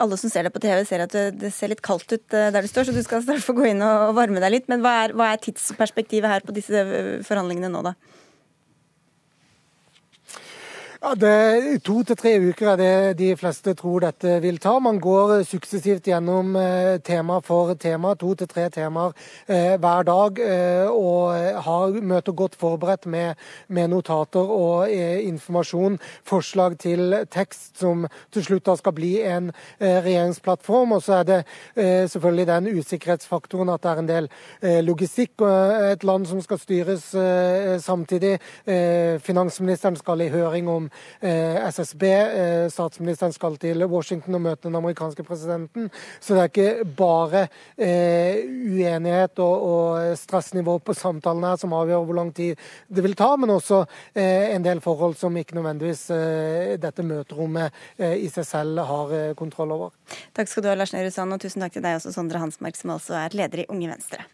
Alle 0.00 0.16
som 0.16 0.32
ser 0.32 0.46
deg 0.46 0.54
på 0.54 0.62
TV, 0.64 0.80
ser 0.88 1.04
at 1.04 1.16
det 1.36 1.50
ser 1.52 1.72
litt 1.72 1.82
kaldt 1.84 2.08
ut 2.14 2.36
eh, 2.36 2.48
der 2.54 2.64
du 2.64 2.70
står, 2.70 2.88
så 2.88 2.94
du 2.96 3.02
skal 3.04 3.24
snart 3.24 3.44
få 3.44 3.56
gå 3.58 3.66
inn 3.68 3.84
og 3.84 4.14
varme 4.16 4.40
deg 4.40 4.54
litt. 4.54 4.70
Men 4.72 4.84
hva 4.84 4.94
er, 5.04 5.16
hva 5.16 5.32
er 5.32 5.42
tidsperspektivet 5.44 6.30
her 6.30 6.46
på 6.46 6.56
disse 6.56 6.80
eh, 6.80 7.18
forhandlingene 7.26 7.72
nå, 7.72 7.82
da? 7.90 7.96
Ja, 11.00 11.14
det, 11.16 11.80
To 11.88 12.02
til 12.04 12.16
tre 12.20 12.34
uker 12.44 12.74
er 12.74 12.76
det 12.76 12.94
de 13.16 13.30
fleste 13.40 13.72
tror 13.72 14.02
dette 14.04 14.34
vil 14.42 14.58
ta. 14.60 14.74
Man 14.84 14.98
går 15.00 15.46
suksessivt 15.48 16.10
gjennom 16.10 16.50
eh, 16.60 16.98
tema 17.00 17.38
for 17.40 17.72
tema, 17.80 18.10
to 18.20 18.34
til 18.36 18.50
tre 18.50 18.66
temaer 18.68 19.14
eh, 19.48 19.78
hver 19.80 20.04
dag. 20.04 20.40
Eh, 20.44 20.90
og 20.92 21.32
har 21.64 21.96
møter 22.04 22.36
godt 22.36 22.58
forberedt 22.60 23.08
med, 23.08 23.40
med 23.68 23.88
notater 23.94 24.44
og 24.44 24.92
eh, 24.92 25.22
informasjon. 25.24 25.96
Forslag 26.28 26.76
til 26.84 27.16
tekst 27.32 27.80
som 27.80 28.04
til 28.28 28.44
slutt 28.44 28.68
da 28.68 28.76
skal 28.76 28.92
bli 28.92 29.14
en 29.24 29.48
eh, 29.78 30.02
regjeringsplattform. 30.04 30.92
Og 30.98 31.02
så 31.08 31.22
er 31.22 31.30
det 31.30 31.40
eh, 31.78 32.04
selvfølgelig 32.12 32.46
den 32.52 32.70
usikkerhetsfaktoren 32.76 33.72
at 33.72 33.86
det 33.86 33.94
er 33.94 34.04
en 34.04 34.12
del 34.12 34.30
logistikk 34.84 35.40
og 35.48 35.88
et 35.94 36.04
land 36.04 36.28
som 36.28 36.44
skal 36.44 36.58
styres 36.60 37.08
samtidig. 37.80 38.36
finansministeren 39.24 39.96
skal 39.96 40.20
i 40.20 40.28
høring 40.28 40.68
om 40.68 40.89
SSB. 41.20 42.04
Eh, 42.10 42.66
statsministeren 42.72 43.34
skal 43.34 43.56
til 43.60 43.84
Washington 43.90 44.38
og 44.38 44.44
møte 44.46 44.68
den 44.68 44.78
amerikanske 44.78 45.24
presidenten. 45.26 45.90
Så 46.20 46.36
det 46.36 46.42
er 46.42 46.50
ikke 46.50 46.88
bare 46.98 47.44
eh, 47.76 48.42
uenighet 48.46 49.40
og 49.44 50.16
stressnivå 50.20 50.78
på 50.84 50.96
samtalene 50.96 51.52
her 51.52 51.60
som 51.60 51.76
avgjør 51.76 52.06
hvor 52.08 52.20
lang 52.20 52.32
tid 52.36 52.58
det 52.88 53.04
vil 53.04 53.16
ta, 53.18 53.32
men 53.40 53.52
også 53.54 53.82
en 54.14 54.64
del 54.64 54.80
forhold 54.84 55.16
som 55.18 55.36
ikke 55.36 55.56
nødvendigvis 55.58 56.02
dette 56.82 57.04
møterommet 57.06 57.74
i 57.98 58.28
seg 58.32 58.46
selv 58.46 58.82
har 58.88 59.14
kontroll 59.38 59.74
over. 59.76 59.94
Takk 60.36 60.50
skal 60.50 60.64
du 60.64 60.70
ha, 60.70 60.76
Lars 60.78 60.94
Nehru 60.94 61.12
Sand, 61.14 61.36
og 61.36 61.42
tusen 61.42 61.64
takk 61.64 61.76
til 61.76 61.84
deg 61.86 61.98
også, 61.98 62.14
Sondre 62.14 62.42
Hansmark, 62.42 62.78
som 62.78 62.94
altså 62.96 63.18
er 63.22 63.40
leder 63.42 63.64
i 63.64 63.70
Unge 63.70 63.92
Venstre. 63.92 64.26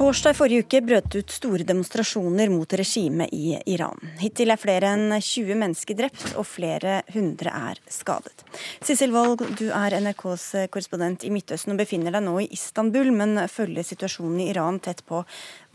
Torsdag 0.00 0.32
i 0.32 0.36
forrige 0.38 0.64
uke 0.64 0.78
brøt 0.80 1.12
ut 1.12 1.32
store 1.34 1.64
demonstrasjoner 1.68 2.48
mot 2.48 2.72
regimet 2.72 3.34
i 3.36 3.50
Iran. 3.68 3.98
Hittil 4.16 4.48
er 4.48 4.56
flere 4.56 4.94
enn 4.94 5.12
20 5.12 5.58
mennesker 5.60 5.98
drept, 5.98 6.24
og 6.40 6.46
flere 6.48 7.02
hundre 7.12 7.52
er 7.52 7.82
skadet. 7.92 8.46
Sissel 8.80 9.12
Wold, 9.12 9.44
du 9.60 9.66
er 9.68 9.98
NRKs 10.00 10.46
korrespondent 10.72 11.28
i 11.28 11.34
Midtøsten 11.34 11.74
og 11.74 11.82
befinner 11.82 12.16
deg 12.16 12.24
nå 12.24 12.38
i 12.40 12.48
Istanbul, 12.56 13.12
men 13.12 13.42
følger 13.52 13.84
situasjonen 13.90 14.40
i 14.40 14.48
Iran 14.54 14.80
tett 14.80 15.04
på. 15.04 15.20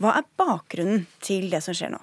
Hva 0.02 0.18
er 0.18 0.26
bakgrunnen 0.42 1.06
til 1.22 1.46
det 1.54 1.62
som 1.62 1.78
skjer 1.78 1.94
nå? 1.94 2.02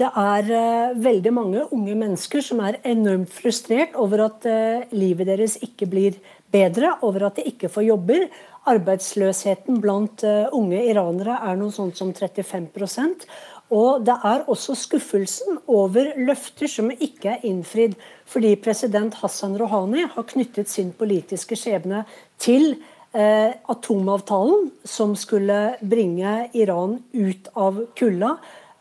Det 0.00 0.08
er 0.08 0.46
uh, 0.48 0.96
veldig 0.96 1.36
mange 1.36 1.68
unge 1.76 1.92
mennesker 2.06 2.40
som 2.40 2.64
er 2.64 2.80
enormt 2.88 3.34
frustrert 3.36 3.92
over 4.00 4.30
at 4.30 4.48
uh, 4.48 4.92
livet 4.96 5.28
deres 5.28 5.60
ikke 5.60 5.92
blir 5.92 6.16
bedre, 6.50 6.96
over 7.06 7.28
at 7.28 7.36
de 7.36 7.44
ikke 7.52 7.68
får 7.68 7.84
jobber, 7.90 8.24
Arbeidsløsheten 8.70 9.80
blant 9.82 10.24
eh, 10.26 10.46
unge 10.56 10.84
iranere 10.90 11.40
er 11.46 11.58
noe 11.60 11.74
sånt 11.74 11.98
som 11.98 12.14
35% 12.16 13.26
og 13.70 14.02
det 14.02 14.16
er 14.26 14.46
også 14.50 14.74
skuffelsen 14.74 15.60
over 15.70 16.10
løfter 16.18 16.70
som 16.70 16.90
ikke 16.90 17.36
er 17.36 17.44
innfridd, 17.46 17.94
fordi 18.26 18.56
president 18.58 19.14
Hassan 19.22 19.54
Rouhani 19.60 20.08
har 20.10 20.26
knyttet 20.26 20.70
sin 20.70 20.90
politiske 20.98 21.58
skjebne 21.58 22.02
til 22.42 22.72
eh, 23.14 23.54
atomavtalen 23.70 24.72
som 24.82 25.14
skulle 25.18 25.76
bringe 25.86 26.48
Iran 26.58 26.98
ut 27.14 27.52
av 27.54 27.78
kulda. 27.98 28.32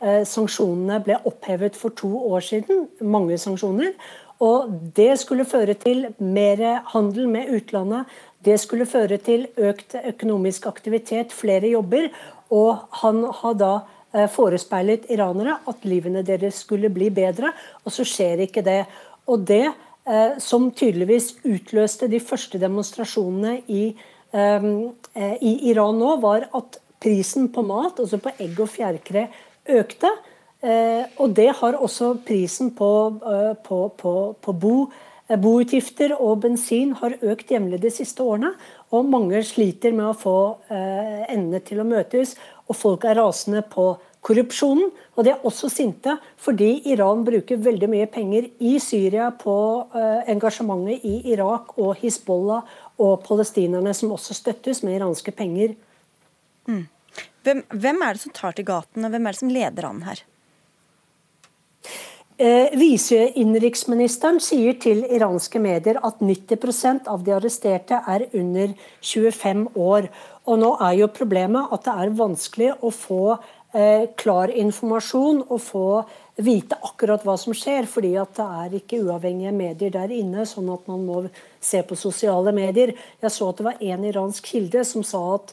Eh, 0.01 0.23
sanksjonene 0.25 0.97
ble 1.05 1.19
opphevet 1.21 1.77
for 1.77 1.93
to 1.93 2.09
år 2.33 2.41
siden, 2.49 2.87
mange 3.05 3.37
sanksjoner. 3.37 3.93
Og 4.41 4.71
det 4.95 5.19
skulle 5.19 5.45
føre 5.45 5.75
til 5.77 6.07
mer 6.17 6.81
handel 6.95 7.27
med 7.29 7.51
utlandet, 7.59 8.09
det 8.45 8.55
skulle 8.61 8.87
føre 8.87 9.19
til 9.21 9.47
økt 9.59 9.97
økonomisk 9.99 10.67
aktivitet, 10.69 11.33
flere 11.35 11.71
jobber. 11.73 12.07
Og 12.55 12.85
han 13.01 13.23
har 13.41 13.57
da 13.59 13.71
eh, 14.15 14.29
forespeilet 14.31 15.09
iranere 15.11 15.57
at 15.69 15.83
livene 15.87 16.23
deres 16.25 16.63
skulle 16.63 16.91
bli 16.93 17.09
bedre, 17.13 17.51
og 17.83 17.93
så 17.93 18.07
skjer 18.07 18.45
ikke 18.47 18.63
det. 18.65 18.81
Og 19.29 19.43
det 19.49 19.65
eh, 19.67 20.39
som 20.41 20.69
tydeligvis 20.71 21.33
utløste 21.43 22.09
de 22.11 22.21
første 22.23 22.61
demonstrasjonene 22.61 23.59
i, 23.67 23.83
eh, 24.31 24.71
i 25.43 25.53
Iran 25.73 25.99
nå, 25.99 26.15
var 26.23 26.47
at 26.55 26.79
prisen 26.99 27.51
på 27.51 27.63
mat, 27.63 27.99
altså 27.99 28.21
på 28.23 28.33
egg 28.39 28.59
og 28.59 28.71
fjærkre, 28.71 29.29
økte. 29.69 30.09
og 31.21 31.35
det 31.37 31.51
har 31.55 31.75
også 31.77 32.17
prisen 32.25 32.71
på, 32.75 32.89
på, 33.63 33.77
på, 33.95 34.13
på 34.41 34.51
bo 34.51 34.89
Boutgifter 35.37 36.15
og 36.17 36.39
bensin 36.41 36.95
har 36.97 37.13
økt 37.21 37.51
jevnlig 37.53 37.77
de 37.83 37.91
siste 37.93 38.25
årene, 38.25 38.55
og 38.89 39.05
mange 39.05 39.43
sliter 39.45 39.93
med 39.93 40.07
å 40.09 40.17
få 40.17 40.37
endene 40.71 41.59
til 41.61 41.83
å 41.83 41.85
møtes. 41.85 42.33
Og 42.65 42.77
folk 42.77 43.05
er 43.05 43.19
rasende 43.19 43.61
på 43.61 43.91
korrupsjonen. 44.25 44.89
Og 45.15 45.25
de 45.25 45.33
er 45.33 45.45
også 45.47 45.69
sinte 45.71 46.15
fordi 46.41 46.71
Iran 46.91 47.23
bruker 47.27 47.59
veldig 47.61 47.89
mye 47.91 48.07
penger 48.11 48.49
i 48.65 48.75
Syria 48.83 49.29
på 49.35 49.55
engasjementet 50.31 51.05
i 51.07 51.33
Irak 51.33 51.75
og 51.77 51.97
Hizbollah 52.01 52.77
og 52.99 53.21
palestinerne, 53.25 53.93
som 53.95 54.15
også 54.15 54.37
støttes 54.37 54.83
med 54.83 54.99
iranske 54.99 55.33
penger. 55.35 55.75
Mm. 56.69 56.87
Hvem, 57.43 57.63
hvem, 57.71 58.01
er 58.03 58.15
det 58.15 58.23
som 58.23 58.35
tar 58.35 58.55
til 58.55 58.67
gatene, 58.67 59.09
hvem 59.11 59.27
er 59.27 59.35
det 59.35 59.41
som 59.41 59.53
leder 59.53 59.87
an 59.87 60.03
her? 60.07 60.23
Eh, 62.39 62.71
Viseinnenriksministeren 62.79 64.37
sier 64.39 64.77
til 64.79 65.01
iranske 65.11 65.59
medier 65.59 65.97
at 66.07 66.21
90% 66.23 67.09
av 67.11 67.25
de 67.27 67.33
arresterte 67.35 67.97
er 68.07 68.23
under 68.31 68.71
25 69.03 69.65
år. 69.75 70.07
Og 70.47 70.61
nå 70.61 70.69
er 70.87 70.93
jo 71.01 71.09
problemet 71.11 71.73
at 71.75 71.83
det 71.83 71.95
er 71.99 72.13
vanskelig 72.15 72.69
å 72.79 72.93
få 72.95 73.25
eh, 73.33 74.07
klar 74.15 74.53
informasjon 74.55 75.41
og 75.49 75.59
få 75.65 75.89
vite 76.39 76.79
akkurat 76.79 77.27
hva 77.27 77.35
som 77.41 77.51
skjer, 77.51 77.89
fordi 77.91 78.13
at 78.23 78.31
det 78.39 78.47
er 78.63 78.77
ikke 78.79 79.01
uavhengige 79.03 79.51
medier 79.59 79.91
der 79.97 80.15
inne, 80.15 80.47
sånn 80.47 80.71
at 80.71 80.87
man 80.87 81.03
må 81.09 81.25
se 81.59 81.83
på 81.83 81.99
sosiale 81.99 82.55
medier. 82.55 82.95
Jeg 83.19 83.35
så 83.35 83.51
at 83.51 83.59
det 83.59 83.67
var 83.67 83.83
en 83.83 84.07
iransk 84.13 84.47
kilde 84.53 84.87
som 84.87 85.03
sa 85.03 85.25
at 85.41 85.51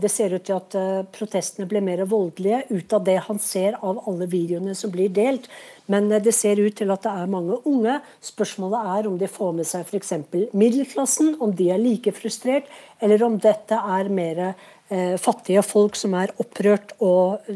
det 0.00 0.10
ser 0.12 0.34
ut 0.36 0.44
til 0.44 0.58
at 0.58 0.74
eh, 0.76 1.04
protestene 1.14 1.68
ble 1.68 1.80
mer 1.84 2.02
voldelige 2.04 2.64
ut 2.74 2.92
av 2.92 3.06
det 3.06 3.16
han 3.28 3.38
ser 3.40 3.78
av 3.80 4.02
alle 4.10 4.28
videoene 4.28 4.74
som 4.76 4.92
blir 4.92 5.08
delt. 5.08 5.48
Men 5.92 6.10
eh, 6.12 6.20
det 6.22 6.34
ser 6.36 6.60
ut 6.60 6.76
til 6.76 6.92
at 6.92 7.06
det 7.06 7.14
er 7.22 7.32
mange 7.32 7.56
unge. 7.68 7.96
Spørsmålet 8.20 8.92
er 8.98 9.08
om 9.08 9.16
de 9.20 9.30
får 9.32 9.56
med 9.56 9.68
seg 9.68 9.88
f.eks. 9.88 10.12
middelklassen, 10.52 11.36
om 11.40 11.56
de 11.56 11.70
er 11.72 11.80
like 11.80 12.12
frustrert, 12.16 12.68
eller 13.00 13.24
om 13.24 13.40
dette 13.40 13.80
er 13.96 14.12
mer 14.12 14.44
Eh, 14.92 15.14
fattige 15.16 15.62
folk 15.64 15.96
som 15.96 16.12
er 16.20 16.34
opprørt 16.42 16.90
og, 17.00 17.46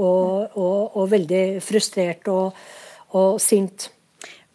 og, 0.00 0.54
og, 0.56 0.96
og 0.96 1.10
veldig 1.12 1.60
frustrert 1.60 2.30
og, 2.32 2.56
sint. 3.42 3.90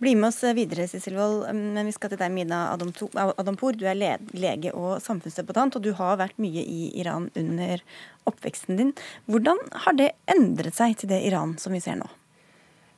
Bli 0.01 0.15
med 0.17 0.31
oss 0.31 0.39
videre, 0.57 0.87
Sissel 0.89 1.13
Wold. 1.13 1.43
Men 1.53 1.85
vi 1.85 1.91
skal 1.93 2.09
til 2.09 2.17
deg, 2.17 2.31
Mina 2.33 2.63
Adampour. 2.73 3.75
Du 3.77 3.83
er 3.85 3.99
lege 4.01 4.71
og 4.73 4.95
samfunnsdebattant, 5.05 5.77
og 5.77 5.83
du 5.85 5.91
har 5.99 6.17
vært 6.17 6.39
mye 6.41 6.63
i 6.65 6.87
Iran 6.97 7.27
under 7.37 7.83
oppveksten 8.25 8.79
din. 8.79 8.95
Hvordan 9.29 9.61
har 9.83 9.99
det 9.99 10.09
endret 10.25 10.79
seg 10.79 10.97
til 10.97 11.11
det 11.13 11.21
Iran 11.29 11.53
som 11.61 11.77
vi 11.77 11.83
ser 11.85 11.99
nå? 12.01 12.09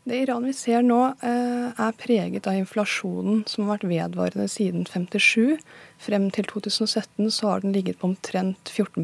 Det 0.07 0.21
Iran 0.23 0.47
vi 0.47 0.55
ser 0.55 0.79
nå, 0.83 1.01
eh, 1.23 1.75
er 1.75 1.99
preget 1.99 2.47
av 2.47 2.55
inflasjonen 2.59 3.43
som 3.47 3.67
har 3.67 3.77
vært 3.77 3.91
vedvarende 3.91 4.47
siden 4.51 4.87
57. 4.87 5.59
Frem 5.99 6.31
til 6.31 6.47
2017 6.47 7.27
så 7.31 7.51
har 7.51 7.67
den 7.67 7.75
ligget 7.75 7.99
på 7.99 8.13
omtrent 8.13 8.71
14 8.71 9.03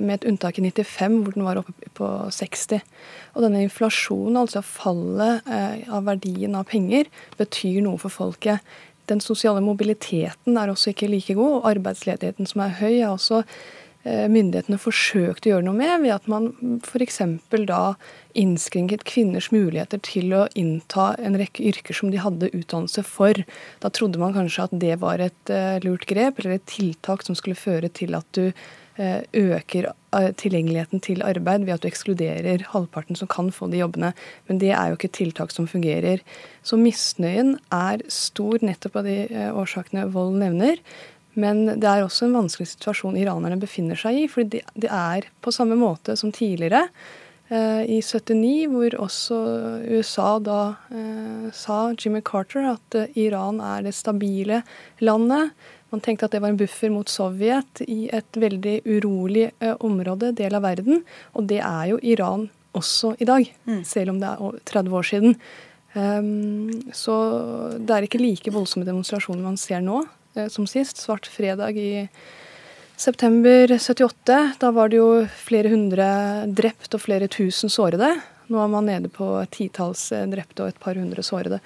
med 0.00 0.18
et 0.18 0.26
unntak 0.30 0.58
i 0.58 0.64
95 0.64 1.20
hvor 1.22 1.36
den 1.36 1.46
var 1.46 1.60
oppe 1.60 1.92
på 1.96 2.10
60. 2.32 2.82
Og 3.34 3.46
denne 3.46 3.62
inflasjonen, 3.66 4.40
altså 4.42 4.64
fallet 4.66 5.46
eh, 5.46 5.86
av 5.92 6.06
verdien 6.08 6.56
av 6.58 6.68
penger, 6.70 7.10
betyr 7.40 7.80
noe 7.86 8.00
for 8.02 8.12
folket. 8.12 8.64
Den 9.10 9.22
sosiale 9.22 9.62
mobiliteten 9.62 10.58
er 10.58 10.72
også 10.72 10.92
ikke 10.92 11.10
like 11.12 11.36
god, 11.38 11.60
og 11.60 11.72
arbeidsledigheten 11.76 12.48
som 12.50 12.64
er 12.64 12.78
høy, 12.80 12.94
er 12.94 13.10
også 13.12 13.44
Eh, 14.06 14.26
myndighetene 14.30 14.78
forsøkte 14.78 15.48
å 15.48 15.52
gjøre 15.56 15.66
noe 15.66 15.74
med, 15.74 16.04
ved 16.04 16.12
at 16.14 16.28
man 16.30 16.52
f.eks. 16.86 17.18
da 17.66 17.80
innskrenket 18.38 19.02
kvinners 19.08 19.48
muligheter 19.50 19.98
til 20.06 20.34
å 20.36 20.44
innta 20.54 21.08
en 21.18 21.34
rekke 21.40 21.64
yrker 21.66 21.96
som 21.96 22.12
de 22.12 22.20
hadde 22.22 22.52
utdannelse 22.52 23.02
for. 23.08 23.40
Da 23.82 23.90
trodde 23.90 24.20
man 24.22 24.36
kanskje 24.36 24.68
at 24.68 24.76
det 24.78 25.00
var 25.02 25.24
et 25.24 25.50
uh, 25.50 25.80
lurt 25.82 26.06
grep, 26.06 26.38
eller 26.38 26.54
et 26.54 26.68
tiltak 26.70 27.26
som 27.26 27.34
skulle 27.38 27.58
føre 27.58 27.90
til 27.90 28.14
at 28.14 28.28
du 28.38 28.52
øker 28.96 29.90
uh, 30.16 30.30
tilgjengeligheten 30.40 31.02
til 31.04 31.20
arbeid 31.20 31.66
ved 31.66 31.74
at 31.74 31.82
du 31.84 31.88
ekskluderer 31.90 32.62
halvparten 32.72 33.18
som 33.18 33.28
kan 33.28 33.50
få 33.52 33.68
de 33.68 33.82
jobbene. 33.82 34.14
Men 34.48 34.60
det 34.62 34.70
er 34.72 34.88
jo 34.88 34.96
ikke 34.96 35.12
tiltak 35.12 35.52
som 35.52 35.68
fungerer. 35.68 36.24
Så 36.64 36.78
misnøyen 36.80 37.58
er 37.68 38.00
stor 38.08 38.64
nettopp 38.64 38.96
av 39.02 39.10
de 39.10 39.18
årsakene 39.52 40.08
Vold 40.14 40.40
nevner. 40.40 40.80
Men 41.36 41.66
det 41.68 41.84
er 41.84 42.02
også 42.02 42.26
en 42.26 42.38
vanskelig 42.38 42.70
situasjon 42.72 43.18
iranerne 43.20 43.60
befinner 43.60 43.98
seg 44.00 44.22
i. 44.22 44.26
For 44.32 44.48
det 44.48 44.88
er 44.88 45.28
på 45.44 45.52
samme 45.54 45.76
måte 45.78 46.16
som 46.16 46.32
tidligere, 46.34 46.86
eh, 47.50 47.82
i 47.84 48.00
79, 48.00 48.66
hvor 48.72 48.96
også 49.04 49.40
USA 49.92 50.30
da 50.40 50.60
eh, 50.90 51.48
sa, 51.52 51.92
Jimmy 51.92 52.22
Carter, 52.24 52.72
at 52.72 52.96
eh, 52.96 53.12
Iran 53.26 53.60
er 53.60 53.84
det 53.84 53.94
stabile 53.98 54.62
landet. 55.04 55.52
Man 55.94 56.02
tenkte 56.02 56.26
at 56.26 56.34
det 56.34 56.42
var 56.42 56.52
en 56.52 56.58
buffer 56.60 56.90
mot 56.92 57.08
Sovjet 57.10 57.82
i 57.86 58.08
et 58.14 58.38
veldig 58.38 58.80
urolig 58.84 59.48
eh, 59.60 59.76
område, 59.86 60.32
del 60.36 60.58
av 60.58 60.66
verden. 60.66 61.04
Og 61.38 61.46
det 61.50 61.62
er 61.62 61.92
jo 61.92 62.02
Iran 62.02 62.48
også 62.76 63.14
i 63.22 63.28
dag, 63.28 63.46
mm. 63.64 63.80
selv 63.88 64.12
om 64.12 64.20
det 64.20 64.32
er 64.34 64.60
30 64.72 64.98
år 64.98 65.08
siden. 65.08 65.38
Um, 65.96 66.90
så 66.92 67.14
det 67.80 67.94
er 67.94 68.04
ikke 68.04 68.20
like 68.20 68.52
voldsomme 68.52 68.84
demonstrasjoner 68.84 69.40
man 69.46 69.56
ser 69.60 69.80
nå. 69.80 70.02
Eh, 70.36 70.48
som 70.48 70.66
sist. 70.66 70.96
Svart 70.96 71.26
fredag 71.26 71.76
i 71.76 72.08
september 72.96 73.78
78. 73.78 74.52
Da 74.58 74.70
var 74.70 74.88
det 74.88 75.00
jo 75.00 75.26
flere 75.46 75.72
hundre 75.72 76.06
drept 76.46 76.94
og 76.94 77.04
flere 77.06 77.28
tusen 77.28 77.72
sårede. 77.72 78.12
Nå 78.52 78.60
er 78.62 78.70
man 78.70 78.86
nede 78.86 79.10
på 79.12 79.28
titalls 79.50 80.10
eh, 80.12 80.26
drepte 80.30 80.64
og 80.64 80.74
et 80.74 80.82
par 80.82 80.98
hundre 80.98 81.24
sårede. 81.24 81.60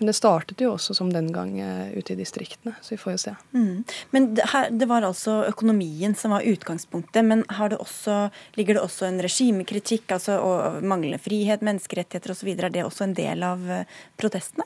Men 0.00 0.08
det 0.08 0.16
startet 0.16 0.62
jo 0.64 0.72
også 0.74 0.96
som 0.96 1.12
den 1.12 1.28
gang 1.32 1.52
eh, 1.60 1.92
ute 1.92 2.14
i 2.14 2.18
distriktene, 2.18 2.72
så 2.80 2.94
vi 2.94 3.00
får 3.02 3.14
jo 3.14 3.20
se. 3.20 3.34
Mm. 3.52 3.84
Men 4.16 4.30
det, 4.38 4.48
her, 4.54 4.70
det, 4.72 4.88
var 4.88 5.04
altså 5.04 5.42
økonomien 5.50 6.16
som 6.16 6.32
var 6.32 6.46
utgangspunktet. 6.48 7.20
Men 7.24 7.44
det 7.44 7.76
også, 7.76 8.30
ligger 8.56 8.78
det 8.78 8.84
også 8.86 9.10
en 9.10 9.20
regimekritikk, 9.20 10.08
altså 10.16 10.40
og 10.40 10.82
manglende 10.82 11.20
frihet, 11.20 11.60
menneskerettigheter 11.60 12.32
osv.? 12.32 12.54
Er 12.56 12.72
det 12.72 12.84
også 12.88 13.06
en 13.06 13.16
del 13.18 13.44
av 13.44 13.68
protestene? 14.16 14.64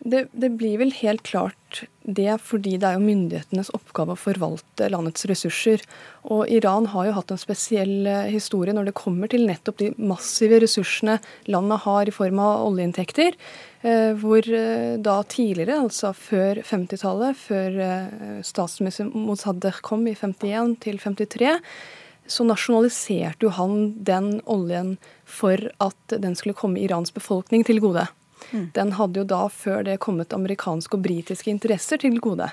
Det, 0.00 0.28
det, 0.32 0.48
blir 0.56 0.78
vel 0.80 0.94
helt 0.96 1.22
klart 1.28 1.82
det 2.08 2.38
fordi 2.40 2.78
det 2.80 2.88
er 2.88 2.96
jo 2.96 3.04
myndighetenes 3.04 3.68
oppgave 3.76 4.14
å 4.14 4.18
forvalte 4.18 4.88
landets 4.88 5.26
ressurser. 5.28 5.82
Og 6.32 6.48
Iran 6.48 6.88
har 6.94 7.10
jo 7.10 7.16
hatt 7.18 7.34
en 7.34 7.40
spesiell 7.40 8.08
eh, 8.08 8.30
historie 8.32 8.72
når 8.72 8.88
det 8.88 8.96
kommer 8.96 9.28
til 9.28 9.44
nettopp 9.44 9.76
de 9.82 9.90
massive 10.00 10.62
ressursene 10.64 11.18
landet 11.52 11.84
har 11.84 12.08
i 12.08 12.14
form 12.16 12.40
av 12.40 12.64
oljeinntekter. 12.70 13.36
Eh, 13.84 14.16
hvor 14.22 14.48
eh, 14.48 14.96
da 15.04 15.18
tidligere, 15.28 15.82
altså 15.84 16.14
før 16.16 16.62
50-tallet, 16.64 17.36
før 17.36 17.76
statsminister 18.46 19.12
Mossadegh 19.12 19.82
kom 19.84 20.08
i 20.08 20.16
51 20.16 20.78
til 20.86 21.02
53, 21.02 21.58
så 22.30 22.46
nasjonaliserte 22.48 23.44
jo 23.44 23.52
han 23.52 23.76
den 24.06 24.38
oljen 24.48 24.94
for 25.28 25.60
at 25.82 26.16
den 26.24 26.38
skulle 26.38 26.56
komme 26.56 26.80
Irans 26.80 27.12
befolkning 27.12 27.66
til 27.68 27.82
gode. 27.84 28.06
Mm. 28.52 28.70
Den 28.76 28.94
hadde 28.98 29.22
jo 29.22 29.26
da 29.28 29.42
før 29.52 29.84
det 29.86 30.00
kommet 30.04 30.34
amerikanske 30.36 30.96
og 30.96 31.04
britiske 31.04 31.52
interesser 31.52 32.00
til 32.02 32.18
gode. 32.22 32.50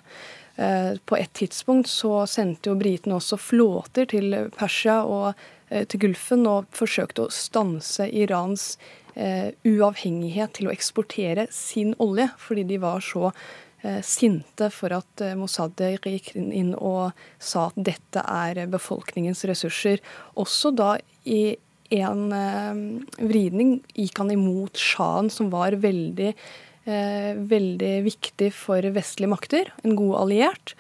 Eh, 0.58 0.98
på 1.06 1.18
et 1.18 1.34
tidspunkt 1.38 1.90
så 1.90 2.24
sendte 2.26 2.72
jo 2.72 2.80
britene 2.80 3.20
også 3.20 3.38
flåter 3.38 4.08
til 4.10 4.34
Persia 4.58 5.04
og 5.06 5.36
eh, 5.70 5.86
til 5.86 6.08
Gulfen 6.08 6.48
og 6.50 6.66
forsøkte 6.74 7.28
å 7.28 7.34
stanse 7.34 8.08
Irans 8.10 8.72
eh, 9.14 9.54
uavhengighet 9.62 10.56
til 10.58 10.70
å 10.70 10.74
eksportere 10.74 11.46
sin 11.54 11.94
olje, 12.02 12.32
fordi 12.42 12.66
de 12.74 12.82
var 12.82 13.06
så 13.06 13.32
sinte 14.04 14.72
for 14.74 14.92
at 14.92 15.22
Mossadegh 15.38 16.10
gikk 16.10 16.32
inn 16.34 16.72
og 16.74 17.14
sa 17.40 17.68
at 17.70 17.76
dette 17.78 18.24
er 18.26 18.58
befolkningens 18.68 19.46
ressurser. 19.48 20.02
Også 20.34 20.72
da 20.76 20.96
i 21.30 21.54
en 21.94 22.32
eh, 22.36 22.80
vridning 23.24 23.78
gikk 23.96 24.22
han 24.24 24.34
imot 24.34 24.80
sjahen, 24.80 25.32
som 25.34 25.52
var 25.54 25.78
veldig, 25.84 26.34
eh, 26.86 27.32
veldig 27.38 27.94
viktig 28.08 28.52
for 28.56 28.88
vestlige 28.96 29.32
makter, 29.32 29.72
en 29.84 29.98
god 30.00 30.16
alliert. 30.26 30.76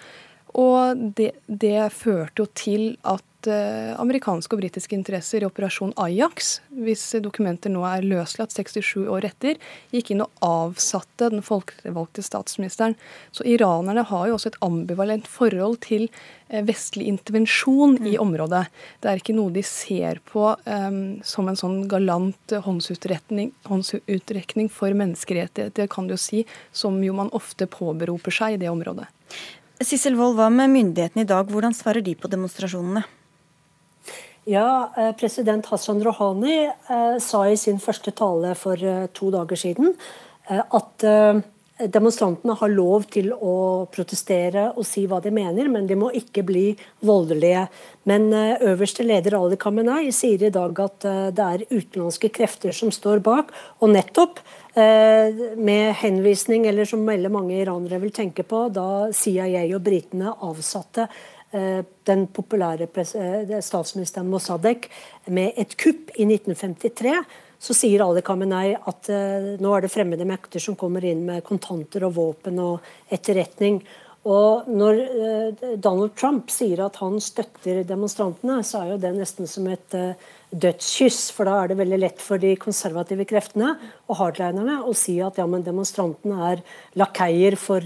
Og 0.57 1.07
det, 1.17 1.33
det 1.47 1.91
førte 1.93 2.43
jo 2.43 2.51
til 2.57 2.85
at 3.07 3.23
Eh, 3.47 3.93
amerikanske 3.99 4.55
og 4.55 4.61
britiske 4.61 4.95
interesser 4.97 5.43
i 5.43 5.47
operasjon 5.47 5.93
Ajax, 6.01 6.57
hvis 6.83 7.03
dokumenter 7.23 7.71
nå 7.71 7.83
er 7.87 8.05
løslatt 8.05 8.51
67 8.51 9.07
år 9.07 9.27
etter, 9.29 9.59
gikk 9.93 10.11
inn 10.11 10.23
og 10.25 10.43
avsatte 10.43 11.29
den 11.31 11.43
folkevalgte 11.45 12.25
statsministeren. 12.25 12.97
Så 13.31 13.45
iranerne 13.47 14.03
har 14.09 14.27
jo 14.27 14.35
også 14.35 14.51
et 14.51 14.59
ambivalent 14.65 15.29
forhold 15.31 15.79
til 15.85 16.07
eh, 16.49 16.63
vestlig 16.67 17.07
intervensjon 17.11 17.97
mm. 18.01 18.09
i 18.11 18.15
området. 18.21 18.65
Det 19.01 19.11
er 19.11 19.21
ikke 19.21 19.37
noe 19.37 19.55
de 19.55 19.63
ser 19.65 20.19
på 20.27 20.49
um, 20.53 21.01
som 21.23 21.47
en 21.47 21.59
sånn 21.59 21.77
galant 21.91 22.55
håndsutrekning, 22.67 23.53
håndsutrekning 23.69 24.71
for 24.73 24.91
menneskerettigheter, 24.97 25.87
kan 25.91 26.09
du 26.09 26.17
jo 26.17 26.21
si, 26.21 26.43
som 26.75 26.99
jo 27.03 27.15
man 27.15 27.31
ofte 27.37 27.69
påberoper 27.71 28.33
seg 28.33 28.57
i 28.57 28.61
det 28.65 28.71
området. 28.73 29.07
Sissel 29.77 30.17
Wold, 30.17 30.39
hva 30.39 30.49
med 30.49 30.73
myndighetene 30.73 31.21
i 31.21 31.29
dag? 31.29 31.51
Hvordan 31.53 31.75
svarer 31.77 32.01
de 32.01 32.15
på 32.17 32.29
demonstrasjonene? 32.31 33.05
Ja, 34.47 34.93
eh, 34.97 35.11
President 35.11 35.65
Hassan 35.65 36.03
Rouhani 36.03 36.65
eh, 36.65 37.19
sa 37.19 37.43
i 37.49 37.57
sin 37.59 37.81
første 37.83 38.13
tale 38.15 38.53
for 38.55 38.79
eh, 38.79 39.09
to 39.11 39.27
dager 39.33 39.59
siden 39.59 39.93
at 40.47 41.03
Demonstrantene 41.77 42.53
har 42.55 42.71
lov 42.71 43.03
til 43.11 43.33
å 43.35 43.83
protestere 43.91 44.69
og 44.69 44.85
si 44.87 45.03
hva 45.11 45.19
de 45.21 45.33
mener, 45.35 45.67
men 45.67 45.89
de 45.89 45.97
må 45.99 46.07
ikke 46.15 46.45
bli 46.47 46.69
voldelige. 47.03 47.65
Men 48.07 48.31
øverste 48.31 49.03
leder 49.03 49.35
Ali 49.35 49.59
Khamenei 49.59 50.13
sier 50.15 50.47
i 50.47 50.53
dag 50.55 50.79
at 50.79 51.03
det 51.35 51.49
er 51.49 51.65
utenlandske 51.67 52.31
krefter 52.31 52.71
som 52.71 52.95
står 52.95 53.19
bak. 53.27 53.51
Og 53.83 53.91
nettopp 53.91 54.39
med 54.79 55.99
henvisning, 55.99 56.63
eller 56.71 56.87
som 56.87 57.03
veldig 57.03 57.33
mange 57.35 57.59
iranere 57.59 57.99
vil 57.99 58.15
tenke 58.15 58.47
på, 58.47 58.69
da 58.71 59.11
CIA 59.11 59.67
og 59.67 59.83
britene 59.83 60.31
avsatte 60.47 61.11
den 61.51 62.25
populære 62.35 62.89
statsministeren 63.63 64.27
Mossadegh 64.27 64.89
med 65.31 65.55
et 65.55 65.77
kupp 65.79 66.11
i 66.19 66.25
1953 66.27 67.13
så 67.59 67.75
sier 67.75 68.03
Ali 68.05 68.23
Khamenei 68.25 68.73
at 68.77 69.09
eh, 69.13 69.53
nå 69.61 69.73
er 69.73 69.85
det 69.85 69.93
fremmede 69.93 70.27
makter 70.29 70.61
som 70.61 70.77
kommer 70.79 71.05
inn 71.05 71.25
med 71.27 71.45
kontanter 71.45 72.05
og 72.07 72.17
våpen 72.17 72.61
og 72.61 72.85
etterretning. 73.13 73.81
Og 74.27 74.67
når 74.69 74.99
eh, 75.01 75.75
Donald 75.81 76.13
Trump 76.19 76.51
sier 76.53 76.83
at 76.85 76.99
han 77.01 77.17
støtter 77.23 77.81
demonstrantene, 77.87 78.59
så 78.67 78.83
er 78.83 78.93
jo 78.93 79.01
det 79.01 79.13
nesten 79.17 79.49
som 79.49 79.69
et 79.71 79.97
eh, 79.97 80.29
dødskyss. 80.53 81.21
For 81.33 81.49
da 81.49 81.57
er 81.63 81.71
det 81.71 81.79
veldig 81.81 82.01
lett 82.03 82.23
for 82.23 82.41
de 82.41 82.53
konservative 82.61 83.25
kreftene 83.29 83.73
og 84.05 84.19
hardlinerne 84.21 84.83
å 84.85 84.93
si 84.97 85.17
at 85.23 85.41
ja, 85.41 85.47
men 85.49 85.65
demonstrantene 85.65 86.51
er 86.53 86.65
lakeier 86.99 87.57
for 87.59 87.81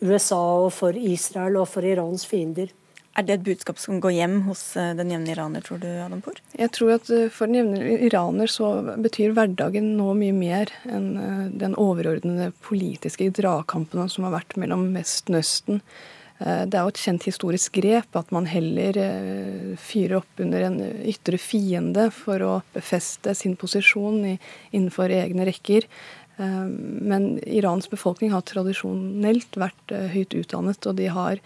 USA 0.00 0.44
og 0.64 0.70
for 0.78 0.96
Israel 0.96 1.60
og 1.60 1.68
for 1.70 1.84
Irans 1.86 2.24
fiender. 2.28 2.72
Er 3.12 3.26
det 3.28 3.34
et 3.34 3.44
budskap 3.44 3.80
som 3.80 3.98
går 4.00 4.14
hjem 4.16 4.38
hos 4.46 4.60
eh, 4.80 4.94
den 4.96 5.10
jevne 5.12 5.34
iraner, 5.34 5.64
tror 5.64 5.82
du, 5.82 5.88
Adampour? 6.00 6.38
Jeg 6.56 6.72
tror 6.72 6.94
at 6.94 7.10
eh, 7.12 7.28
for 7.32 7.50
den 7.50 7.58
jevne 7.58 7.98
iraner 8.08 8.48
så 8.48 8.70
betyr 9.04 9.34
hverdagen 9.36 9.90
nå 9.98 10.14
mye 10.16 10.36
mer 10.36 10.72
enn 10.88 11.10
eh, 11.20 11.42
den 11.60 11.76
overordnede 11.80 12.54
politiske 12.64 13.28
dragkampen 13.36 14.08
som 14.08 14.24
har 14.28 14.38
vært 14.38 14.56
mellom 14.60 14.88
Vesten 14.96 15.36
og 15.36 15.44
Østen. 15.44 15.84
Det 16.42 16.74
er 16.74 16.82
jo 16.82 16.90
et 16.90 16.98
kjent 16.98 17.22
historisk 17.28 17.76
grep 17.76 18.16
at 18.18 18.32
man 18.34 18.48
heller 18.50 18.96
fyrer 19.78 20.16
opp 20.16 20.40
under 20.42 20.64
en 20.66 20.80
ytre 21.06 21.38
fiende 21.38 22.08
for 22.10 22.42
å 22.42 22.56
befeste 22.74 23.30
sin 23.38 23.54
posisjon 23.60 24.24
innenfor 24.26 25.14
egne 25.14 25.46
rekker. 25.46 25.86
Men 26.42 27.36
Irans 27.46 27.86
befolkning 27.92 28.32
har 28.34 28.42
tradisjonelt 28.48 29.54
vært 29.54 29.94
høyt 30.16 30.34
utdannet, 30.40 30.90
og 30.90 30.98
de 30.98 31.06
har 31.14 31.38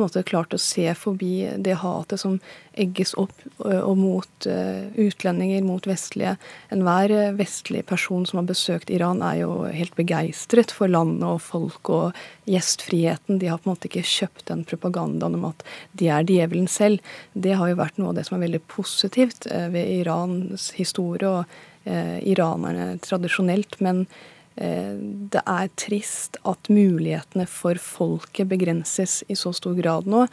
på 0.00 0.06
en 0.06 0.08
måte 0.08 0.22
klart 0.24 0.54
å 0.56 0.60
se 0.60 0.86
forbi 0.96 1.50
det 1.60 1.76
hatet 1.82 2.22
som 2.22 2.38
egges 2.80 3.12
opp 3.20 3.34
og 3.60 3.98
mot 3.98 4.46
utlendinger, 4.46 5.60
mot 5.66 5.84
vestlige. 5.84 6.36
Enhver 6.72 7.12
vestlig 7.36 7.82
person 7.90 8.24
som 8.28 8.40
har 8.40 8.48
besøkt 8.48 8.92
Iran, 8.94 9.20
er 9.26 9.42
jo 9.42 9.50
helt 9.68 9.92
begeistret 9.98 10.72
for 10.72 10.88
landet 10.88 11.26
og 11.28 11.42
folk 11.44 11.92
og 11.92 12.18
gjestfriheten. 12.48 13.42
De 13.42 13.50
har 13.52 13.60
på 13.60 13.68
en 13.68 13.74
måte 13.74 13.90
ikke 13.90 14.06
kjøpt 14.06 14.48
den 14.48 14.64
propagandaen 14.64 15.36
om 15.36 15.50
at 15.50 15.64
de 15.92 16.08
er 16.08 16.24
djevelen 16.24 16.70
selv. 16.70 17.04
Det 17.34 17.58
har 17.60 17.68
jo 17.68 17.80
vært 17.82 18.00
noe 18.00 18.14
av 18.14 18.20
det 18.20 18.28
som 18.30 18.38
er 18.38 18.46
veldig 18.46 18.64
positivt 18.72 19.50
ved 19.50 19.96
Irans 20.00 20.70
historie 20.78 21.28
og 21.28 21.58
iranerne 21.84 22.94
tradisjonelt. 23.04 23.80
men 23.84 24.06
Eh, 24.06 24.39
det 24.56 25.40
er 25.46 25.68
trist 25.78 26.36
at 26.44 26.68
mulighetene 26.68 27.46
for 27.48 27.78
folket 27.80 28.48
begrenses 28.50 29.20
i 29.30 29.36
så 29.38 29.52
stor 29.56 29.76
grad 29.78 30.08
nå 30.10 30.24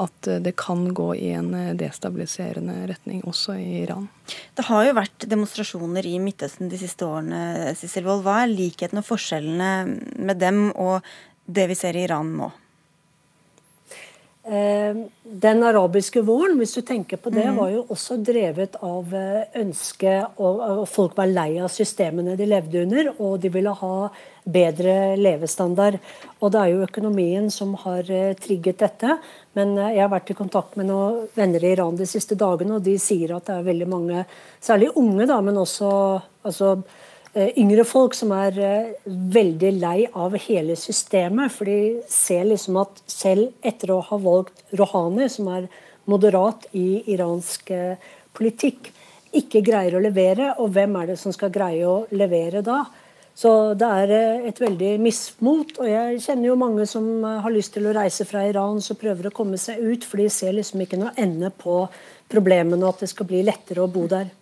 at 0.00 0.28
eh, 0.28 0.40
det 0.42 0.56
kan 0.60 0.88
gå 0.94 1.08
i 1.14 1.30
en 1.36 1.52
eh, 1.54 1.74
destabiliserende 1.78 2.86
retning 2.90 3.22
også 3.28 3.56
i 3.60 3.82
Iran. 3.82 4.08
Det 4.56 4.66
har 4.68 4.88
jo 4.88 4.96
vært 4.98 5.28
demonstrasjoner 5.30 6.08
i 6.08 6.16
Midtøsten 6.22 6.70
de 6.72 6.80
siste 6.80 7.06
årene. 7.08 7.72
Sissel 7.78 8.06
Wold. 8.08 8.24
Hva 8.26 8.42
er 8.42 8.52
likheten 8.52 9.00
og 9.00 9.08
forskjellene 9.08 9.72
med 10.18 10.40
dem 10.42 10.70
og 10.72 11.06
det 11.46 11.68
vi 11.70 11.78
ser 11.78 11.96
i 11.96 12.06
Iran 12.08 12.34
nå? 12.40 12.50
Eh, 14.46 14.96
den 15.22 15.62
arabiske 15.66 16.20
våren, 16.22 16.54
hvis 16.60 16.76
du 16.76 16.82
tenker 16.86 17.18
på 17.18 17.32
det, 17.34 17.48
mm. 17.50 17.56
var 17.58 17.70
jo 17.72 17.80
også 17.90 18.14
drevet 18.22 18.76
av 18.78 19.10
ønsket 19.10 19.58
ønske 19.58 20.12
og, 20.38 20.84
Folk 20.86 21.16
var 21.18 21.26
lei 21.26 21.56
av 21.58 21.72
systemene 21.74 22.36
de 22.38 22.46
levde 22.46 22.84
under, 22.86 23.10
og 23.18 23.40
de 23.42 23.50
ville 23.50 23.72
ha 23.80 23.96
bedre 24.46 25.16
levestandard. 25.18 25.98
Og 26.38 26.52
det 26.54 26.60
er 26.60 26.70
jo 26.70 26.86
økonomien 26.86 27.50
som 27.50 27.74
har 27.82 28.06
eh, 28.06 28.36
trigget 28.38 28.78
dette. 28.84 29.18
Men 29.58 29.74
jeg 29.80 29.98
har 30.04 30.12
vært 30.14 30.30
i 30.30 30.38
kontakt 30.38 30.78
med 30.78 30.92
noen 30.92 31.26
venner 31.34 31.64
i 31.64 31.72
Iran 31.74 31.98
de 31.98 32.06
siste 32.06 32.38
dagene, 32.38 32.78
og 32.78 32.86
de 32.86 32.94
sier 33.02 33.34
at 33.34 33.50
det 33.50 33.58
er 33.58 33.66
veldig 33.66 33.90
mange, 33.90 34.22
særlig 34.62 34.92
unge, 34.94 35.26
da, 35.26 35.40
men 35.42 35.58
også 35.58 35.90
altså, 36.46 36.76
Eh, 36.76 37.05
yngre 37.36 37.84
folk 37.84 38.14
som 38.16 38.32
er 38.32 38.58
eh, 38.62 38.92
veldig 39.06 39.72
lei 39.76 40.06
av 40.16 40.36
hele 40.46 40.76
systemet. 40.78 41.52
For 41.52 41.68
de 41.68 42.02
ser 42.10 42.46
liksom 42.48 42.78
at 42.80 43.02
selv 43.10 43.50
etter 43.66 43.92
å 43.92 44.02
ha 44.08 44.18
valgt 44.20 44.64
Rohani, 44.78 45.28
som 45.32 45.50
er 45.52 45.66
moderat 46.08 46.68
i 46.76 47.02
iransk 47.12 47.72
eh, 47.76 48.12
politikk, 48.36 48.92
ikke 49.36 49.64
greier 49.66 49.98
å 49.98 50.04
levere. 50.04 50.54
Og 50.62 50.72
hvem 50.72 50.96
er 51.00 51.12
det 51.12 51.18
som 51.20 51.34
skal 51.34 51.52
greie 51.52 51.84
å 51.84 52.06
levere 52.16 52.64
da? 52.64 52.84
Så 53.36 53.50
det 53.76 53.88
er 54.00 54.14
et 54.48 54.60
veldig 54.62 54.94
mismot. 55.04 55.76
Og 55.76 55.90
jeg 55.90 56.22
kjenner 56.24 56.48
jo 56.48 56.56
mange 56.56 56.86
som 56.88 57.04
har 57.20 57.52
lyst 57.52 57.74
til 57.76 57.90
å 57.90 57.92
reise 57.98 58.24
fra 58.24 58.46
Iran, 58.48 58.80
som 58.80 58.96
prøver 58.96 59.28
å 59.28 59.34
komme 59.36 59.60
seg 59.60 59.82
ut, 59.84 60.08
for 60.08 60.24
de 60.24 60.30
ser 60.32 60.56
liksom 60.56 60.86
ikke 60.86 61.02
noe 61.02 61.12
ende 61.20 61.52
på 61.52 61.82
problemene, 62.32 62.80
og 62.80 62.94
at 62.94 63.04
det 63.04 63.12
skal 63.12 63.28
bli 63.28 63.44
lettere 63.44 63.84
å 63.84 63.92
bo 63.92 64.08
der 64.08 64.32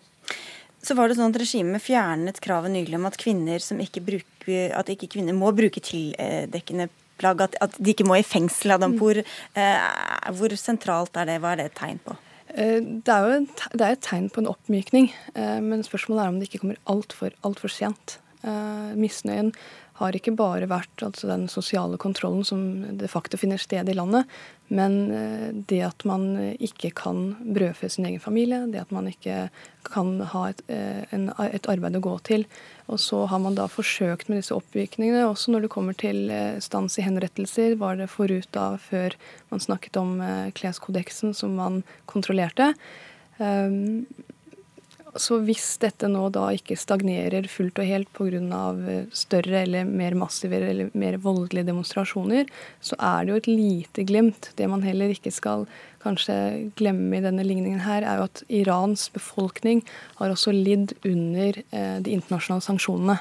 så 0.84 0.96
var 0.98 1.08
det 1.08 1.16
sånn 1.18 1.32
at 1.32 1.40
regimet 1.40 1.82
fjernet 1.82 2.40
kravet 2.44 2.74
nylig 2.74 2.98
om 2.98 3.08
at 3.08 3.18
kvinner 3.20 3.62
som 3.62 3.80
ikke 3.82 4.02
bruker, 4.04 4.74
at 4.76 4.90
ikke 4.92 5.10
kvinner 5.16 5.36
må 5.36 5.52
bruke 5.56 5.82
tildekkende 5.84 6.90
plagg, 7.20 7.44
at, 7.46 7.56
at 7.64 7.78
de 7.78 7.94
ikke 7.94 8.06
må 8.06 8.18
i 8.18 8.26
fengsel. 8.26 8.74
Adam, 8.74 8.96
hvor, 9.00 9.18
eh, 9.18 10.28
hvor 10.36 10.54
sentralt 10.58 11.16
er 11.20 11.30
det? 11.30 11.40
Hva 11.42 11.54
er 11.54 11.62
det 11.62 11.68
et 11.70 11.78
tegn 11.78 12.02
på? 12.04 12.16
Eh, 12.54 12.80
det 12.80 13.14
er 13.14 13.24
jo 13.24 13.38
et, 13.40 13.64
det 13.72 13.86
er 13.86 13.96
et 13.96 14.04
tegn 14.04 14.28
på 14.32 14.42
en 14.42 14.50
oppmykning, 14.50 15.08
eh, 15.34 15.60
men 15.64 15.86
spørsmålet 15.86 16.24
er 16.24 16.34
om 16.34 16.40
det 16.40 16.50
ikke 16.50 16.64
kommer 16.66 16.82
altfor 16.90 17.34
alt 17.46 17.62
for 17.62 17.72
sent. 17.72 18.18
Eh, 18.44 18.92
misnøyen 19.00 19.54
har 20.00 20.16
ikke 20.16 20.34
bare 20.34 20.66
vært 20.70 21.04
altså 21.06 21.28
den 21.30 21.44
sosiale 21.50 21.98
kontrollen 22.02 22.42
som 22.46 22.62
de 22.98 23.08
facto 23.10 23.38
finner 23.38 23.60
sted 23.62 23.86
i 23.90 23.94
landet, 23.94 24.26
men 24.74 24.96
eh, 25.14 25.50
det 25.70 25.80
at 25.86 26.02
man 26.08 26.32
ikke 26.58 26.90
kan 26.98 27.36
brødfø 27.38 27.90
sin 27.92 28.08
egen 28.08 28.22
familie, 28.22 28.64
det 28.72 28.80
at 28.82 28.94
man 28.94 29.06
ikke 29.10 29.48
kan 29.86 30.16
ha 30.32 30.48
et, 30.50 30.64
eh, 30.72 31.04
en, 31.14 31.28
et, 31.46 31.70
arbeid 31.70 32.00
å 32.00 32.02
gå 32.02 32.16
til. 32.26 32.46
Og 32.90 32.98
så 33.02 33.22
har 33.30 33.42
man 33.44 33.54
da 33.58 33.68
forsøkt 33.70 34.28
med 34.28 34.40
disse 34.40 34.56
oppvirkningene. 34.56 35.28
Også 35.28 35.54
når 35.54 35.66
det 35.66 35.72
kommer 35.76 35.98
til 36.00 36.26
eh, 36.32 36.58
stans 36.64 36.98
i 36.98 37.06
henrettelser, 37.06 37.78
var 37.78 38.00
det 38.00 38.10
forut 38.10 38.50
da 38.56 38.72
før 38.82 39.14
man 39.52 39.62
snakket 39.62 40.00
om 40.00 40.16
kleskodeksen 40.58 41.36
som 41.38 41.54
man 41.60 41.82
kontrollerte. 42.10 42.72
Um, 43.38 44.06
så 45.20 45.38
hvis 45.46 45.76
dette 45.82 46.08
nå 46.10 46.26
da 46.34 46.48
ikke 46.54 46.76
stagnerer 46.78 47.46
fullt 47.50 47.78
og 47.78 47.88
helt 47.88 48.10
pga. 48.16 48.62
Eh, 48.90 49.04
større 49.14 49.62
eller 49.62 49.86
mer 49.86 50.16
massive 50.18 50.58
eller 50.58 50.90
mer 50.94 51.18
voldelige 51.22 51.68
demonstrasjoner, 51.68 52.48
så 52.82 52.98
er 52.98 53.24
det 53.24 53.32
jo 53.32 53.40
et 53.40 53.50
lite 53.50 54.06
glimt. 54.08 54.50
Det 54.58 54.68
man 54.70 54.82
heller 54.82 55.12
ikke 55.14 55.32
skal 55.34 55.66
kanskje 56.04 56.36
glemme 56.78 57.18
i 57.18 57.24
denne 57.24 57.44
ligningen 57.46 57.84
her, 57.84 58.04
er 58.04 58.20
jo 58.20 58.28
at 58.28 58.42
Irans 58.52 59.06
befolkning 59.14 59.84
har 60.18 60.32
også 60.32 60.52
lidd 60.54 60.96
under 61.04 61.62
eh, 61.70 61.98
de 62.04 62.16
internasjonale 62.16 62.66
sanksjonene. 62.66 63.18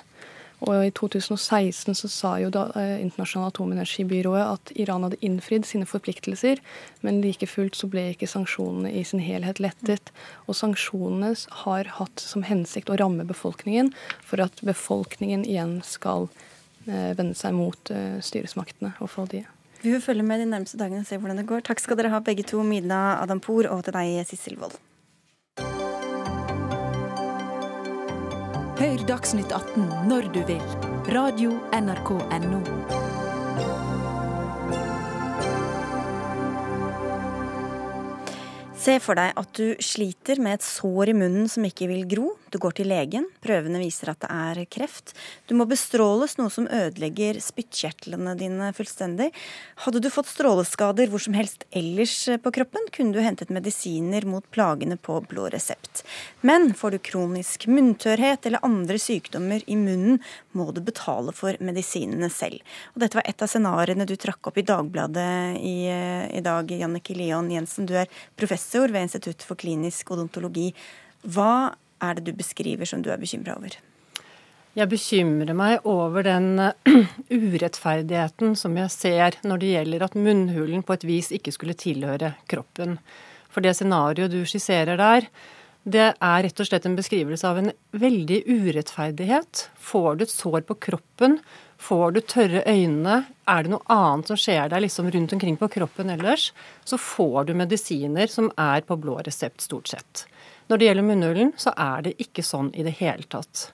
Og 0.64 0.80
I 0.80 0.91
2016 0.95 1.95
så 1.97 2.09
sa 2.11 2.34
jo 2.39 2.51
da 2.53 2.70
eh, 2.80 3.01
Internasjonale 3.03 3.51
atomenergibyrået 3.51 4.43
at 4.45 4.72
Iran 4.80 5.03
hadde 5.03 5.20
innfridd 5.26 5.68
sine 5.68 5.88
forpliktelser, 5.89 6.61
men 7.03 7.20
like 7.24 7.49
fullt 7.51 7.76
så 7.76 7.89
ble 7.91 8.05
ikke 8.14 8.30
sanksjonene 8.32 8.93
i 8.95 9.03
sin 9.07 9.20
helhet 9.24 9.59
lettet. 9.64 10.14
Og 10.47 10.55
sanksjonene 10.55 11.34
har 11.66 11.91
hatt 11.97 12.24
som 12.24 12.45
hensikt 12.47 12.93
å 12.93 12.97
ramme 13.01 13.28
befolkningen, 13.28 13.91
for 14.24 14.43
at 14.45 14.64
befolkningen 14.64 15.43
igjen 15.43 15.82
skal 15.88 16.30
eh, 16.88 17.11
vende 17.18 17.36
seg 17.36 17.57
mot 17.59 17.91
eh, 17.91 18.22
styresmaktene 18.24 18.95
og 19.03 19.11
få 19.11 19.28
de. 19.36 19.43
Vi 19.84 19.91
vil 19.91 20.03
følge 20.03 20.24
med 20.24 20.39
de 20.39 20.47
nærmeste 20.47 20.80
dagene 20.80 21.03
og 21.03 21.09
se 21.09 21.20
hvordan 21.20 21.43
det 21.43 21.49
går. 21.49 21.68
Takk 21.68 21.84
skal 21.84 21.99
dere 21.99 22.14
ha 22.14 22.24
begge 22.24 22.47
to, 22.47 22.64
Midna 22.64 23.20
Adampour, 23.20 23.68
og 23.68 23.84
til 23.84 23.99
deg, 23.99 24.24
Sissel 24.30 24.55
Wold. 24.64 24.80
Hør 28.84 28.99
Dagsnytt 29.07 29.53
18 29.55 29.86
når 30.09 30.25
du 30.36 30.41
vil. 30.43 30.63
Radio 31.15 31.53
NRK 31.71 32.09
Radio.nrk.no. 32.19 32.57
Se 38.75 38.97
for 38.99 39.15
deg 39.15 39.39
at 39.39 39.53
du 39.55 39.79
sliter 39.79 40.43
med 40.43 40.57
et 40.59 40.67
sår 40.67 41.13
i 41.13 41.15
munnen 41.15 41.47
som 41.47 41.63
ikke 41.63 41.88
vil 41.93 42.03
gro. 42.11 42.27
Du 42.54 42.60
går 42.62 42.76
til 42.78 42.86
legen, 42.91 43.26
prøvene 43.41 43.80
viser 43.82 44.12
at 44.12 44.20
det 44.22 44.28
er 44.30 44.60
kreft. 44.70 45.16
Du 45.49 45.56
må 45.58 45.66
bestråles, 45.66 46.36
noe 46.38 46.54
som 46.54 46.68
ødelegger 46.70 47.39
spyttkjertlene 47.41 48.36
dine 48.38 48.68
fullstendig. 48.78 49.32
Hadde 49.88 50.01
du 50.04 50.12
fått 50.14 50.30
stråleskader 50.30 51.10
hvor 51.10 51.24
som 51.24 51.34
helst 51.34 51.66
ellers 51.74 52.14
på 52.43 52.54
kroppen, 52.54 52.86
kunne 52.93 53.18
du 53.18 53.24
hentet 53.26 53.49
medisiner 53.49 54.30
mot 54.30 54.45
plagene 54.54 54.99
på 55.01 55.18
blå 55.32 55.47
resept. 55.49 56.04
Men 56.45 56.76
får 56.78 56.93
du 56.93 57.01
kronisk 57.10 57.66
munntørrhet 57.74 58.45
eller 58.45 58.62
andre 58.70 59.01
sykdommer 59.01 59.66
i 59.66 59.80
munnen, 59.80 60.22
må 60.54 60.70
du 60.78 60.84
betale 60.86 61.34
for 61.34 61.58
medisinene 61.58 62.30
selv. 62.30 62.62
Og 62.93 63.01
dette 63.01 63.18
var 63.18 63.26
et 63.26 63.41
av 63.41 63.49
scenarioene 63.49 64.06
du 64.06 64.14
trakk 64.14 64.54
opp 64.54 64.62
i 64.62 64.68
Dagbladet 64.70 65.58
i, 65.58 65.78
i 65.89 66.45
dag, 66.45 66.70
Jannike 66.70 67.18
Leon 67.18 67.49
Jensen. 67.49 67.89
Du 67.89 67.97
er 67.97 68.14
professor 68.38 68.93
ved 68.93 69.10
Institutt 69.10 69.41
for 69.41 69.58
klinisk 69.58 70.14
odontologi. 70.14 70.70
Hva 71.24 71.74
er 72.04 72.20
det 72.20 72.28
du 72.28 72.38
beskriver 72.38 72.89
som 72.89 73.04
du 73.04 73.12
er 73.14 73.22
bekymra 73.22 73.58
over? 73.58 73.80
Jeg 74.74 74.89
bekymrer 74.89 75.54
meg 75.54 75.84
over 75.86 76.26
den 76.26 76.56
urettferdigheten 77.30 78.56
som 78.58 78.78
jeg 78.80 78.93
ser 78.93 79.38
når 79.45 79.62
det 79.62 79.74
gjelder 79.76 80.06
at 80.08 80.16
munnhulen 80.18 80.82
på 80.86 80.95
et 80.95 81.06
vis 81.06 81.30
ikke 81.36 81.54
skulle 81.54 81.78
tilhøre 81.78 82.34
kroppen. 82.49 82.97
For 83.54 83.62
det 83.62 83.76
scenarioet 83.78 84.34
du 84.34 84.41
skisserer 84.49 84.97
der, 84.97 85.28
det 85.84 86.08
er 86.16 86.43
rett 86.45 86.62
og 86.64 86.68
slett 86.70 86.88
en 86.88 86.95
beskrivelse 86.97 87.45
av 87.45 87.60
en 87.60 87.70
veldig 88.01 88.39
urettferdighet. 88.47 89.68
Får 89.78 90.18
du 90.18 90.26
et 90.26 90.34
sår 90.34 90.64
på 90.66 90.78
kroppen, 90.88 91.38
får 91.78 92.16
du 92.16 92.22
tørre 92.24 92.64
øyne, 92.66 93.24
er 93.45 93.66
det 93.66 93.74
noe 93.76 93.84
annet 93.91 94.32
som 94.32 94.39
skjer 94.39 94.72
deg 94.72 94.86
liksom 94.86 95.12
rundt 95.12 95.36
omkring 95.36 95.60
på 95.60 95.70
kroppen 95.76 96.14
ellers, 96.16 96.49
så 96.88 96.97
får 96.97 97.49
du 97.49 97.58
medisiner 97.60 98.32
som 98.32 98.47
er 98.58 98.88
på 98.88 98.97
blå 98.97 99.20
resept, 99.28 99.62
stort 99.68 99.91
sett. 99.91 100.26
Når 100.72 100.80
det 100.80 100.88
gjelder 100.88 101.07
munnhulen, 101.07 101.53
så 101.59 101.74
er 101.80 102.05
det 102.07 102.18
ikke 102.24 102.45
sånn 102.45 102.72
i 102.76 102.86
det 102.86 102.95
hele 102.99 103.26
tatt. 103.30 103.70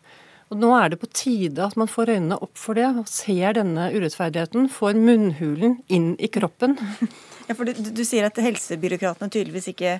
Og 0.49 0.57
Nå 0.57 0.71
er 0.73 0.89
det 0.89 0.97
på 1.01 1.09
tide 1.13 1.61
at 1.61 1.77
man 1.77 1.89
får 1.89 2.15
øynene 2.15 2.39
opp 2.41 2.57
for 2.57 2.77
det 2.77 2.87
og 2.89 3.09
ser 3.09 3.53
denne 3.59 3.91
urettferdigheten. 3.93 4.65
Får 4.73 4.97
munnhulen 4.97 5.77
inn 5.87 6.15
i 6.17 6.31
kroppen. 6.31 6.77
Ja, 7.49 7.55
for 7.57 7.65
du, 7.65 7.73
du 7.73 8.03
sier 8.05 8.27
at 8.27 8.37
helsebyråkratene 8.37 9.31
tydeligvis 9.33 9.71
ikke 9.71 9.95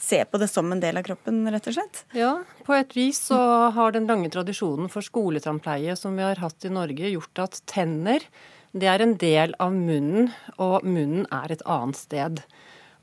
ser 0.00 0.24
på 0.24 0.38
det 0.40 0.48
som 0.48 0.70
en 0.72 0.80
del 0.80 0.96
av 0.96 1.04
kroppen, 1.04 1.42
rett 1.52 1.66
og 1.68 1.76
slett? 1.76 2.00
Ja, 2.16 2.30
på 2.64 2.72
et 2.78 2.94
vis 2.96 3.20
så 3.28 3.36
har 3.76 3.92
den 3.92 4.08
lange 4.08 4.30
tradisjonen 4.32 4.88
for 4.88 5.04
skoletannpleie 5.04 5.98
som 6.00 6.16
vi 6.16 6.24
har 6.24 6.40
hatt 6.40 6.64
i 6.64 6.72
Norge, 6.72 7.10
gjort 7.12 7.42
at 7.44 7.60
tenner 7.68 8.24
det 8.74 8.88
er 8.90 9.04
en 9.04 9.14
del 9.20 9.52
av 9.62 9.70
munnen, 9.76 10.32
og 10.58 10.82
munnen 10.82 11.28
er 11.30 11.52
et 11.54 11.62
annet 11.70 11.98
sted. 12.00 12.40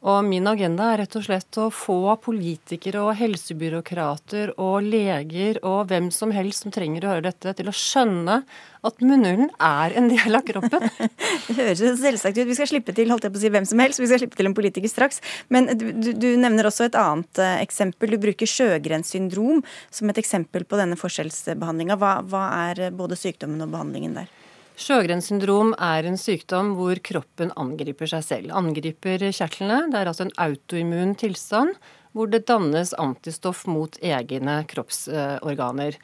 Og 0.02 0.24
min 0.26 0.48
agenda 0.50 0.88
er 0.90 1.04
rett 1.04 1.16
og 1.20 1.26
slett 1.28 1.58
å 1.62 1.68
få 1.70 2.16
politikere 2.24 3.04
og 3.06 3.14
helsebyråkrater 3.20 4.56
og 4.58 4.88
leger 4.88 5.60
og 5.62 5.92
hvem 5.92 6.08
som 6.14 6.34
helst 6.34 6.66
som 6.66 6.74
trenger 6.74 7.06
å 7.06 7.12
høre 7.12 7.28
dette, 7.28 7.54
til 7.60 7.70
å 7.70 7.76
skjønne 7.76 8.40
at 8.82 9.04
munnhulen 9.06 9.52
er 9.62 9.94
en 10.02 10.10
del 10.10 10.40
av 10.40 10.42
kroppen. 10.48 10.88
det 11.46 11.58
høres 11.60 12.02
selvsagt 12.02 12.40
ut. 12.40 12.50
Vi 12.50 12.58
skal 12.58 12.72
slippe 12.74 12.98
til 12.98 13.14
holdt 13.14 13.30
jeg 13.30 13.36
på 13.36 13.44
å 13.44 13.46
si 13.46 13.54
hvem 13.54 13.70
som 13.70 13.86
helst, 13.86 14.02
vi 14.02 14.10
skal 14.10 14.24
slippe 14.24 14.42
til 14.42 14.50
en 14.50 14.58
politiker 14.58 14.90
straks. 14.90 15.22
Men 15.54 15.70
du, 15.78 15.92
du 16.18 16.30
nevner 16.34 16.72
også 16.72 16.90
et 16.90 16.98
annet 16.98 17.44
uh, 17.44 17.60
eksempel. 17.62 18.16
Du 18.16 18.26
bruker 18.26 18.50
sjøgrenssyndrom 18.50 19.62
som 19.94 20.10
et 20.10 20.26
eksempel 20.26 20.66
på 20.66 20.82
denne 20.82 20.98
forskjellsbehandlinga. 20.98 22.02
Hva, 22.02 22.18
hva 22.26 22.48
er 22.72 22.88
både 22.90 23.22
sykdommen 23.22 23.62
og 23.62 23.76
behandlingen 23.78 24.18
der? 24.18 24.41
Sjøgrens 24.82 25.28
syndrom 25.30 25.76
er 25.78 26.08
en 26.10 26.18
sykdom 26.18 26.72
hvor 26.74 26.98
kroppen 27.06 27.52
angriper 27.60 28.10
seg 28.10 28.24
selv. 28.26 28.54
Angriper 28.58 29.22
kjertlene. 29.30 29.84
Det 29.92 30.00
er 30.00 30.10
altså 30.10 30.26
en 30.26 30.38
autoimmun 30.42 31.14
tilstand 31.22 31.76
hvor 32.18 32.32
det 32.32 32.48
dannes 32.50 32.96
antistoff 33.00 33.68
mot 33.70 34.00
egne 34.02 34.62
kroppsorganer. 34.72 36.00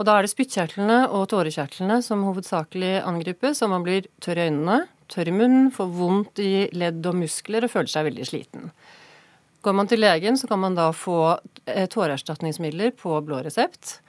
Og 0.00 0.06
Da 0.08 0.14
er 0.16 0.24
det 0.24 0.32
spyttkjertlene 0.32 1.02
og 1.12 1.28
tårekjertlene 1.34 1.98
som 2.02 2.24
hovedsakelig 2.24 3.02
angripes, 3.04 3.60
og 3.60 3.74
man 3.74 3.84
blir 3.84 4.08
tørr 4.24 4.40
i 4.40 4.46
øynene, 4.48 4.78
tørr 5.12 5.28
i 5.28 5.34
munnen, 5.36 5.68
får 5.74 5.92
vondt 5.92 6.40
i 6.40 6.70
ledd 6.72 7.04
og 7.04 7.18
muskler 7.20 7.66
og 7.66 7.74
føler 7.74 7.92
seg 7.92 8.08
veldig 8.08 8.28
sliten. 8.30 8.70
Går 9.62 9.76
man 9.76 9.92
til 9.92 10.00
legen, 10.00 10.40
så 10.40 10.48
kan 10.48 10.62
man 10.64 10.78
da 10.78 10.88
få 10.96 11.36
eh, 11.68 11.84
tåreerstatningsmidler 11.84 12.96
på 12.96 13.20
blå 13.26 13.44
resept. 13.44 14.00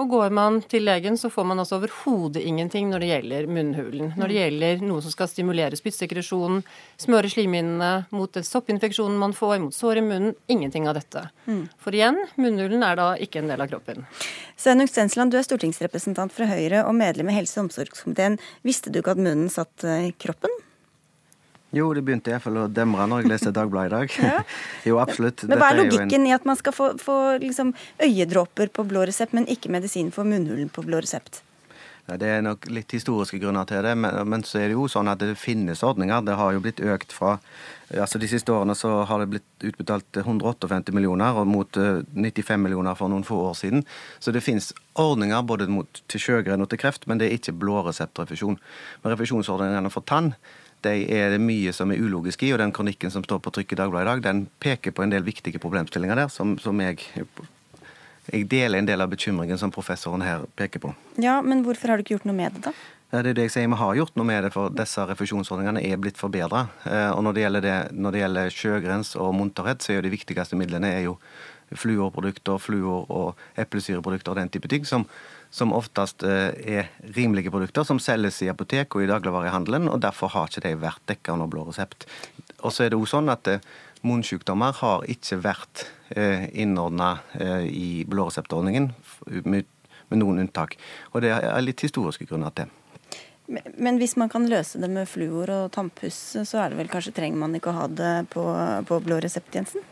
Og 0.00 0.08
går 0.08 0.32
man 0.32 0.60
til 0.72 0.86
legen, 0.86 1.18
så 1.20 1.28
får 1.30 1.44
man 1.50 1.60
altså 1.60 1.76
overhodet 1.76 2.40
ingenting 2.48 2.88
når 2.88 3.02
det 3.02 3.10
gjelder 3.10 3.48
munnhulen. 3.52 4.14
Når 4.16 4.30
det 4.30 4.38
gjelder 4.38 4.84
noe 4.88 5.04
som 5.04 5.12
skal 5.12 5.28
stimulere 5.28 5.76
spyttsekresjonen, 5.76 6.62
smøre 7.00 7.28
slimhinnene 7.32 7.90
mot 8.16 8.40
soppinfeksjonen 8.48 9.20
man 9.20 9.36
får, 9.36 9.58
mot 9.66 9.76
sår 9.76 10.00
i 10.00 10.06
munnen. 10.06 10.34
Ingenting 10.52 10.88
av 10.88 10.96
dette. 10.96 11.26
Mm. 11.44 11.66
For 11.76 11.96
igjen, 11.96 12.22
munnhulen 12.40 12.86
er 12.88 12.98
da 12.98 13.12
ikke 13.20 13.42
en 13.42 13.52
del 13.52 13.60
av 13.60 13.68
kroppen. 13.74 14.08
Sveinung 14.56 14.88
Stensland, 14.88 15.34
du 15.34 15.40
er 15.40 15.46
stortingsrepresentant 15.46 16.32
fra 16.32 16.48
Høyre 16.48 16.86
og 16.86 16.96
medlem 16.96 17.28
i 17.28 17.36
helse- 17.36 17.60
og 17.60 17.68
omsorgskomiteen. 17.68 18.40
Visste 18.64 18.92
du 18.92 19.02
ikke 19.02 19.16
at 19.18 19.20
munnen 19.20 19.52
satt 19.52 19.84
i 19.84 20.14
kroppen? 20.16 20.62
Jo, 21.72 21.86
det 21.96 22.02
begynte 22.04 22.34
iallfall 22.34 22.58
å 22.60 22.66
demre 22.68 23.06
når 23.08 23.22
jeg 23.22 23.32
leste 23.32 23.54
Dagbladet 23.56 23.88
i 23.88 23.94
dag. 23.94 24.16
Ja. 24.32 24.42
jo, 24.90 24.98
absolutt. 25.00 25.46
Men 25.48 25.60
Hva 25.60 25.70
er 25.72 25.80
logikken 25.80 26.20
en... 26.20 26.28
i 26.28 26.34
at 26.36 26.44
man 26.48 26.58
skal 26.60 26.76
få, 26.76 26.90
få 27.00 27.16
liksom, 27.42 27.72
øyedråper 28.02 28.72
på 28.76 28.84
blå 28.88 29.06
resept, 29.08 29.32
men 29.36 29.48
ikke 29.50 29.72
medisin 29.72 30.12
for 30.14 30.28
munnhulen 30.28 30.68
på 30.72 30.84
blå 30.84 31.00
resept? 31.02 31.42
Ja, 32.08 32.16
det 32.18 32.28
er 32.28 32.40
nok 32.42 32.66
litt 32.66 32.90
historiske 32.92 33.38
grunner 33.38 33.66
til 33.68 33.78
det, 33.86 33.92
men, 33.94 34.16
men, 34.28 34.42
så 34.44 34.58
er 34.58 34.68
det 34.68 34.74
jo 34.74 34.88
sånn 34.90 35.08
at 35.08 35.20
det 35.22 35.36
finnes 35.38 35.84
ordninger. 35.86 36.24
Det 36.26 36.34
har 36.36 36.52
jo 36.52 36.62
blitt 36.64 36.82
økt 36.82 37.14
fra 37.14 37.36
altså 37.92 38.16
De 38.16 38.28
siste 38.28 38.48
årene 38.48 38.72
så 38.72 39.02
har 39.04 39.20
det 39.20 39.28
blitt 39.34 39.64
utbetalt 39.68 40.16
158 40.16 40.94
millioner, 40.96 41.36
og 41.36 41.44
mot 41.46 41.76
95 41.76 42.62
millioner 42.64 42.96
for 42.96 43.12
noen 43.12 43.26
få 43.28 43.36
år 43.50 43.58
siden. 43.58 43.84
Så 44.16 44.32
det 44.32 44.40
finnes 44.40 44.70
ordninger 44.96 45.44
både 45.44 45.68
mot, 45.68 46.00
til 46.08 46.24
sjøgren 46.24 46.64
og 46.64 46.70
til 46.72 46.80
kreft, 46.80 47.04
men 47.06 47.20
det 47.20 47.28
er 47.28 47.36
ikke 47.36 47.54
blåreseptrefusjon. 47.60 48.56
Men 49.04 49.12
refusjonsordningene 49.12 49.92
for 49.92 50.08
tann 50.08 50.32
de 50.86 51.06
er 51.14 51.34
det 51.34 51.40
mye 51.42 51.72
som 51.76 51.92
er 51.92 52.02
ulogisk 52.02 52.42
i, 52.46 52.52
og 52.54 52.60
den 52.62 52.74
kronikken 52.74 53.12
som 53.14 53.24
står 53.24 53.40
på 53.42 53.52
trykk 53.54 53.74
i 53.74 53.80
Dagbladet 53.80 54.06
i 54.06 54.10
dag, 54.10 54.22
den 54.28 54.44
peker 54.62 54.94
på 54.94 55.04
en 55.04 55.12
del 55.14 55.26
viktige 55.26 55.62
problemstillinger 55.62 56.24
der 56.24 56.32
som, 56.32 56.56
som 56.62 56.80
jeg 56.82 57.00
jeg 58.30 58.46
deler 58.46 58.78
en 58.78 58.86
del 58.86 59.02
av 59.02 59.10
bekymringen 59.10 59.58
som 59.58 59.72
professoren 59.74 60.22
her 60.22 60.44
peker 60.58 60.82
på. 60.82 60.92
Ja, 61.18 61.40
Men 61.42 61.64
hvorfor 61.66 61.90
har 61.90 61.98
du 61.98 62.04
ikke 62.04 62.14
gjort 62.14 62.28
noe 62.28 62.38
med 62.38 62.54
det, 62.54 62.68
da? 62.68 62.72
Det 63.12 63.18
er 63.28 63.34
det 63.36 63.42
jeg 63.44 63.52
sier, 63.52 63.68
Vi 63.68 63.76
har 63.76 63.94
gjort 63.94 64.14
noe 64.16 64.24
med 64.24 64.44
det, 64.44 64.52
for 64.54 64.70
disse 64.70 65.04
refusjonsordningene 65.04 65.82
er 65.84 65.98
blitt 66.00 66.16
forbedra. 66.16 66.68
Eh, 66.86 67.10
og 67.10 67.24
når 67.24 67.32
det 67.32 67.42
gjelder, 67.42 67.60
det, 67.60 67.74
når 67.92 68.12
det 68.12 68.20
gjelder 68.22 68.54
sjøgrens 68.54 69.16
og 69.16 69.34
munterhet, 69.34 69.82
så 69.82 69.92
er 69.92 69.96
jo 69.98 70.06
de 70.06 70.14
viktigste 70.14 70.56
midlene 70.56 70.88
er 70.94 71.02
jo 71.08 71.18
fluorprodukter, 71.76 72.58
fluor 72.60 73.10
og 73.10 73.42
eplesyreprodukter 73.58 74.32
og 74.32 74.40
den 74.40 74.52
type 74.52 74.68
ting, 74.68 74.86
som, 74.86 75.04
som 75.52 75.72
oftest 75.76 76.24
eh, 76.24 76.50
er 76.80 76.90
rimelige 77.16 77.52
produkter 77.52 77.84
som 77.84 78.00
selges 78.00 78.40
i 78.42 78.48
apotek 78.48 78.96
og 78.96 79.04
i 79.04 79.10
dagligvarehandelen, 79.10 79.90
og 79.92 80.00
derfor 80.00 80.32
har 80.32 80.48
ikke 80.48 80.64
de 80.64 80.74
vært 80.80 81.02
dekka 81.10 81.34
under 81.36 81.50
blå 81.52 81.66
resept. 81.68 82.06
Og 82.64 82.72
så 82.72 82.86
er 82.86 82.92
det 82.92 82.98
også 82.98 83.18
sånn 83.18 83.28
at 83.32 83.50
eh, 83.52 83.66
munnsykdommer 84.02 84.78
har 84.80 85.04
ikke 85.12 85.42
vært 85.44 85.84
eh, 86.16 86.48
innordna 86.56 87.18
i 87.68 88.02
blåreseptordningen, 88.08 88.88
med, 89.44 89.68
med 90.08 90.22
noen 90.22 90.46
unntak. 90.46 90.78
Og 91.12 91.22
det 91.22 91.36
er 91.36 91.62
litt 91.62 91.84
historiske 91.84 92.26
grunner 92.30 92.54
til. 92.56 92.72
Men 93.52 93.98
hvis 94.00 94.16
man 94.16 94.30
kan 94.32 94.48
løse 94.48 94.80
det 94.80 94.88
med 94.88 95.10
fluor 95.10 95.50
og 95.52 95.70
tannpuss, 95.74 96.18
så 96.48 96.62
er 96.62 96.72
det 96.72 96.80
vel 96.80 96.90
kanskje 96.90 97.12
trenger 97.12 97.42
man 97.42 97.58
ikke 97.58 97.74
å 97.74 97.80
ha 97.82 97.88
det 97.92 98.12
på, 98.32 98.44
på 98.88 99.00
blå 99.04 99.20
resept, 99.20 99.52
Jensen? 99.52 99.84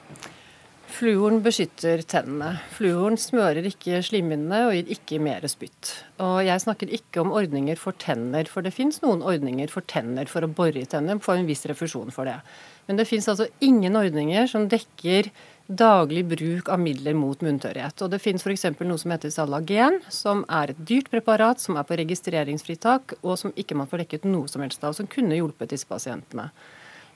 Fluoren 0.90 1.38
beskytter 1.44 2.02
tennene. 2.08 2.56
Fluoren 2.74 3.14
smører 3.20 3.64
ikke 3.68 4.00
slimhinnene 4.04 4.58
og 4.66 4.74
gir 4.74 4.90
ikke 4.94 5.20
mer 5.22 5.44
spytt. 5.48 5.92
Og 6.20 6.40
jeg 6.44 6.62
snakker 6.64 6.90
ikke 6.96 7.22
om 7.22 7.30
ordninger 7.36 7.78
for 7.80 7.96
tenner, 8.00 8.48
for 8.50 8.66
det 8.66 8.74
fins 8.74 8.98
noen 9.04 9.22
ordninger 9.22 9.70
for 9.72 9.86
tenner 9.86 10.28
for 10.30 10.44
å 10.44 10.50
bore 10.50 10.82
i 10.82 10.88
tenner, 10.90 11.20
få 11.22 11.38
en 11.38 11.48
viss 11.48 11.62
refusjon 11.70 12.10
for 12.14 12.28
det. 12.28 12.36
Men 12.88 12.98
det 12.98 13.06
fins 13.08 13.30
altså 13.30 13.46
ingen 13.64 13.96
ordninger 13.96 14.50
som 14.50 14.66
dekker 14.72 15.30
daglig 15.70 16.24
bruk 16.26 16.68
av 16.74 16.82
midler 16.82 17.14
mot 17.14 17.40
munntørrhet. 17.46 18.02
Og 18.02 18.10
det 18.10 18.20
finnes 18.22 18.42
f.eks. 18.42 18.66
noe 18.82 18.98
som 18.98 19.14
heter 19.14 19.30
Salagen, 19.30 20.00
som 20.10 20.42
er 20.50 20.72
et 20.72 20.84
dyrt 20.88 21.12
preparat 21.12 21.62
som 21.62 21.78
er 21.78 21.86
på 21.86 22.00
registreringsfritak, 22.02 23.20
og 23.22 23.38
som 23.38 23.54
ikke 23.54 23.78
man 23.78 23.88
får 23.90 24.04
dekket 24.04 24.26
noe 24.28 24.50
som 24.50 24.66
helst 24.66 24.82
av, 24.82 24.98
som 24.98 25.08
kunne 25.10 25.38
hjulpet 25.38 25.70
disse 25.70 25.86
pasientene. 25.86 26.50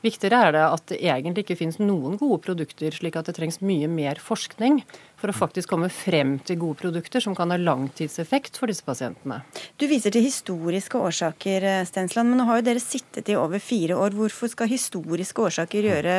Viktigere 0.04 0.40
er 0.48 0.52
det 0.52 0.62
at 0.68 0.86
det 0.90 0.98
egentlig 1.00 1.46
ikke 1.46 1.56
finnes 1.56 1.78
noen 1.80 2.18
gode 2.20 2.42
produkter, 2.44 2.92
slik 2.92 3.16
at 3.16 3.30
det 3.30 3.38
trengs 3.38 3.62
mye 3.64 3.88
mer 3.88 4.18
forskning 4.20 4.82
for 5.16 5.32
å 5.32 5.36
faktisk 5.36 5.70
komme 5.72 5.88
frem 5.88 6.34
til 6.44 6.58
gode 6.60 6.82
produkter 6.82 7.24
som 7.24 7.36
kan 7.36 7.48
ha 7.54 7.56
langtidseffekt 7.56 8.58
for 8.60 8.68
disse 8.68 8.84
pasientene. 8.84 9.40
Du 9.80 9.86
viser 9.88 10.12
til 10.12 10.26
historiske 10.26 11.00
årsaker, 11.00 11.64
Stensland, 11.88 12.28
men 12.28 12.42
nå 12.42 12.48
har 12.50 12.60
jo 12.60 12.66
dere 12.66 12.84
sittet 12.84 13.30
i 13.32 13.38
over 13.40 13.62
fire 13.64 13.96
år. 13.96 14.12
Hvorfor 14.18 14.52
skal 14.52 14.68
historiske 14.68 15.46
årsaker 15.48 15.88
gjøre, 15.88 16.16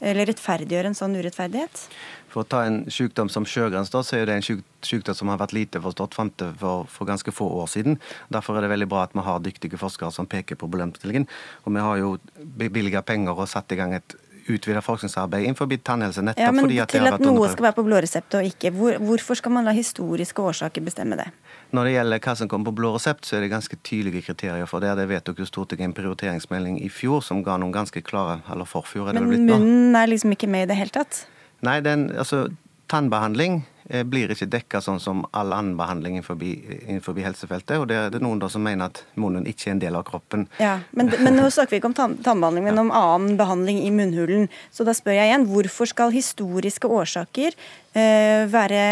eller 0.00 0.30
rettferdiggjøre 0.32 0.94
en 0.94 0.96
sånn 0.96 1.18
urettferdighet? 1.20 1.84
For 2.32 2.42
å 2.42 2.48
ta 2.48 2.64
en 2.66 2.82
sykdom 2.92 3.30
som 3.32 3.46
sjøgrens, 3.48 3.90
da, 3.94 4.02
så 4.04 4.18
er 4.18 4.28
det 4.28 4.36
en 4.36 4.44
syk, 4.44 4.64
sykdom 4.84 5.16
som 5.16 5.30
har 5.32 5.40
vært 5.40 5.54
lite 5.56 5.80
forstått 5.82 6.16
frem 6.18 6.32
til 6.36 6.52
for, 6.60 6.88
for, 6.90 7.08
ganske 7.08 7.32
få 7.32 7.48
år 7.62 7.70
siden. 7.72 7.98
Derfor 8.34 8.58
er 8.58 8.66
det 8.66 8.72
veldig 8.74 8.90
bra 8.90 9.06
at 9.06 9.16
vi 9.16 9.24
har 9.26 9.42
dyktige 9.44 9.80
forskere 9.80 10.12
som 10.14 10.28
peker 10.30 10.58
på 10.58 10.66
problemstillingen. 10.68 11.28
Og 11.64 11.74
vi 11.76 11.84
har 11.86 12.02
jo 12.02 12.14
bevilga 12.58 13.04
penger 13.06 13.38
og 13.38 13.50
satt 13.50 13.72
i 13.72 13.80
gang 13.80 13.94
et 13.96 14.18
utvida 14.46 14.80
forskningsarbeid 14.82 15.44
innenfor 15.44 15.66
tannhelse. 15.82 16.22
nettopp 16.22 16.44
ja, 16.44 16.52
men 16.52 16.64
fordi 16.64 16.78
at 16.80 16.88
Til 16.88 17.06
at 17.06 17.20
noe 17.20 17.32
underprøvd. 17.32 17.52
skal 17.52 17.66
være 17.66 17.76
på 17.78 17.84
blå 17.86 18.00
resept 18.04 18.34
og 18.38 18.46
ikke. 18.46 18.70
Hvor, 18.70 18.98
hvorfor 19.08 19.34
skal 19.34 19.52
man 19.52 19.64
la 19.64 19.74
historiske 19.74 20.42
årsaker 20.42 20.82
bestemme 20.86 21.18
det? 21.18 21.26
Når 21.74 21.84
det 21.84 21.92
gjelder 21.96 22.22
hva 22.26 22.34
som 22.38 22.48
kommer 22.48 22.70
på 22.70 22.76
blå 22.80 22.92
resept, 22.94 23.26
så 23.26 23.36
er 23.36 23.46
det 23.46 23.50
ganske 23.50 23.76
tydelige 23.82 24.22
kriterier 24.28 24.66
for 24.70 24.80
det. 24.80 24.94
Det 24.98 25.08
vedtok 25.10 25.42
jo 25.42 25.48
Stortinget 25.48 25.90
en 25.90 25.96
prioriteringsmelding 25.96 26.78
i 26.82 26.90
fjor 26.92 27.24
som 27.26 27.42
ga 27.42 27.56
noen 27.58 27.74
ganske 27.74 28.02
klare 28.02 28.40
Eller 28.52 28.64
forfjor, 28.64 29.08
er 29.08 29.18
det 29.18 29.22
Men 29.22 29.32
blitt 29.34 29.48
nå? 29.48 29.58
munnen 29.58 29.96
er 29.96 30.06
liksom 30.06 30.36
ikke 30.36 30.50
med 30.50 30.68
i 30.68 30.70
det 30.72 30.78
hele 30.78 30.94
tatt? 30.94 31.26
Nei, 31.66 31.80
den, 31.84 32.08
altså, 32.14 32.46
tannbehandling 32.90 33.60
eh, 33.88 34.04
blir 34.06 34.30
ikke 34.30 34.48
dekka 34.50 34.80
sånn 34.84 35.00
som 35.02 35.24
all 35.36 35.52
annen 35.54 35.74
behandling 35.78 36.18
innenfor, 36.18 36.38
innenfor 36.38 37.18
helsefeltet. 37.24 37.76
Og 37.80 37.88
det 37.90 37.98
er 37.98 38.22
noen 38.22 38.42
som 38.52 38.62
mener 38.62 38.90
at 38.90 39.02
munnen 39.18 39.46
ikke 39.50 39.70
er 39.70 39.76
en 39.76 39.82
del 39.82 39.98
av 39.98 40.06
kroppen. 40.08 40.46
Ja, 40.62 40.78
men, 40.96 41.10
men 41.24 41.38
nå 41.38 41.48
snakker 41.50 41.76
vi 41.76 41.80
ikke 41.82 41.90
om 41.90 41.98
tann 41.98 42.16
tannbehandling, 42.26 42.68
men 42.68 42.84
om 42.86 42.94
annen 42.94 43.38
behandling 43.40 43.82
i 43.82 43.92
munnhulen. 43.94 44.48
Så 44.70 44.86
da 44.86 44.94
spør 44.96 45.18
jeg 45.18 45.32
igjen, 45.32 45.48
hvorfor 45.50 45.90
skal 45.90 46.14
historiske 46.14 46.90
årsaker 46.90 47.56
eh, 47.56 48.46
være 48.52 48.82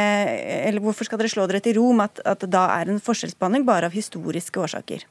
Eller 0.64 0.83
hvorfor 0.83 1.07
skal 1.07 1.20
dere 1.20 1.33
slå 1.33 1.47
dere 1.51 1.62
til 1.64 1.79
ro 1.79 1.93
med 1.95 2.11
at, 2.11 2.25
at 2.35 2.47
det 2.47 2.55
da 2.55 2.66
er 2.79 2.91
en 2.91 3.03
forskjellsbehandling 3.03 3.68
bare 3.68 3.91
av 3.91 3.97
historiske 3.97 4.66
årsaker? 4.66 5.07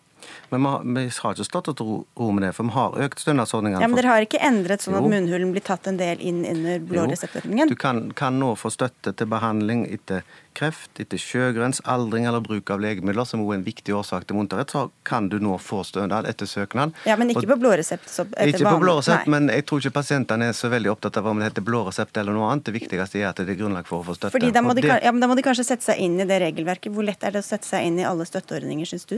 Men 0.53 0.95
vi 0.95 1.05
har, 1.09 1.33
ikke 1.33 1.47
stått 1.47 1.71
til 1.71 1.89
ro, 1.89 2.29
med 2.31 2.45
det, 2.45 2.51
for 2.53 2.69
vi 2.69 2.75
har 2.75 2.97
økt 3.07 3.23
stønadsordningene. 3.23 3.81
Ja, 3.81 3.89
men 3.89 3.97
Dere 3.97 4.13
har 4.13 4.25
ikke 4.25 4.41
endret 4.43 4.85
sånn 4.85 4.97
at 4.99 5.07
munnhulen 5.09 5.53
blir 5.55 5.65
tatt 5.65 5.89
en 5.89 5.97
del 5.97 6.21
inn 6.21 6.43
under 6.45 6.83
blåreseptordningen? 6.91 7.71
Du 7.73 7.77
kan, 7.79 8.05
kan 8.17 8.37
nå 8.41 8.53
få 8.59 8.71
støtte 8.73 9.15
til 9.17 9.29
behandling 9.31 9.87
etter 9.89 10.21
kreft, 10.53 10.91
etter 11.01 11.17
sjøgrens, 11.17 11.81
aldring 11.89 12.27
eller 12.29 12.43
bruk 12.45 12.69
av 12.73 12.81
legemidler, 12.83 13.25
som 13.25 13.41
også 13.41 13.55
er 13.55 13.59
en 13.59 13.65
viktig 13.65 13.95
årsak 13.97 14.27
til 14.29 14.37
munterhet. 14.37 14.73
Så 14.73 14.85
kan 15.07 15.29
du 15.31 15.39
nå 15.41 15.57
få 15.61 15.81
stønad 15.87 16.27
etter 16.29 16.49
søknad. 16.49 16.93
Ja, 17.09 17.17
men 17.17 17.33
ikke 17.33 17.47
på 17.49 17.57
blå 17.63 17.73
resept? 17.79 18.05
Ikke 18.45 18.67
på 18.67 18.75
blå 18.83 18.99
resept, 18.99 19.29
men 19.33 19.49
jeg 19.53 19.65
tror 19.69 19.81
ikke 19.81 19.95
pasientene 19.97 20.51
er 20.51 20.57
så 20.57 20.69
veldig 20.73 20.93
opptatt 20.93 21.17
av 21.21 21.31
om 21.31 21.41
det 21.41 21.49
heter 21.49 21.65
blå 21.65 21.83
resept 21.87 22.21
eller 22.21 22.37
noe 22.37 22.51
annet. 22.51 22.67
Det 22.69 22.77
viktigste 22.77 23.23
er 23.23 23.31
at 23.31 23.41
det 23.41 23.55
er 23.55 23.59
grunnlag 23.59 23.89
for 23.89 24.03
å 24.03 24.07
få 24.11 24.17
støtte. 24.19 24.35
Fordi 24.35 24.53
da 24.53 24.63
må, 24.65 24.77
de, 24.77 24.85
ja, 24.85 25.11
men 25.11 25.23
da 25.23 25.31
må 25.31 25.39
de 25.39 25.45
kanskje 25.45 25.65
sette 25.73 25.89
seg 25.89 26.05
inn 26.05 26.19
i 26.21 26.29
det 26.29 26.39
regelverket. 26.45 26.93
Hvor 26.93 27.07
lett 27.07 27.25
er 27.25 27.35
det 27.35 27.43
å 27.43 27.49
sette 27.49 27.67
seg 27.67 27.89
inn 27.89 27.99
i 28.01 28.07
alle 28.07 28.29
støtteordninger, 28.29 28.93
syns 28.93 29.09
du? 29.09 29.17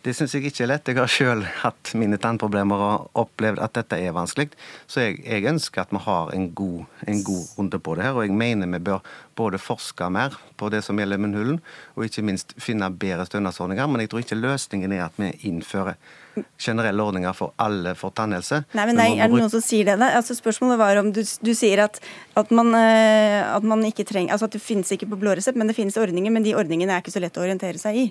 Det 0.00 0.14
syns 0.16 0.32
jeg 0.32 0.46
ikke 0.48 0.62
er 0.64 0.70
lett. 0.70 0.88
Jeg 0.88 0.96
har 0.96 1.10
sjøl 1.12 1.42
hatt 1.60 1.90
mine 2.00 2.16
tannproblemer 2.20 2.80
og 2.80 3.18
opplevd 3.20 3.60
at 3.60 3.74
dette 3.76 3.98
er 4.00 4.14
vanskelig. 4.16 4.48
Så 4.88 5.02
jeg, 5.02 5.18
jeg 5.26 5.44
ønsker 5.50 5.82
at 5.82 5.90
vi 5.92 6.00
har 6.06 6.30
en 6.32 6.46
god, 6.56 6.86
en 7.04 7.20
god 7.26 7.50
runde 7.58 7.80
på 7.84 7.96
det 7.98 8.06
her. 8.06 8.16
Og 8.16 8.24
jeg 8.24 8.32
mener 8.32 8.70
vi 8.72 8.80
bør 8.86 9.04
både 9.36 9.60
forske 9.60 10.08
mer 10.08 10.38
på 10.56 10.70
det 10.72 10.80
som 10.86 10.96
gjelder 11.00 11.20
munnhulen, 11.20 11.60
og 11.96 12.06
ikke 12.06 12.24
minst 12.24 12.56
finne 12.60 12.88
bedre 12.96 13.28
stønadsordninger. 13.28 13.90
Men 13.92 14.04
jeg 14.04 14.12
tror 14.12 14.24
ikke 14.24 14.40
løsningen 14.40 14.96
er 14.96 15.04
at 15.04 15.20
vi 15.20 15.34
innfører 15.50 16.00
generelle 16.56 17.04
ordninger 17.04 17.36
for 17.36 17.52
alle 17.60 17.92
for 17.98 18.16
tannhelse. 18.16 18.62
Nei, 18.72 18.88
men 18.88 18.96
nei, 19.02 19.10
er 19.18 19.28
det 19.28 19.36
noen 19.36 19.52
som 19.52 19.60
sier 19.64 19.84
det? 19.90 19.98
da? 20.00 20.14
Altså, 20.16 20.36
spørsmålet 20.38 20.80
var 20.80 21.02
om 21.02 21.12
du, 21.12 21.20
du 21.20 21.52
sier 21.58 21.84
at, 21.84 22.00
at, 22.40 22.56
man, 22.56 22.72
eh, 22.78 23.44
at 23.44 23.66
man 23.66 23.84
ikke 23.84 24.08
trenger 24.08 24.32
Altså 24.32 24.48
at 24.48 24.56
det 24.56 24.62
finnes 24.64 24.88
ikke 24.94 25.10
på 25.10 25.20
blå 25.20 25.36
resept, 25.36 25.60
men 25.60 25.68
det 25.68 25.76
finnes 25.76 26.00
ordninger. 26.00 26.32
Men 26.32 26.46
de 26.46 26.56
ordningene 26.56 26.96
er 26.96 27.04
ikke 27.04 27.12
så 27.12 27.20
lett 27.20 27.36
å 27.36 27.44
orientere 27.44 27.80
seg 27.82 28.00
i. 28.00 28.08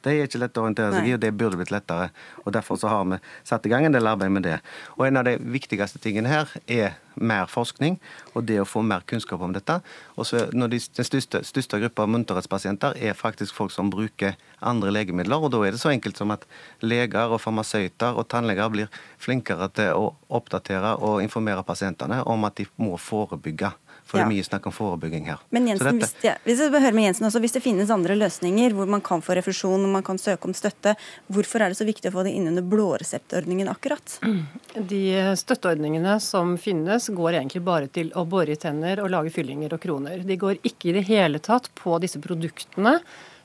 Det 0.00 0.12
er 0.12 0.24
ikke 0.24 0.40
lett 0.40 0.56
å 0.56 0.62
orientere 0.64 0.94
seg 0.96 1.08
i, 1.10 1.12
og 1.12 1.20
det 1.20 1.30
burde 1.36 1.58
blitt 1.60 1.72
lettere. 1.74 2.08
og 2.44 2.54
Derfor 2.56 2.78
så 2.80 2.88
har 2.88 3.04
vi 3.04 3.18
satt 3.44 3.66
i 3.66 3.72
gang 3.72 3.84
en 3.84 3.92
del 3.92 4.08
arbeid 4.08 4.32
med 4.32 4.46
det. 4.46 4.58
Og 4.96 5.06
En 5.06 5.20
av 5.20 5.24
de 5.24 5.36
viktigste 5.36 6.00
tingene 6.00 6.28
her 6.28 6.48
er 6.66 6.96
mer 7.20 7.50
forskning 7.50 7.98
og 8.32 8.46
det 8.48 8.60
å 8.62 8.64
få 8.68 8.80
mer 8.86 9.04
kunnskap 9.04 9.42
om 9.44 9.52
dette. 9.52 9.80
Og 10.16 10.24
så 10.26 10.46
når 10.56 10.72
de, 10.72 10.80
Den 10.96 11.04
største, 11.04 11.42
største 11.44 11.80
gruppa 11.82 12.06
munterhetspasienter 12.06 12.96
er 12.96 13.18
faktisk 13.18 13.54
folk 13.54 13.74
som 13.74 13.90
bruker 13.90 14.38
andre 14.60 14.90
legemidler. 14.90 15.36
og 15.36 15.50
Da 15.52 15.62
er 15.66 15.72
det 15.72 15.80
så 15.80 15.92
enkelt 15.92 16.16
som 16.16 16.30
at 16.30 16.46
leger 16.80 17.28
og 17.28 17.40
farmasøyter 17.40 18.16
og 18.16 18.28
tannleger 18.28 18.70
blir 18.70 18.88
flinkere 19.18 19.68
til 19.68 19.92
å 19.92 20.14
oppdatere 20.30 20.96
og 20.96 21.22
informere 21.22 21.62
pasientene 21.62 22.24
om 22.24 22.44
at 22.44 22.56
de 22.56 22.66
må 22.76 22.96
forebygge. 22.96 23.72
For 24.10 24.18
det 24.18 24.24
er 24.26 24.30
mye 24.32 24.42
snakk 24.46 24.64
om 24.66 24.74
forebygging 24.74 25.28
her. 25.30 25.38
Men 25.54 25.68
Jensen, 25.70 26.00
dette- 26.00 26.10
hvis, 26.18 26.24
ja, 26.26 26.32
hvis 26.44 26.58
jeg 26.64 26.72
bør 26.74 26.82
høre 26.82 26.96
med 26.98 27.04
Jensen 27.06 27.28
også, 27.28 27.40
hvis 27.44 27.52
det 27.54 27.62
finnes 27.62 27.90
andre 27.94 28.16
løsninger 28.18 28.74
hvor 28.74 28.88
man 28.90 29.00
kan 29.06 29.22
få 29.22 29.36
refusjon 29.38 29.84
og 29.86 29.92
man 29.94 30.02
kan 30.02 30.18
søke 30.18 30.50
om 30.50 30.54
støtte, 30.56 30.96
hvorfor 31.30 31.62
er 31.62 31.70
det 31.70 31.78
så 31.78 31.86
viktig 31.86 32.10
å 32.10 32.16
få 32.18 32.24
det 32.26 32.32
inn 32.34 32.48
under 32.50 32.66
blåreseptordningen 32.66 33.70
akkurat? 33.70 34.16
De 34.74 35.02
støtteordningene 35.38 36.18
som 36.20 36.56
finnes, 36.58 37.06
går 37.14 37.38
egentlig 37.38 37.62
bare 37.66 37.86
til 37.92 38.10
å 38.18 38.26
bore 38.28 38.54
i 38.54 38.60
tenner 38.60 39.00
og 39.04 39.10
lage 39.14 39.30
fyllinger 39.34 39.72
og 39.78 39.80
kroner. 39.86 40.24
De 40.26 40.36
går 40.36 40.58
ikke 40.66 40.90
i 40.90 40.96
det 40.98 41.06
hele 41.10 41.38
tatt 41.38 41.70
på 41.78 41.98
disse 42.02 42.18
produktene, 42.22 42.98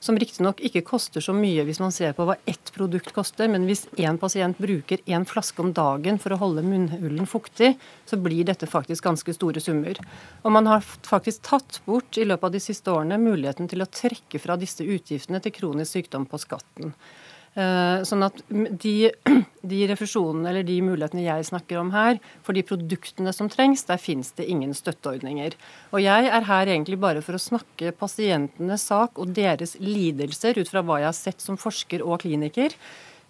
som 0.06 0.18
riktignok 0.22 0.62
ikke 0.68 0.84
koster 0.86 1.24
så 1.24 1.34
mye 1.36 1.64
hvis 1.66 1.82
man 1.82 1.94
ser 1.94 2.14
på 2.14 2.28
hva 2.28 2.38
ett 2.50 2.72
produkt 2.76 3.12
koster, 3.16 3.50
men 3.52 3.66
hvis 3.66 3.86
én 3.98 4.20
pasient 4.22 4.60
bruker 4.62 5.02
én 5.10 5.26
flaske 5.26 5.64
om 5.64 5.74
dagen 5.76 6.20
for 6.22 6.36
å 6.36 6.40
holde 6.44 6.66
munnhulen 6.66 7.26
fuktig, 7.30 7.74
så 8.06 8.20
blir 8.22 8.46
dette 8.48 8.70
faktisk 8.70 9.08
ganske 9.08 9.36
store 9.36 9.64
summer. 9.64 10.00
Og 10.44 10.54
man 10.54 10.70
har 10.70 10.86
faktisk 10.86 11.48
tatt 11.50 11.82
bort 11.88 12.20
i 12.22 12.28
løpet 12.28 12.50
av 12.50 12.56
de 12.56 12.64
siste 12.64 12.94
årene 12.94 13.20
muligheten 13.22 13.70
til 13.72 13.82
å 13.82 13.90
trekke 13.90 14.42
fra 14.42 14.60
disse 14.62 14.86
utgiftene 14.86 15.42
til 15.42 15.56
kronisk 15.56 15.98
sykdom 15.98 16.30
på 16.30 16.42
skatten. 16.44 16.94
Eh, 17.56 18.04
Sånn 18.04 18.26
at 18.26 18.42
de, 18.52 19.12
de 19.72 19.80
refusjonene 19.88 20.50
eller 20.52 20.66
de 20.68 20.76
mulighetene 20.84 21.24
jeg 21.24 21.48
snakker 21.48 21.80
om 21.80 21.94
her, 21.96 22.20
for 22.44 22.58
de 22.58 22.66
produktene 22.68 23.32
som 23.36 23.48
trengs, 23.52 23.86
der 23.88 24.02
finnes 24.02 24.34
det 24.36 24.50
ingen 24.52 24.76
støtteordninger. 24.76 25.56
Og 25.96 26.04
jeg 26.04 26.28
er 26.28 26.48
her 26.50 26.68
egentlig 26.68 27.00
bare 27.00 27.24
for 27.24 27.38
å 27.38 27.42
snakke 27.42 27.96
pasientenes 27.96 28.90
sak 28.92 29.22
og 29.22 29.32
deres 29.38 29.78
lidelser 29.80 30.60
ut 30.60 30.72
fra 30.72 30.84
hva 30.84 31.00
jeg 31.02 31.12
har 31.14 31.20
sett 31.22 31.44
som 31.44 31.60
forsker 31.60 32.04
og 32.04 32.26
kliniker. 32.26 32.76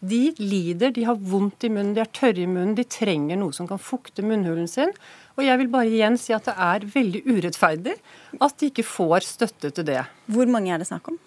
De 0.06 0.34
lider, 0.42 0.92
de 0.92 1.06
har 1.08 1.22
vondt 1.22 1.64
i 1.66 1.72
munnen, 1.72 1.94
de 1.96 2.02
er 2.04 2.12
tørre 2.14 2.42
i 2.44 2.50
munnen, 2.50 2.76
de 2.78 2.84
trenger 2.84 3.40
noe 3.40 3.56
som 3.56 3.70
kan 3.70 3.80
fukte 3.82 4.26
munnhulen 4.26 4.68
sin. 4.70 4.92
Og 5.38 5.46
jeg 5.46 5.62
vil 5.62 5.72
bare 5.72 5.94
igjen 5.94 6.18
si 6.20 6.34
at 6.36 6.50
det 6.50 6.58
er 6.62 6.90
veldig 6.98 7.24
urettferdig 7.30 7.96
at 8.42 8.58
de 8.60 8.70
ikke 8.74 8.86
får 8.86 9.26
støtte 9.30 9.72
til 9.72 9.88
det. 9.88 10.02
Hvor 10.34 10.50
mange 10.52 10.74
er 10.74 10.82
det 10.82 10.90
snakk 10.90 11.14
om? 11.14 11.18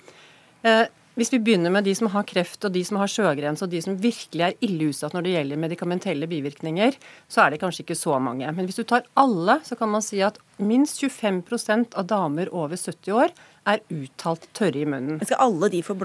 Eh, 0.67 0.85
hvis 1.19 1.33
vi 1.35 1.41
begynner 1.43 1.73
med 1.75 1.87
de 1.87 1.95
som 1.99 2.07
har 2.13 2.27
kreft 2.29 2.63
og 2.65 2.75
de 2.75 2.85
som 2.87 3.01
har 3.01 3.11
sjøgrens 3.11 3.65
og 3.65 3.73
de 3.73 3.81
som 3.83 3.97
virkelig 3.99 4.45
er 4.47 4.57
ille 4.65 4.93
utsatt 4.93 5.17
når 5.17 5.27
det 5.27 5.33
gjelder 5.35 5.63
medikamentelle 5.65 6.29
bivirkninger, 6.31 6.99
så 7.27 7.43
er 7.45 7.55
det 7.55 7.61
kanskje 7.63 7.83
ikke 7.83 7.99
så 7.99 8.21
mange. 8.23 8.47
Men 8.55 8.69
hvis 8.69 8.79
du 8.79 8.85
tar 8.87 9.07
alle, 9.19 9.59
så 9.67 9.79
kan 9.79 9.91
man 9.91 10.05
si 10.05 10.23
at 10.23 10.39
minst 10.63 11.03
25% 11.03 11.99
av 11.99 12.07
damer 12.11 12.53
over 12.55 12.79
70 12.79 13.17
år 13.19 13.35
er 13.69 13.83
uttalt 13.93 14.47
tørre 14.57 14.85
i 14.85 14.87
munnen. 14.89 15.19
Skal 15.27 15.43
alle 15.49 15.73
de 15.75 15.83
få 15.85 15.99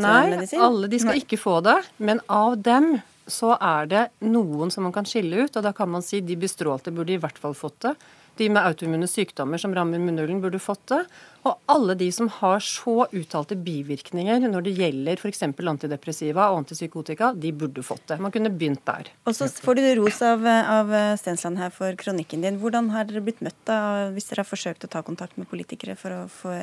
Nei, 0.00 0.40
alle 0.56 0.88
de 0.90 1.02
skal 1.04 1.20
ikke 1.20 1.38
få 1.40 1.60
det. 1.66 1.76
Men 2.00 2.24
av 2.32 2.56
dem 2.64 2.96
så 3.26 3.56
er 3.60 3.88
det 3.90 4.04
noen 4.24 4.70
som 4.72 4.86
man 4.86 4.94
kan 4.94 5.06
skille 5.08 5.46
ut, 5.46 5.56
og 5.58 5.64
da 5.66 5.72
kan 5.76 5.90
man 5.90 6.04
si 6.04 6.22
de 6.24 6.38
bestrålte 6.38 6.94
burde 6.94 7.16
i 7.16 7.20
hvert 7.20 7.38
fall 7.42 7.56
fått 7.58 7.80
det. 7.88 7.96
De 8.36 8.48
med 8.52 8.60
autoimmune 8.62 9.08
sykdommer 9.08 9.60
som 9.60 9.74
rammer 9.74 10.02
munnhulen, 10.02 10.42
burde 10.42 10.60
fått 10.60 10.84
det. 10.92 11.02
Og 11.46 11.60
alle 11.72 11.94
de 11.98 12.08
som 12.12 12.28
har 12.40 12.60
så 12.64 13.06
uttalte 13.06 13.56
bivirkninger 13.56 14.44
når 14.48 14.66
det 14.66 14.74
gjelder 14.80 15.20
f.eks. 15.20 15.44
antidepressiva 15.46 16.50
og 16.50 16.62
antipsykotika, 16.64 17.30
de 17.36 17.52
burde 17.56 17.84
fått 17.86 18.04
det. 18.10 18.18
Man 18.22 18.34
kunne 18.34 18.52
begynt 18.52 18.84
der. 18.88 19.08
Og 19.24 19.36
så 19.38 19.48
får 19.48 19.78
du 19.78 19.86
ros 20.00 20.20
av, 20.26 20.44
av 20.46 20.92
Stensland 21.20 21.62
her 21.62 21.72
for 21.74 21.96
kronikken 21.98 22.44
din. 22.44 22.60
Hvordan 22.62 22.90
har 22.94 23.08
dere 23.08 23.24
blitt 23.24 23.42
møtt 23.44 23.58
da, 23.68 24.10
hvis 24.12 24.28
dere 24.30 24.44
har 24.44 24.50
forsøkt 24.50 24.84
å 24.88 24.92
ta 24.92 25.04
kontakt 25.06 25.38
med 25.40 25.48
politikere 25.50 25.96
for 25.98 26.14
å 26.16 26.22
få 26.30 26.54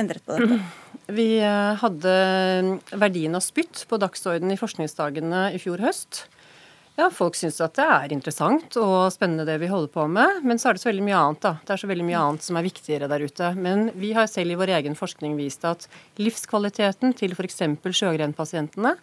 endret 0.00 0.24
på 0.24 0.38
dette? 0.38 0.60
Vi 1.18 1.26
eh, 1.42 1.72
hadde 1.82 2.12
verdien 2.94 3.34
av 3.36 3.42
spytt 3.44 3.84
på 3.90 3.98
dagsordenen 4.00 4.54
i 4.54 4.60
forskningsdagene 4.60 5.48
i 5.56 5.60
fjor 5.60 5.82
høst. 5.82 6.24
Ja, 6.98 7.08
Folk 7.08 7.38
syns 7.38 7.56
at 7.64 7.78
det 7.78 7.86
er 7.88 8.12
interessant 8.12 8.76
og 8.76 9.06
spennende 9.14 9.46
det 9.48 9.56
vi 9.62 9.70
holder 9.70 9.88
på 9.94 10.04
med, 10.12 10.42
men 10.44 10.60
så 10.60 10.68
er 10.68 10.76
det 10.76 10.82
så 10.82 10.90
veldig 10.90 11.06
mye 11.06 11.20
annet. 11.22 11.40
da. 11.40 11.52
Det 11.64 11.72
er 11.72 11.80
så 11.80 11.88
veldig 11.88 12.04
mye 12.04 12.20
annet 12.20 12.44
som 12.44 12.58
er 12.60 12.66
viktigere 12.66 13.08
der 13.08 13.24
ute. 13.24 13.52
Men 13.56 13.88
vi 13.96 14.12
har 14.12 14.28
selv 14.28 14.52
i 14.52 14.58
vår 14.60 14.74
egen 14.76 14.96
forskning 14.98 15.38
vist 15.40 15.64
at 15.64 15.88
livskvaliteten 16.20 17.16
til 17.16 17.32
f.eks. 17.32 17.62
sjøgrenpasientene 17.96 18.96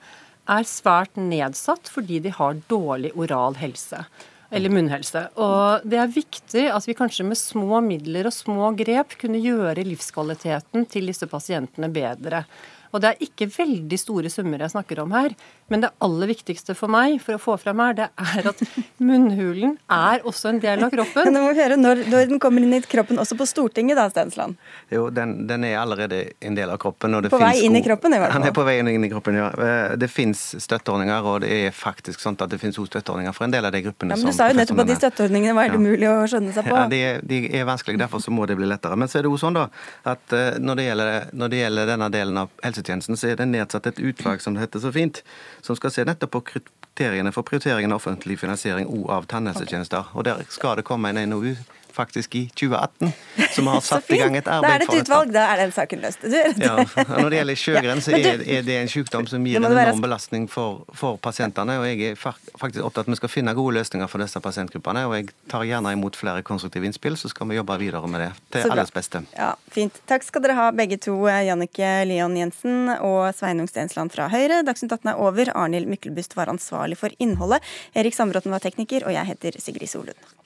er 0.49 0.69
svært 0.69 1.17
nedsatt 1.17 1.89
fordi 1.89 2.21
de 2.25 2.33
har 2.37 2.61
dårlig 2.69 3.15
oral 3.17 3.57
helse. 3.57 4.05
Eller 4.53 4.73
munnhelse. 4.73 5.27
Og 5.41 5.85
det 5.85 5.97
er 6.01 6.13
viktig 6.13 6.69
at 6.73 6.85
vi 6.85 6.97
kanskje 6.97 7.25
med 7.25 7.37
små 7.37 7.81
midler 7.85 8.29
og 8.29 8.33
små 8.33 8.69
grep 8.77 9.17
kunne 9.21 9.41
gjøre 9.41 9.85
livskvaliteten 9.85 10.85
til 10.89 11.09
disse 11.09 11.29
pasientene 11.29 11.89
bedre. 11.93 12.45
Og 12.89 13.01
det 13.01 13.11
er 13.11 13.25
ikke 13.25 13.49
veldig 13.53 13.99
store 14.01 14.31
summer 14.33 14.63
jeg 14.63 14.73
snakker 14.73 15.03
om 15.03 15.13
her, 15.13 15.35
men 15.69 15.81
det 15.83 15.89
aller 16.01 16.27
viktigste 16.31 16.75
for 16.75 16.89
meg 16.91 17.19
for 17.23 17.37
å 17.37 17.41
få 17.41 17.57
frem 17.61 17.79
her, 17.83 17.93
det 17.93 18.07
er 18.17 18.47
at 18.51 18.61
munnhulen 19.03 19.77
er 19.91 20.23
også 20.27 20.49
en 20.53 20.59
del 20.63 20.83
av 20.85 20.91
kroppen. 20.93 21.29
Nå 21.33 21.41
må 21.43 21.51
vi 21.53 21.61
høre 21.61 21.77
når, 21.79 22.03
når 22.11 22.29
den 22.31 22.39
kommer 22.41 22.63
inn 22.65 22.73
i 22.77 22.81
kroppen, 22.85 23.19
også 23.21 23.37
på 23.39 23.47
Stortinget 23.49 23.97
da, 23.99 24.07
Stensland. 24.11 24.57
Jo, 24.93 25.07
den, 25.13 25.45
den 25.49 25.65
er 25.67 25.77
allerede 25.81 26.21
en 26.45 26.57
del 26.57 26.69
av 26.73 26.79
kroppen. 26.81 27.15
Og 27.17 27.23
det 27.25 27.31
På 27.33 27.39
vei 27.41 27.53
inn 27.65 27.77
i 27.79 27.83
kroppen, 27.85 28.13
i 28.15 28.19
hvert 28.21 28.31
fall. 28.33 28.41
Han 28.41 28.49
er 28.49 28.55
på 28.55 28.65
vei 28.67 28.77
inn 28.81 28.91
i 29.05 29.11
kroppen, 29.11 29.37
ja. 29.39 29.49
Eh, 29.53 29.95
Det 29.99 30.09
finnes 30.11 30.41
støtteordninger, 30.63 31.29
og 31.33 31.41
det 31.45 31.51
er 31.69 31.75
faktisk 31.75 32.21
sånn 32.23 32.37
at 32.39 32.49
det 32.51 32.59
finnes 32.61 32.77
også 32.79 32.93
støtteordninger 32.97 33.35
for 33.35 33.47
en 33.47 33.53
del 33.55 33.65
av 33.69 33.73
de 33.75 33.83
gruppene 33.85 34.15
Ja, 34.15 34.19
men 34.21 34.33
Du 34.33 34.37
sa 34.37 34.49
jo 34.51 34.57
nettopp 34.59 34.83
at 34.85 34.91
de 34.91 34.97
støtteordningene 34.99 35.55
var 35.57 35.69
helt 35.69 35.77
Ja. 35.77 35.83
umulig 35.83 36.09
å 36.09 36.17
skjønne 36.29 36.53
seg 36.55 36.67
på. 36.69 36.75
Ja, 36.75 36.87
de, 36.91 37.01
de 37.29 37.39
er 37.59 37.65
vanskelig, 37.69 37.99
derfor 38.01 38.23
så 38.23 38.33
må 38.35 38.47
det 38.49 38.57
bli 38.59 38.67
lettere. 38.69 38.97
Men 38.99 39.07
så 39.11 39.19
er 39.19 39.27
det 39.27 39.31
jo 39.33 39.39
sånn 39.41 39.57
da, 39.57 39.67
at 40.09 40.33
eh, 40.35 40.57
når 40.59 40.81
det 40.81 40.87
gjelder, 40.89 41.29
når 41.33 41.53
det 41.53 41.61
gjelder 41.63 41.91
denne 41.93 42.09
delen 42.13 42.41
av 42.43 42.49
helsetjenesten, 42.65 43.17
så 43.19 43.31
er 43.31 43.39
det 43.39 43.47
nedsatt 43.51 43.87
et 43.93 43.99
utvalg 44.11 44.41
som 44.43 44.55
det 44.57 44.65
heter 44.65 44.83
så 44.83 44.91
fint, 44.95 45.21
som 45.61 45.75
skal 45.75 45.91
se 45.91 46.05
nettopp 46.07 46.31
på 46.31 46.41
kriteriene 46.53 47.31
for 47.35 47.47
prioriteringen 47.47 47.91
av 47.91 48.01
offentlig 48.01 48.39
finansiering 48.39 48.87
og 48.87 49.09
av 49.13 49.27
tannhelsetjenester. 49.31 50.13
Og 50.13 50.25
der 50.27 50.43
skal 50.49 50.79
det 50.79 50.87
komme 50.87 51.11
en 51.11 51.29
NOU 51.29 51.55
faktisk 51.99 52.35
i 52.39 52.43
2018, 52.55 53.11
som 53.55 53.67
har 53.67 53.81
satt 53.89 54.11
i 54.15 54.19
gang 54.21 54.37
et 54.39 54.47
arbeid 54.47 54.63
for 54.63 54.63
dette. 54.63 54.69
Da 54.69 54.73
er 54.73 54.79
det 54.79 54.87
et 54.87 55.07
utvalg, 55.07 55.33
da 55.35 55.45
er 55.53 55.61
den 55.63 55.73
saken 55.75 56.03
løst. 56.05 56.25
ja, 56.63 56.75
Når 57.21 57.29
det 57.33 57.41
gjelder 57.41 57.59
sjøgren, 57.63 58.03
så 58.05 58.15
er, 58.17 58.43
er, 58.43 58.65
det 58.67 58.77
en 58.79 58.91
sykdom 58.91 59.27
som 59.29 59.45
gir 59.47 59.59
en 59.59 59.67
enorm 59.69 60.03
belastning 60.03 60.47
for, 60.51 60.83
for, 60.95 61.19
pasientene. 61.21 61.79
og 61.81 61.87
Jeg 61.89 62.13
er 62.13 62.19
faktisk 62.19 62.83
opptatt 62.85 63.03
av 63.03 63.09
at 63.09 63.13
vi 63.13 63.19
skal 63.21 63.33
finne 63.33 63.55
gode 63.57 63.75
løsninger 63.79 64.11
for 64.11 64.23
disse 64.23 64.41
pasientgruppene. 64.43 65.05
og 65.09 65.17
Jeg 65.17 65.29
tar 65.51 65.67
gjerne 65.67 65.93
imot 65.97 66.19
flere 66.19 66.43
konstruktive 66.45 66.89
innspill, 66.89 67.17
så 67.19 67.31
skal 67.31 67.49
vi 67.51 67.59
jobbe 67.59 67.79
videre 67.81 68.07
med 68.07 68.25
det. 68.25 68.31
Til 68.55 68.71
alles 68.73 68.93
beste. 68.95 69.23
Ja, 69.35 69.53
Fint. 69.73 70.01
Takk 70.09 70.25
skal 70.25 70.43
dere 70.45 70.57
ha 70.57 70.69
begge 70.75 70.99
to, 71.01 71.15
Jannike 71.27 71.91
Leon 72.09 72.37
Jensen 72.39 72.91
og 72.97 73.29
Sveinung 73.37 73.69
Stensland 73.69 74.13
fra 74.15 74.29
Høyre. 74.31 74.63
Dagsnytt 74.67 74.95
18 74.95 75.13
er 75.13 75.21
over. 75.21 75.53
Arnhild 75.55 75.89
Myklebust 75.91 76.35
var 76.39 76.51
ansvarlig 76.51 76.99
for 76.99 77.13
innholdet. 77.19 77.63
Erik 77.97 78.17
Sandbråten 78.17 78.53
var 78.53 78.63
tekniker, 78.63 79.07
og 79.07 79.15
jeg 79.15 79.33
heter 79.33 79.59
Sigrid 79.61 79.91
Solund. 79.91 80.38